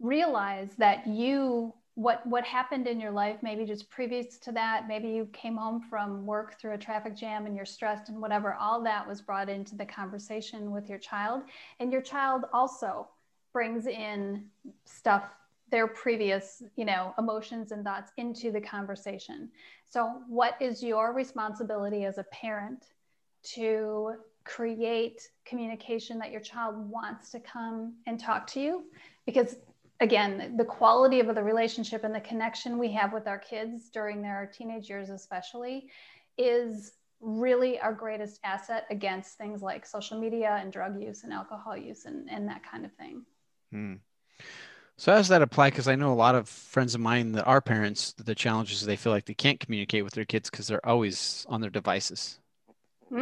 realize 0.00 0.70
that 0.78 1.06
you 1.06 1.74
what 1.98 2.24
what 2.26 2.44
happened 2.44 2.86
in 2.86 3.00
your 3.00 3.10
life 3.10 3.38
maybe 3.42 3.64
just 3.64 3.90
previous 3.90 4.38
to 4.38 4.52
that 4.52 4.86
maybe 4.86 5.08
you 5.08 5.28
came 5.32 5.56
home 5.56 5.80
from 5.90 6.24
work 6.24 6.58
through 6.60 6.72
a 6.72 6.78
traffic 6.78 7.16
jam 7.16 7.44
and 7.44 7.56
you're 7.56 7.66
stressed 7.66 8.08
and 8.08 8.20
whatever 8.20 8.54
all 8.54 8.80
that 8.82 9.06
was 9.06 9.20
brought 9.20 9.48
into 9.48 9.74
the 9.74 9.84
conversation 9.84 10.70
with 10.70 10.88
your 10.88 10.98
child. 10.98 11.42
And 11.80 11.90
your 11.90 12.00
child 12.00 12.44
also 12.52 13.08
brings 13.52 13.88
in 13.88 14.44
stuff 14.84 15.24
their 15.70 15.86
previous 15.86 16.62
you 16.76 16.84
know 16.84 17.14
emotions 17.18 17.72
and 17.72 17.84
thoughts 17.84 18.12
into 18.16 18.50
the 18.50 18.60
conversation. 18.60 19.50
So 19.84 20.22
what 20.28 20.54
is 20.60 20.82
your 20.82 21.12
responsibility 21.12 22.04
as 22.04 22.18
a 22.18 22.24
parent 22.24 22.86
to 23.54 24.14
create 24.44 25.28
communication 25.44 26.18
that 26.18 26.30
your 26.30 26.40
child 26.40 26.74
wants 26.90 27.30
to 27.30 27.40
come 27.40 27.94
and 28.06 28.18
talk 28.18 28.46
to 28.48 28.60
you? 28.60 28.84
Because 29.26 29.56
again 30.00 30.56
the 30.56 30.64
quality 30.64 31.20
of 31.20 31.34
the 31.34 31.42
relationship 31.42 32.04
and 32.04 32.14
the 32.14 32.20
connection 32.20 32.78
we 32.78 32.92
have 32.92 33.12
with 33.12 33.26
our 33.26 33.38
kids 33.38 33.88
during 33.90 34.22
their 34.22 34.50
teenage 34.54 34.88
years 34.88 35.10
especially 35.10 35.88
is 36.36 36.92
really 37.20 37.80
our 37.80 37.92
greatest 37.92 38.38
asset 38.44 38.86
against 38.90 39.36
things 39.36 39.62
like 39.62 39.84
social 39.84 40.18
media 40.20 40.58
and 40.60 40.72
drug 40.72 41.00
use 41.00 41.24
and 41.24 41.32
alcohol 41.32 41.76
use 41.76 42.04
and, 42.04 42.30
and 42.30 42.48
that 42.48 42.62
kind 42.62 42.84
of 42.84 42.92
thing. 42.94 43.24
Hmm. 43.72 43.94
So 44.98 45.12
how 45.12 45.18
does 45.18 45.28
that 45.28 45.42
apply? 45.42 45.70
Because 45.70 45.86
I 45.86 45.94
know 45.94 46.12
a 46.12 46.14
lot 46.14 46.34
of 46.34 46.48
friends 46.48 46.96
of 46.96 47.00
mine 47.00 47.30
that 47.32 47.44
are 47.44 47.60
parents, 47.60 48.14
the 48.14 48.34
challenges 48.34 48.84
they 48.84 48.96
feel 48.96 49.12
like 49.12 49.26
they 49.26 49.34
can't 49.34 49.60
communicate 49.60 50.02
with 50.02 50.12
their 50.12 50.24
kids 50.24 50.50
because 50.50 50.66
they're 50.66 50.84
always 50.84 51.46
on 51.48 51.60
their 51.60 51.70
devices. 51.70 52.40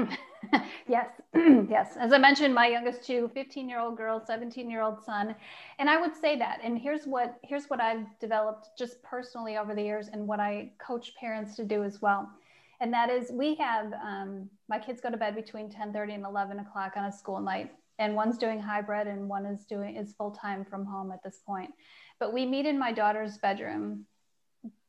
yes, 0.89 1.11
yes. 1.35 1.99
As 2.01 2.15
I 2.15 2.19
mentioned, 2.19 2.55
my 2.55 2.67
youngest 2.67 3.05
two, 3.05 3.31
15 3.35 3.69
year 3.69 3.79
old 3.79 3.99
girl, 3.99 4.23
17 4.27 4.71
year 4.71 4.81
old 4.81 5.05
son. 5.05 5.37
And 5.79 5.91
I 5.91 6.01
would 6.01 6.17
say 6.17 6.39
that. 6.39 6.61
And 6.65 6.79
here's 6.79 7.05
what 7.05 7.39
here's 7.45 7.67
what 7.67 7.79
I've 7.79 8.07
developed 8.21 8.71
just 8.79 9.03
personally 9.03 9.59
over 9.59 9.75
the 9.75 9.83
years 9.83 10.09
and 10.11 10.27
what 10.27 10.41
I 10.41 10.73
coach 10.79 11.15
parents 11.21 11.57
to 11.57 11.65
do 11.65 11.85
as 11.85 12.01
well. 12.01 12.27
And 12.81 12.91
that 12.95 13.11
is 13.11 13.31
we 13.31 13.55
have 13.57 13.93
um, 14.03 14.49
my 14.71 14.79
kids 14.79 15.03
go 15.03 15.11
to 15.11 15.19
bed 15.19 15.35
between 15.35 15.69
10 15.69 15.93
30 15.93 16.15
and 16.15 16.25
11 16.25 16.59
o'clock 16.59 16.95
on 16.97 17.05
a 17.05 17.13
school 17.13 17.39
night 17.39 17.71
and 17.99 18.15
one's 18.15 18.39
doing 18.39 18.61
hybrid 18.61 19.07
and 19.07 19.29
one 19.29 19.47
is 19.47 19.65
doing 19.65 19.97
is 19.97 20.15
full 20.15 20.31
time 20.31 20.65
from 20.65 20.85
home 20.85 21.13
at 21.13 21.23
this 21.23 21.41
point. 21.47 21.71
But 22.19 22.33
we 22.33 22.47
meet 22.47 22.67
in 22.67 22.79
my 22.79 22.93
daughter's 22.93 23.39
bedroom 23.39 24.07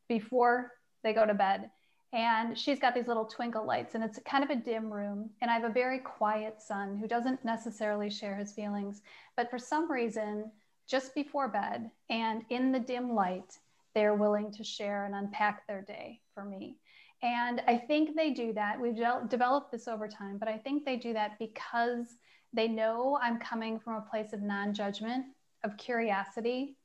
before 0.08 0.74
they 1.04 1.13
go 1.13 1.26
to 1.26 1.34
bed. 1.34 1.70
And 2.13 2.58
she's 2.58 2.80
got 2.80 2.96
these 2.96 3.08
little 3.08 3.26
twinkle 3.26 3.65
lights, 3.65 3.93
and 3.93 4.04
it's 4.04 4.17
kind 4.26 4.41
of 4.41 4.50
a 4.50 4.56
dim 4.56 4.91
room. 4.91 5.30
And 5.41 5.52
I 5.52 5.56
have 5.56 5.65
a 5.65 5.74
very 5.74 6.00
quiet 6.00 6.62
son 6.62 6.98
who 6.98 7.08
doesn't 7.08 7.43
necessarily 7.43 8.10
share 8.10 8.38
his 8.38 8.54
feelings. 8.54 9.02
But 9.36 9.50
for 9.50 9.60
some 9.60 9.91
reason, 9.91 10.50
just 10.88 11.13
before 11.13 11.50
bed 11.50 11.91
and 12.10 12.46
in 12.50 12.72
the 12.72 12.80
dim 12.80 13.13
light, 13.13 13.58
they're 13.93 14.15
willing 14.15 14.52
to 14.54 14.63
share 14.63 15.06
and 15.06 15.15
unpack 15.15 15.67
their 15.67 15.82
day 15.82 16.22
for 16.34 16.46
me. 16.46 16.78
And 17.24 17.62
I 17.67 17.78
think 17.78 18.15
they 18.15 18.32
do 18.32 18.54
that. 18.54 18.80
We've 18.80 18.96
de- 18.96 19.26
developed 19.28 19.72
this 19.72 19.88
over 19.88 20.08
time, 20.08 20.38
but 20.38 20.48
I 20.48 20.58
think 20.58 20.86
they 20.86 20.96
do 20.98 21.13
that 21.13 21.38
because 21.39 22.06
they 22.54 22.68
know 22.68 23.20
I'm 23.22 23.40
coming 23.40 23.80
from 23.80 23.96
a 23.96 24.02
place 24.02 24.34
of 24.34 24.42
non 24.42 24.74
judgment, 24.74 25.26
of 25.64 25.78
curiosity, 25.78 26.78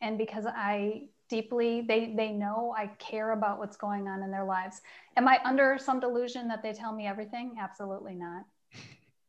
and 0.00 0.18
because 0.18 0.46
I 0.46 1.04
deeply 1.32 1.80
they 1.80 2.12
they 2.14 2.30
know 2.30 2.74
i 2.76 2.86
care 2.98 3.32
about 3.32 3.58
what's 3.58 3.78
going 3.78 4.06
on 4.06 4.22
in 4.22 4.30
their 4.30 4.44
lives. 4.44 4.82
Am 5.16 5.26
i 5.26 5.38
under 5.46 5.78
some 5.78 5.98
delusion 5.98 6.46
that 6.48 6.62
they 6.62 6.74
tell 6.74 6.92
me 6.92 7.06
everything? 7.06 7.56
Absolutely 7.58 8.14
not. 8.14 8.44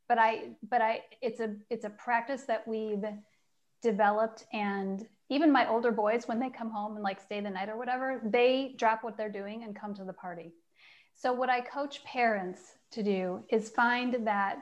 But 0.09 0.17
i 0.19 0.49
but 0.69 0.81
i 0.81 1.01
it's 1.21 1.39
a 1.39 1.55
it's 1.69 1.85
a 1.85 1.89
practice 1.89 2.43
that 2.43 2.67
we've 2.67 3.05
developed. 3.81 4.45
And 4.51 5.07
even 5.29 5.49
my 5.49 5.67
older 5.69 5.91
boys 5.91 6.27
when 6.27 6.39
they 6.39 6.49
come 6.49 6.69
home 6.69 6.95
and 6.95 7.03
like 7.03 7.21
stay 7.21 7.39
the 7.39 7.49
night 7.49 7.69
or 7.69 7.77
whatever 7.77 8.21
they 8.25 8.75
drop 8.77 9.01
what 9.03 9.15
they're 9.17 9.37
doing 9.41 9.63
and 9.63 9.73
come 9.73 9.93
to 9.95 10.03
the 10.03 10.17
party. 10.25 10.51
So 11.15 11.31
what 11.31 11.49
i 11.49 11.61
coach 11.61 12.03
parents 12.03 12.61
to 12.91 13.01
do 13.01 13.43
is 13.49 13.69
find 13.69 14.27
that 14.27 14.57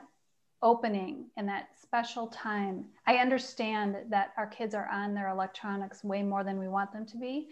opening 0.62 1.26
and 1.36 1.48
that 1.48 1.68
special 1.80 2.28
time. 2.28 2.84
I 3.06 3.16
understand 3.16 3.96
that 4.10 4.32
our 4.36 4.46
kids 4.46 4.74
are 4.74 4.88
on 4.88 5.14
their 5.14 5.28
electronics 5.28 6.04
way 6.04 6.22
more 6.22 6.44
than 6.44 6.58
we 6.58 6.68
want 6.68 6.92
them 6.92 7.04
to 7.06 7.16
be. 7.16 7.48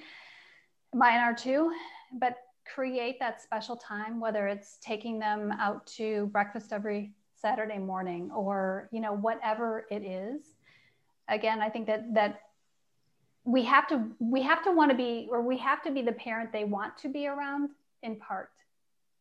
Mine 0.95 1.21
are 1.21 1.35
too 1.35 1.73
but 2.19 2.39
create 2.75 3.19
that 3.21 3.41
special 3.41 3.77
time 3.77 4.21
whether 4.21 4.47
it's 4.47 4.79
taking 4.81 5.19
them 5.19 5.53
out 5.53 5.87
to 5.87 6.27
breakfast 6.27 6.73
every 6.73 7.13
saturday 7.41 7.79
morning 7.79 8.31
or 8.35 8.89
you 8.93 9.01
know 9.01 9.13
whatever 9.13 9.87
it 9.91 10.03
is. 10.05 10.55
Again, 11.29 11.61
I 11.61 11.69
think 11.69 11.87
that 11.87 12.13
that 12.15 12.41
we 13.45 13.63
have 13.65 13.89
to 13.89 14.05
we 14.19 14.43
have 14.43 14.63
to 14.65 14.73
want 14.73 14.91
to 14.91 14.97
be 14.97 15.29
or 15.31 15.43
we 15.43 15.57
have 15.59 15.83
to 15.83 15.91
be 15.91 16.03
the 16.03 16.13
parent 16.13 16.53
they 16.53 16.65
want 16.65 16.97
to 16.99 17.09
be 17.09 17.27
around 17.27 17.71
in 18.03 18.17
part. 18.17 18.51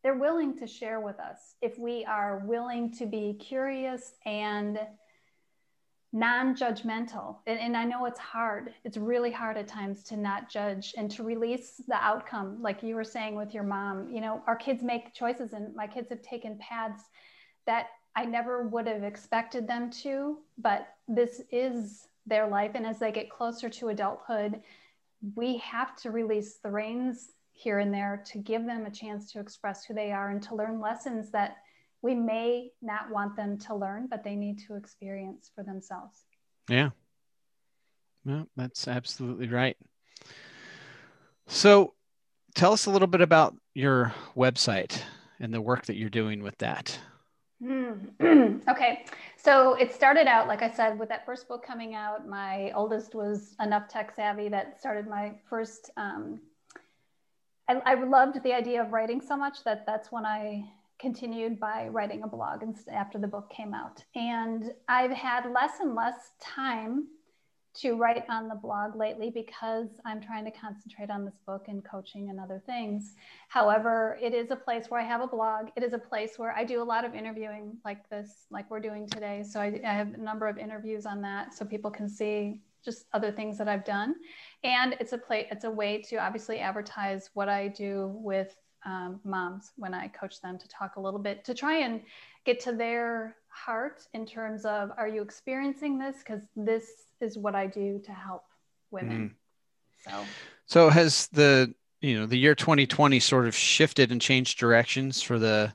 They're 0.02 0.14
willing 0.14 0.58
to 0.58 0.66
share 0.66 1.00
with 1.00 1.20
us 1.20 1.54
if 1.60 1.78
we 1.78 2.04
are 2.04 2.42
willing 2.44 2.92
to 2.92 3.06
be 3.06 3.36
curious 3.38 4.12
and 4.24 4.78
non-judgmental. 6.12 7.36
And, 7.46 7.60
and, 7.60 7.76
i 7.76 7.84
know 7.84 8.06
it's 8.06 8.18
hard. 8.18 8.74
It's 8.84 8.96
really 8.96 9.30
hard 9.30 9.56
at 9.56 9.68
times 9.68 10.02
to 10.04 10.16
not 10.16 10.50
judge 10.50 10.94
and 10.96 11.10
to 11.12 11.22
release 11.22 11.80
the 11.86 11.94
outcome 11.94 12.60
like 12.60 12.82
you 12.82 12.96
were 12.96 13.04
saying 13.04 13.36
with 13.36 13.54
your 13.54 13.62
mom. 13.62 14.10
You 14.10 14.20
know 14.20 14.42
our 14.46 14.56
kids 14.56 14.82
make 14.82 15.14
choices 15.14 15.52
and 15.52 15.74
my 15.74 15.86
kids 15.86 16.08
have 16.10 16.22
taken 16.22 16.58
paths 16.58 17.04
that 17.66 17.86
I 18.16 18.24
never 18.24 18.66
would 18.66 18.88
have 18.88 19.04
expected 19.04 19.68
them 19.68 19.90
to, 20.02 20.38
but 20.58 20.88
this 21.06 21.42
is 21.52 22.08
their 22.26 22.48
life. 22.48 22.72
And 22.74 22.86
as 22.86 22.98
they 22.98 23.12
get 23.12 23.30
closer 23.30 23.68
to 23.68 23.88
adulthood, 23.88 24.60
we 25.36 25.58
have 25.58 25.94
to 25.96 26.10
release 26.10 26.56
the 26.56 26.70
reins 26.70 27.32
here 27.52 27.78
and 27.78 27.92
there 27.92 28.22
to 28.26 28.38
give 28.38 28.64
them 28.64 28.86
a 28.86 28.90
chance 28.90 29.30
to 29.32 29.40
express 29.40 29.84
who 29.84 29.94
they 29.94 30.12
are 30.12 30.30
and 30.30 30.42
to 30.44 30.54
learn 30.54 30.80
lessons 30.80 31.30
that 31.30 31.56
we 32.02 32.14
may 32.14 32.70
not 32.80 33.10
want 33.10 33.36
them 33.36 33.58
to 33.58 33.74
learn, 33.74 34.06
but 34.08 34.24
they 34.24 34.34
need 34.34 34.58
to 34.66 34.74
experience 34.74 35.50
for 35.54 35.62
themselves. 35.62 36.24
Yeah. 36.68 36.90
Well, 38.24 38.46
that's 38.56 38.88
absolutely 38.88 39.48
right. 39.48 39.76
So 41.46 41.94
tell 42.54 42.72
us 42.72 42.86
a 42.86 42.90
little 42.90 43.08
bit 43.08 43.20
about 43.20 43.56
your 43.74 44.14
website 44.36 45.02
and 45.38 45.52
the 45.52 45.60
work 45.60 45.86
that 45.86 45.96
you're 45.96 46.08
doing 46.08 46.42
with 46.42 46.56
that. 46.58 46.98
Mm. 47.62 48.62
okay. 48.68 49.04
So 49.36 49.74
it 49.74 49.92
started 49.92 50.26
out, 50.26 50.48
like 50.48 50.62
I 50.62 50.70
said, 50.70 50.98
with 50.98 51.08
that 51.10 51.26
first 51.26 51.48
book 51.48 51.64
coming 51.64 51.94
out. 51.94 52.26
My 52.26 52.72
oldest 52.72 53.14
was 53.14 53.54
enough 53.60 53.88
tech 53.88 54.14
savvy 54.14 54.48
that 54.48 54.78
started 54.80 55.06
my 55.06 55.34
first. 55.48 55.90
Um, 55.96 56.40
I, 57.70 57.92
I 57.92 57.94
loved 57.94 58.42
the 58.42 58.52
idea 58.52 58.82
of 58.82 58.92
writing 58.92 59.20
so 59.20 59.36
much 59.36 59.62
that 59.64 59.86
that's 59.86 60.10
when 60.10 60.26
I 60.26 60.64
continued 60.98 61.60
by 61.60 61.86
writing 61.88 62.22
a 62.24 62.26
blog 62.26 62.62
after 62.92 63.18
the 63.18 63.28
book 63.28 63.48
came 63.50 63.74
out. 63.74 64.02
And 64.16 64.72
I've 64.88 65.12
had 65.12 65.50
less 65.52 65.78
and 65.80 65.94
less 65.94 66.32
time 66.40 67.06
to 67.72 67.92
write 67.92 68.24
on 68.28 68.48
the 68.48 68.56
blog 68.56 68.96
lately 68.96 69.30
because 69.30 69.86
I'm 70.04 70.20
trying 70.20 70.44
to 70.46 70.50
concentrate 70.50 71.10
on 71.10 71.24
this 71.24 71.38
book 71.46 71.66
and 71.68 71.84
coaching 71.84 72.28
and 72.28 72.40
other 72.40 72.60
things. 72.66 73.14
However, 73.46 74.18
it 74.20 74.34
is 74.34 74.50
a 74.50 74.56
place 74.56 74.86
where 74.88 75.00
I 75.00 75.04
have 75.04 75.20
a 75.20 75.28
blog. 75.28 75.68
It 75.76 75.84
is 75.84 75.92
a 75.92 75.98
place 75.98 76.32
where 76.36 76.52
I 76.52 76.64
do 76.64 76.82
a 76.82 76.84
lot 76.84 77.04
of 77.04 77.14
interviewing 77.14 77.76
like 77.84 78.08
this, 78.10 78.46
like 78.50 78.68
we're 78.68 78.80
doing 78.80 79.08
today. 79.08 79.44
So 79.48 79.60
I, 79.60 79.80
I 79.86 79.92
have 79.92 80.14
a 80.14 80.18
number 80.18 80.48
of 80.48 80.58
interviews 80.58 81.06
on 81.06 81.22
that 81.22 81.54
so 81.54 81.64
people 81.64 81.92
can 81.92 82.08
see 82.08 82.60
just 82.84 83.06
other 83.12 83.30
things 83.30 83.58
that 83.58 83.68
I've 83.68 83.84
done. 83.84 84.16
And 84.62 84.96
it's 85.00 85.12
a 85.12 85.18
play, 85.18 85.46
it's 85.50 85.64
a 85.64 85.70
way 85.70 86.02
to 86.02 86.16
obviously 86.16 86.58
advertise 86.58 87.30
what 87.34 87.48
I 87.48 87.68
do 87.68 88.12
with 88.14 88.54
um, 88.84 89.20
moms 89.24 89.72
when 89.76 89.94
I 89.94 90.08
coach 90.08 90.40
them 90.40 90.58
to 90.58 90.68
talk 90.68 90.96
a 90.96 91.00
little 91.00 91.20
bit 91.20 91.44
to 91.44 91.54
try 91.54 91.78
and 91.78 92.00
get 92.44 92.60
to 92.60 92.72
their 92.72 93.36
heart 93.48 94.06
in 94.14 94.26
terms 94.26 94.64
of 94.64 94.90
are 94.96 95.08
you 95.08 95.22
experiencing 95.22 95.98
this? 95.98 96.16
Because 96.18 96.42
this 96.56 96.86
is 97.20 97.36
what 97.36 97.54
I 97.54 97.66
do 97.66 98.00
to 98.04 98.12
help 98.12 98.44
women. 98.90 99.34
Mm. 100.08 100.10
So, 100.10 100.24
so 100.66 100.88
has 100.88 101.26
the 101.28 101.74
you 102.00 102.18
know 102.18 102.26
the 102.26 102.38
year 102.38 102.54
2020 102.54 103.20
sort 103.20 103.46
of 103.46 103.54
shifted 103.54 104.12
and 104.12 104.20
changed 104.20 104.58
directions 104.58 105.20
for 105.20 105.38
the 105.38 105.74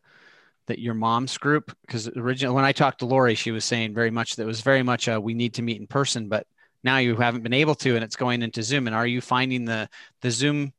that 0.68 0.80
your 0.80 0.96
mom's 0.96 1.38
group 1.38 1.76
because 1.82 2.08
originally 2.16 2.56
when 2.56 2.66
I 2.66 2.72
talked 2.72 3.00
to 3.00 3.06
Lori, 3.06 3.36
she 3.36 3.52
was 3.52 3.64
saying 3.66 3.94
very 3.94 4.10
much 4.10 4.36
that 4.36 4.44
it 4.44 4.48
was 4.48 4.62
very 4.62 4.82
much 4.82 5.08
a, 5.08 5.22
we 5.22 5.36
need 5.36 5.54
to 5.56 5.62
meet 5.62 5.80
in 5.80 5.86
person, 5.86 6.28
but 6.28 6.48
now 6.86 6.98
you 6.98 7.16
haven't 7.16 7.44
been 7.44 7.54
able 7.54 7.76
to, 7.76 7.96
and 7.96 8.04
it's 8.04 8.16
going 8.16 8.42
into 8.42 8.64
Zoom. 8.64 8.88
And 8.88 8.96
are 8.96 9.08
you 9.08 9.20
finding 9.20 9.66
the 9.66 9.90
the 10.22 10.32
Zoom 10.32 10.72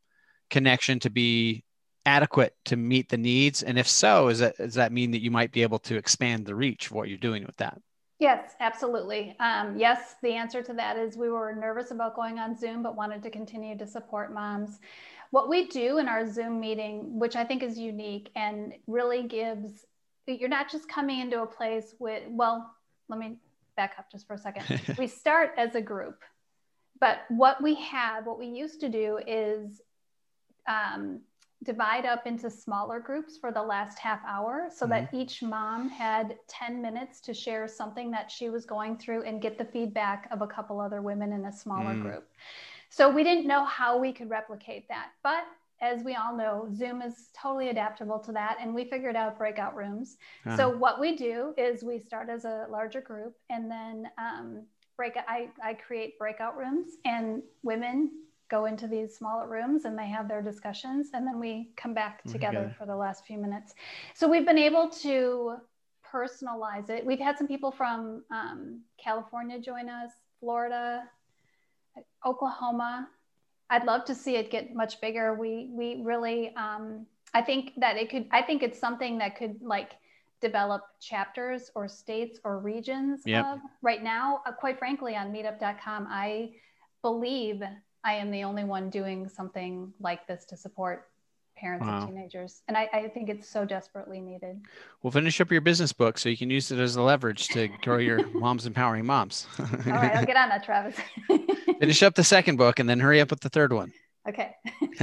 connection 0.48 1.00
to 1.00 1.10
be 1.10 1.64
adequate 2.06 2.54
to 2.66 2.76
meet 2.76 3.08
the 3.10 3.18
needs? 3.18 3.62
And 3.62 3.78
if 3.78 3.88
so, 3.88 4.28
is 4.28 4.38
that 4.38 4.56
does 4.56 4.74
that 4.74 4.92
mean 4.92 5.10
that 5.10 5.22
you 5.22 5.30
might 5.30 5.52
be 5.52 5.62
able 5.62 5.80
to 5.80 5.96
expand 5.96 6.46
the 6.46 6.54
reach 6.54 6.86
of 6.86 6.92
what 6.92 7.08
you're 7.08 7.18
doing 7.18 7.44
with 7.44 7.56
that? 7.56 7.78
Yes, 8.18 8.54
absolutely. 8.60 9.36
Um, 9.40 9.76
yes, 9.76 10.14
the 10.22 10.32
answer 10.32 10.62
to 10.62 10.72
that 10.74 10.96
is 10.96 11.18
we 11.18 11.28
were 11.28 11.54
nervous 11.54 11.90
about 11.90 12.16
going 12.16 12.38
on 12.38 12.58
Zoom, 12.58 12.82
but 12.82 12.96
wanted 12.96 13.22
to 13.24 13.30
continue 13.30 13.76
to 13.76 13.86
support 13.86 14.32
moms. 14.32 14.78
What 15.32 15.50
we 15.50 15.66
do 15.66 15.98
in 15.98 16.08
our 16.08 16.26
Zoom 16.26 16.58
meeting, 16.58 17.18
which 17.18 17.36
I 17.36 17.44
think 17.44 17.62
is 17.62 17.78
unique 17.78 18.30
and 18.34 18.72
really 18.86 19.24
gives, 19.24 19.84
you're 20.26 20.48
not 20.48 20.70
just 20.70 20.88
coming 20.88 21.20
into 21.20 21.42
a 21.42 21.46
place 21.46 21.94
with, 21.98 22.22
well, 22.28 22.72
let 23.10 23.18
me 23.18 23.36
back 23.76 23.94
up 23.98 24.10
just 24.10 24.26
for 24.26 24.34
a 24.34 24.38
second. 24.38 24.64
we 24.98 25.06
start 25.06 25.52
as 25.56 25.74
a 25.74 25.80
group, 25.80 26.22
but 27.00 27.20
what 27.28 27.62
we 27.62 27.74
have, 27.76 28.26
what 28.26 28.38
we 28.38 28.46
used 28.46 28.80
to 28.80 28.88
do 28.88 29.18
is 29.26 29.80
um, 30.66 31.20
divide 31.64 32.04
up 32.04 32.26
into 32.26 32.50
smaller 32.50 33.00
groups 33.00 33.36
for 33.38 33.50
the 33.50 33.62
last 33.62 33.98
half 33.98 34.20
hour 34.26 34.68
so 34.70 34.84
mm-hmm. 34.84 34.92
that 34.92 35.14
each 35.14 35.42
mom 35.42 35.88
had 35.88 36.36
10 36.48 36.82
minutes 36.82 37.20
to 37.20 37.34
share 37.34 37.66
something 37.66 38.10
that 38.10 38.30
she 38.30 38.50
was 38.50 38.66
going 38.66 38.96
through 38.96 39.22
and 39.22 39.40
get 39.40 39.58
the 39.58 39.64
feedback 39.64 40.28
of 40.30 40.42
a 40.42 40.46
couple 40.46 40.80
other 40.80 41.02
women 41.02 41.32
in 41.32 41.44
a 41.46 41.52
smaller 41.52 41.94
mm. 41.94 42.02
group. 42.02 42.28
So 42.90 43.10
we 43.10 43.24
didn't 43.24 43.46
know 43.46 43.64
how 43.64 43.98
we 43.98 44.12
could 44.12 44.30
replicate 44.30 44.88
that. 44.88 45.08
But 45.22 45.44
as 45.80 46.02
we 46.02 46.14
all 46.14 46.36
know, 46.36 46.68
Zoom 46.74 47.02
is 47.02 47.28
totally 47.34 47.68
adaptable 47.68 48.18
to 48.20 48.32
that. 48.32 48.56
And 48.60 48.74
we 48.74 48.84
figured 48.84 49.16
out 49.16 49.36
breakout 49.36 49.76
rooms. 49.76 50.16
Uh-huh. 50.46 50.56
So 50.56 50.68
what 50.70 50.98
we 51.00 51.16
do 51.16 51.54
is 51.58 51.82
we 51.82 51.98
start 51.98 52.28
as 52.30 52.44
a 52.44 52.66
larger 52.70 53.00
group 53.00 53.34
and 53.50 53.70
then 53.70 54.08
um, 54.18 54.62
break, 54.96 55.16
I, 55.16 55.48
I 55.62 55.74
create 55.74 56.18
breakout 56.18 56.56
rooms 56.56 56.92
and 57.04 57.42
women 57.62 58.10
go 58.48 58.66
into 58.66 58.86
these 58.86 59.14
smaller 59.14 59.48
rooms 59.48 59.84
and 59.84 59.98
they 59.98 60.06
have 60.06 60.28
their 60.28 60.42
discussions 60.42 61.08
and 61.14 61.26
then 61.26 61.40
we 61.40 61.70
come 61.76 61.92
back 61.92 62.22
together 62.24 62.58
okay. 62.58 62.74
for 62.78 62.86
the 62.86 62.94
last 62.94 63.26
few 63.26 63.38
minutes 63.38 63.74
so 64.14 64.28
we've 64.28 64.46
been 64.46 64.58
able 64.58 64.88
to 64.88 65.56
personalize 66.14 66.88
it 66.88 67.04
we've 67.04 67.18
had 67.18 67.36
some 67.36 67.48
people 67.48 67.72
from 67.72 68.22
um, 68.30 68.80
california 69.02 69.58
join 69.58 69.88
us 69.88 70.12
florida 70.38 71.02
oklahoma 72.24 73.08
i'd 73.70 73.84
love 73.84 74.04
to 74.04 74.14
see 74.14 74.36
it 74.36 74.50
get 74.50 74.74
much 74.74 75.00
bigger 75.00 75.34
we 75.34 75.68
we 75.72 76.02
really 76.02 76.54
um, 76.56 77.06
i 77.34 77.42
think 77.42 77.72
that 77.76 77.96
it 77.96 78.10
could 78.10 78.26
i 78.30 78.42
think 78.42 78.62
it's 78.62 78.78
something 78.78 79.18
that 79.18 79.36
could 79.36 79.56
like 79.60 79.92
develop 80.40 80.82
chapters 81.00 81.70
or 81.74 81.88
states 81.88 82.38
or 82.44 82.58
regions 82.58 83.22
yep. 83.24 83.44
of 83.46 83.58
right 83.82 84.02
now 84.02 84.42
uh, 84.46 84.52
quite 84.52 84.78
frankly 84.78 85.16
on 85.16 85.32
meetup.com 85.32 86.06
i 86.10 86.50
believe 87.02 87.62
I 88.06 88.14
am 88.14 88.30
the 88.30 88.44
only 88.44 88.62
one 88.62 88.88
doing 88.88 89.28
something 89.28 89.92
like 89.98 90.28
this 90.28 90.44
to 90.46 90.56
support 90.56 91.08
parents 91.56 91.86
wow. 91.86 92.00
and 92.00 92.08
teenagers. 92.08 92.62
And 92.68 92.76
I, 92.76 92.88
I, 92.92 93.08
think 93.08 93.28
it's 93.28 93.48
so 93.48 93.64
desperately 93.64 94.20
needed. 94.20 94.60
Well, 95.02 95.10
finish 95.10 95.40
up 95.40 95.50
your 95.50 95.60
business 95.60 95.92
book 95.92 96.18
so 96.18 96.28
you 96.28 96.36
can 96.36 96.50
use 96.50 96.70
it 96.70 96.78
as 96.78 96.96
a 96.96 97.02
leverage 97.02 97.48
to 97.48 97.68
grow 97.82 97.98
your 97.98 98.26
Moms 98.34 98.66
Empowering 98.66 99.06
Moms. 99.06 99.46
All 99.58 99.66
right, 99.86 100.14
I'll 100.14 100.26
get 100.26 100.36
on 100.36 100.48
that, 100.50 100.64
Travis. 100.64 100.96
finish 101.80 102.02
up 102.02 102.14
the 102.14 102.24
second 102.24 102.56
book 102.56 102.78
and 102.78 102.88
then 102.88 103.00
hurry 103.00 103.20
up 103.20 103.30
with 103.30 103.40
the 103.40 103.48
third 103.48 103.72
one. 103.72 103.92
Okay. 104.28 104.54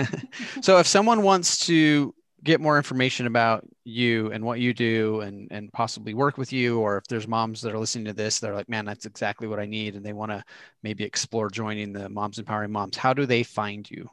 so 0.62 0.78
if 0.80 0.88
someone 0.88 1.24
wants 1.24 1.66
to 1.68 2.14
get 2.44 2.60
more 2.60 2.78
information 2.78 3.26
about 3.26 3.66
you 3.86 4.30
and 4.32 4.44
what 4.44 4.60
you 4.60 4.74
do 4.74 5.22
and 5.22 5.48
and 5.50 5.72
possibly 5.72 6.14
work 6.14 6.38
with 6.38 6.52
you 6.52 6.80
or 6.80 6.98
if 6.98 7.06
there's 7.06 7.28
moms 7.28 7.62
that 7.62 7.74
are 7.74 7.80
listening 7.80 8.04
to 8.04 8.14
this 8.14 8.40
they're 8.40 8.54
like 8.54 8.68
man 8.68 8.84
that's 8.84 9.06
exactly 9.06 9.48
what 9.48 9.60
i 9.60 9.66
need 9.66 9.96
and 9.96 10.06
they 10.06 10.12
want 10.12 10.30
to 10.30 10.44
maybe 10.84 11.06
explore 11.06 11.50
joining 11.50 11.94
the 11.94 12.10
moms 12.10 12.40
empowering 12.40 12.72
moms 12.72 12.98
how 12.98 13.14
do 13.14 13.26
they 13.26 13.44
find 13.44 13.90
you 13.90 14.10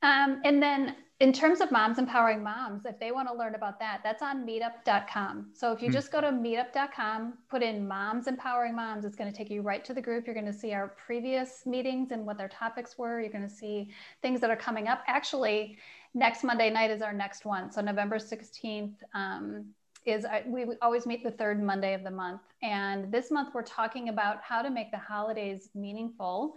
Um, 0.02 0.42
and 0.46 0.62
then 0.62 0.96
in 1.20 1.34
terms 1.34 1.62
of 1.62 1.72
moms 1.72 1.98
empowering 1.98 2.44
moms, 2.44 2.86
if 2.86 3.00
they 3.00 3.12
want 3.12 3.28
to 3.28 3.34
learn 3.34 3.56
about 3.56 3.80
that, 3.80 4.02
that's 4.04 4.22
on 4.22 4.46
meetup.com. 4.46 5.50
So 5.54 5.72
if 5.72 5.82
you 5.82 5.88
hmm. 5.88 5.94
just 5.94 6.12
go 6.12 6.22
to 6.22 6.28
meetup.com, 6.28 7.34
put 7.50 7.64
in 7.64 7.88
moms 7.88 8.28
empowering 8.28 8.76
moms, 8.76 9.04
it's 9.04 9.16
going 9.16 9.32
to 9.32 9.36
take 9.36 9.50
you 9.50 9.64
right 9.64 9.84
to 9.86 9.96
the 9.96 10.02
group. 10.02 10.28
You're 10.28 10.36
going 10.36 10.46
to 10.46 10.54
see 10.54 10.74
our 10.74 10.90
previous 10.90 11.66
meetings 11.66 12.12
and 12.12 12.24
what 12.24 12.38
their 12.38 12.50
topics 12.50 13.00
were. 13.00 13.20
You're 13.20 13.32
going 13.32 13.48
to 13.48 13.54
see 13.54 13.90
things 14.22 14.40
that 14.42 14.52
are 14.52 14.56
coming 14.56 14.88
up. 14.88 15.02
Actually, 15.08 15.80
next 16.14 16.44
Monday 16.44 16.70
night 16.70 16.92
is 16.92 17.02
our 17.02 17.14
next 17.14 17.46
one. 17.46 17.72
So 17.72 17.82
November 17.82 18.18
16th 18.18 18.94
um, 19.16 19.66
is 20.06 20.24
uh, 20.24 20.42
we 20.46 20.66
always 20.84 21.08
meet 21.08 21.24
the 21.24 21.32
third 21.32 21.62
Monday 21.62 21.96
of 21.96 22.04
the 22.04 22.12
month. 22.12 22.42
And 22.62 23.12
this 23.12 23.32
month 23.32 23.56
we're 23.56 23.64
talking 23.64 24.10
about 24.10 24.44
how 24.44 24.62
to 24.62 24.70
make 24.70 24.92
the 24.92 24.98
holidays 24.98 25.70
meaningful 25.74 26.54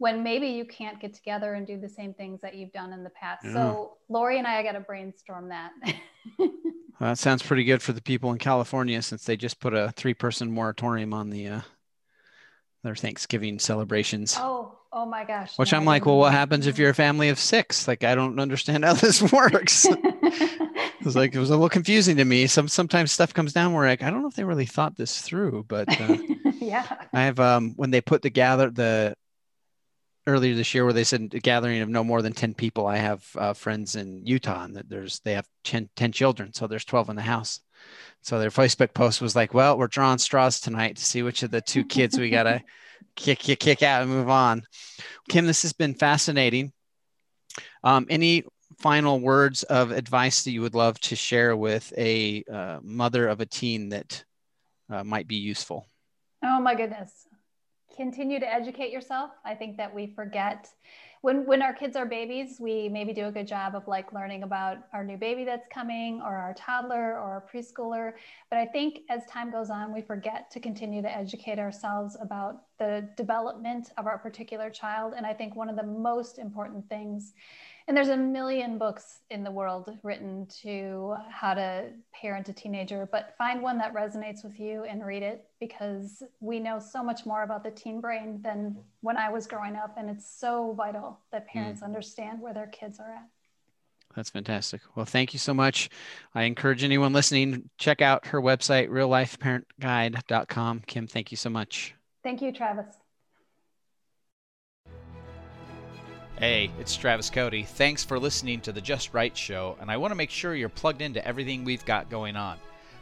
when 0.00 0.22
maybe 0.22 0.46
you 0.46 0.64
can't 0.64 0.98
get 0.98 1.12
together 1.12 1.52
and 1.52 1.66
do 1.66 1.78
the 1.78 1.88
same 1.88 2.14
things 2.14 2.40
that 2.40 2.54
you've 2.54 2.72
done 2.72 2.94
in 2.94 3.04
the 3.04 3.10
past. 3.10 3.44
Yeah. 3.44 3.52
So 3.52 3.98
Lori 4.08 4.38
and 4.38 4.46
I 4.46 4.62
got 4.62 4.72
to 4.72 4.80
brainstorm 4.80 5.50
that. 5.50 5.72
well, 6.38 6.50
that 7.00 7.18
sounds 7.18 7.42
pretty 7.42 7.64
good 7.64 7.82
for 7.82 7.92
the 7.92 8.00
people 8.00 8.32
in 8.32 8.38
California 8.38 9.02
since 9.02 9.24
they 9.24 9.36
just 9.36 9.60
put 9.60 9.74
a 9.74 9.92
three-person 9.96 10.50
moratorium 10.50 11.12
on 11.12 11.28
the 11.28 11.48
uh, 11.48 11.60
their 12.82 12.96
Thanksgiving 12.96 13.58
celebrations. 13.58 14.36
Oh, 14.38 14.78
oh 14.90 15.04
my 15.04 15.22
gosh! 15.24 15.58
Which 15.58 15.72
no, 15.72 15.78
I'm 15.78 15.84
like, 15.84 16.06
well, 16.06 16.16
what 16.16 16.32
happens 16.32 16.66
if 16.66 16.78
you're 16.78 16.88
a 16.88 16.94
family 16.94 17.28
of 17.28 17.38
six? 17.38 17.86
Like, 17.86 18.02
I 18.02 18.14
don't 18.14 18.40
understand 18.40 18.86
how 18.86 18.92
this 18.94 19.20
works. 19.30 19.84
it 19.90 21.04
was 21.04 21.14
like 21.14 21.34
it 21.34 21.38
was 21.38 21.50
a 21.50 21.56
little 21.56 21.68
confusing 21.68 22.16
to 22.16 22.24
me. 22.24 22.46
Some 22.46 22.68
sometimes 22.68 23.12
stuff 23.12 23.34
comes 23.34 23.52
down 23.52 23.74
where 23.74 23.86
like 23.86 24.02
I 24.02 24.08
don't 24.08 24.22
know 24.22 24.28
if 24.28 24.34
they 24.34 24.44
really 24.44 24.64
thought 24.64 24.96
this 24.96 25.20
through, 25.20 25.66
but 25.68 26.00
uh, 26.00 26.16
yeah, 26.58 26.86
I 27.12 27.24
have 27.24 27.38
um 27.38 27.74
when 27.76 27.90
they 27.90 28.00
put 28.00 28.22
the 28.22 28.30
gather 28.30 28.70
the 28.70 29.14
earlier 30.26 30.54
this 30.54 30.74
year 30.74 30.84
where 30.84 30.92
they 30.92 31.04
said 31.04 31.32
a 31.34 31.40
gathering 31.40 31.80
of 31.80 31.88
no 31.88 32.04
more 32.04 32.22
than 32.22 32.32
10 32.32 32.54
people. 32.54 32.86
I 32.86 32.96
have 32.96 33.24
uh, 33.36 33.52
friends 33.52 33.96
in 33.96 34.24
Utah 34.26 34.64
and 34.64 34.76
that 34.76 34.88
there's, 34.88 35.20
they 35.20 35.32
have 35.32 35.46
10, 35.64 35.88
10 35.96 36.12
children. 36.12 36.52
So 36.52 36.66
there's 36.66 36.84
12 36.84 37.10
in 37.10 37.16
the 37.16 37.22
house. 37.22 37.60
So 38.22 38.38
their 38.38 38.50
Facebook 38.50 38.92
post 38.92 39.20
was 39.20 39.34
like, 39.34 39.54
well, 39.54 39.78
we're 39.78 39.86
drawing 39.86 40.18
straws 40.18 40.60
tonight 40.60 40.96
to 40.96 41.04
see 41.04 41.22
which 41.22 41.42
of 41.42 41.50
the 41.50 41.60
two 41.60 41.84
kids 41.84 42.18
we 42.18 42.30
got 42.30 42.42
to 42.44 42.62
kick, 43.16 43.38
kick, 43.38 43.60
kick 43.60 43.82
out 43.82 44.02
and 44.02 44.10
move 44.10 44.28
on. 44.28 44.62
Kim, 45.28 45.46
this 45.46 45.62
has 45.62 45.72
been 45.72 45.94
fascinating. 45.94 46.72
Um, 47.82 48.06
any 48.10 48.44
final 48.78 49.20
words 49.20 49.62
of 49.64 49.90
advice 49.90 50.44
that 50.44 50.52
you 50.52 50.60
would 50.60 50.74
love 50.74 51.00
to 51.00 51.16
share 51.16 51.56
with 51.56 51.92
a 51.96 52.44
uh, 52.52 52.78
mother 52.82 53.26
of 53.26 53.40
a 53.40 53.46
teen 53.46 53.88
that 53.90 54.24
uh, 54.90 55.02
might 55.02 55.26
be 55.26 55.36
useful? 55.36 55.86
Oh 56.42 56.60
my 56.60 56.74
goodness 56.74 57.26
continue 57.96 58.40
to 58.40 58.52
educate 58.52 58.90
yourself. 58.90 59.30
I 59.44 59.54
think 59.54 59.76
that 59.76 59.94
we 59.94 60.06
forget 60.06 60.68
when 61.22 61.44
when 61.44 61.60
our 61.60 61.74
kids 61.74 61.96
are 61.96 62.06
babies, 62.06 62.56
we 62.58 62.88
maybe 62.88 63.12
do 63.12 63.26
a 63.26 63.30
good 63.30 63.46
job 63.46 63.74
of 63.74 63.86
like 63.86 64.12
learning 64.12 64.42
about 64.42 64.78
our 64.94 65.04
new 65.04 65.18
baby 65.18 65.44
that's 65.44 65.68
coming 65.68 66.22
or 66.22 66.34
our 66.34 66.54
toddler 66.54 67.12
or 67.12 67.32
our 67.32 67.44
preschooler. 67.52 68.12
But 68.48 68.58
I 68.58 68.66
think 68.66 69.00
as 69.10 69.26
time 69.26 69.50
goes 69.50 69.68
on, 69.68 69.92
we 69.92 70.00
forget 70.00 70.50
to 70.52 70.60
continue 70.60 71.02
to 71.02 71.14
educate 71.14 71.58
ourselves 71.58 72.16
about 72.20 72.62
the 72.78 73.06
development 73.16 73.90
of 73.98 74.06
our 74.06 74.16
particular 74.16 74.70
child. 74.70 75.12
And 75.14 75.26
I 75.26 75.34
think 75.34 75.54
one 75.54 75.68
of 75.68 75.76
the 75.76 75.82
most 75.82 76.38
important 76.38 76.88
things 76.88 77.34
and 77.88 77.96
there's 77.96 78.08
a 78.08 78.16
million 78.16 78.78
books 78.78 79.20
in 79.30 79.42
the 79.44 79.50
world 79.50 79.90
written 80.02 80.46
to 80.62 81.14
how 81.30 81.54
to 81.54 81.90
parent 82.12 82.48
a 82.48 82.52
teenager 82.52 83.08
but 83.10 83.34
find 83.38 83.62
one 83.62 83.78
that 83.78 83.94
resonates 83.94 84.44
with 84.44 84.58
you 84.58 84.84
and 84.84 85.04
read 85.04 85.22
it 85.22 85.46
because 85.60 86.22
we 86.40 86.60
know 86.60 86.78
so 86.78 87.02
much 87.02 87.26
more 87.26 87.42
about 87.42 87.64
the 87.64 87.70
teen 87.70 88.00
brain 88.00 88.40
than 88.42 88.76
when 89.00 89.16
i 89.16 89.28
was 89.28 89.46
growing 89.46 89.76
up 89.76 89.94
and 89.96 90.10
it's 90.10 90.38
so 90.38 90.72
vital 90.76 91.18
that 91.32 91.46
parents 91.46 91.80
mm. 91.80 91.84
understand 91.84 92.40
where 92.40 92.54
their 92.54 92.68
kids 92.68 92.98
are 92.98 93.12
at 93.12 93.28
that's 94.14 94.30
fantastic. 94.30 94.80
Well, 94.96 95.06
thank 95.06 95.32
you 95.32 95.38
so 95.38 95.54
much. 95.54 95.88
I 96.34 96.42
encourage 96.42 96.82
anyone 96.82 97.12
listening, 97.12 97.70
check 97.78 98.02
out 98.02 98.26
her 98.26 98.40
website, 98.40 98.88
reallifeparentguide.com. 98.88 100.82
Kim, 100.86 101.06
thank 101.06 101.30
you 101.30 101.36
so 101.36 101.48
much. 101.48 101.94
Thank 102.22 102.42
you, 102.42 102.52
Travis. 102.52 102.86
Hey, 106.40 106.70
it's 106.78 106.96
Travis 106.96 107.28
Cody. 107.28 107.64
Thanks 107.64 108.02
for 108.02 108.18
listening 108.18 108.62
to 108.62 108.72
the 108.72 108.80
Just 108.80 109.12
Right 109.12 109.36
Show, 109.36 109.76
and 109.78 109.90
I 109.90 109.98
want 109.98 110.12
to 110.12 110.16
make 110.16 110.30
sure 110.30 110.54
you're 110.54 110.70
plugged 110.70 111.02
into 111.02 111.22
everything 111.28 111.64
we've 111.64 111.84
got 111.84 112.08
going 112.08 112.34
on. 112.34 112.56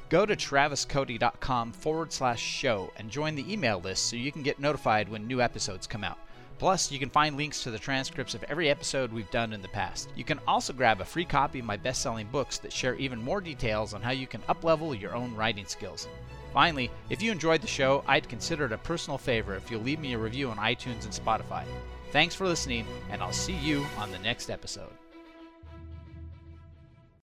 Go 0.08 0.26
to 0.26 0.34
traviscody.com 0.34 1.70
forward 1.70 2.12
slash 2.12 2.42
show 2.42 2.90
and 2.96 3.08
join 3.08 3.36
the 3.36 3.52
email 3.52 3.78
list 3.78 4.06
so 4.06 4.16
you 4.16 4.32
can 4.32 4.42
get 4.42 4.58
notified 4.58 5.08
when 5.08 5.28
new 5.28 5.40
episodes 5.40 5.86
come 5.86 6.02
out. 6.02 6.18
Plus, 6.58 6.90
you 6.90 6.98
can 6.98 7.10
find 7.10 7.36
links 7.36 7.62
to 7.62 7.70
the 7.70 7.78
transcripts 7.78 8.34
of 8.34 8.42
every 8.48 8.68
episode 8.68 9.12
we've 9.12 9.30
done 9.30 9.52
in 9.52 9.62
the 9.62 9.68
past. 9.68 10.08
You 10.16 10.24
can 10.24 10.40
also 10.48 10.72
grab 10.72 11.00
a 11.00 11.04
free 11.04 11.24
copy 11.24 11.60
of 11.60 11.64
my 11.64 11.76
best 11.76 12.02
selling 12.02 12.26
books 12.26 12.58
that 12.58 12.72
share 12.72 12.96
even 12.96 13.22
more 13.22 13.40
details 13.40 13.94
on 13.94 14.02
how 14.02 14.10
you 14.10 14.26
can 14.26 14.42
uplevel 14.48 15.00
your 15.00 15.14
own 15.14 15.32
writing 15.36 15.66
skills. 15.66 16.08
Finally, 16.52 16.90
if 17.08 17.22
you 17.22 17.30
enjoyed 17.30 17.60
the 17.60 17.68
show, 17.68 18.02
I'd 18.08 18.28
consider 18.28 18.64
it 18.64 18.72
a 18.72 18.78
personal 18.78 19.16
favor 19.16 19.54
if 19.54 19.70
you'll 19.70 19.82
leave 19.82 20.00
me 20.00 20.14
a 20.14 20.18
review 20.18 20.50
on 20.50 20.56
iTunes 20.56 21.04
and 21.04 21.12
Spotify. 21.12 21.62
Thanks 22.10 22.34
for 22.34 22.46
listening, 22.46 22.86
and 23.10 23.22
I'll 23.22 23.32
see 23.32 23.56
you 23.56 23.84
on 23.98 24.10
the 24.10 24.18
next 24.18 24.48
episode. 24.48 24.92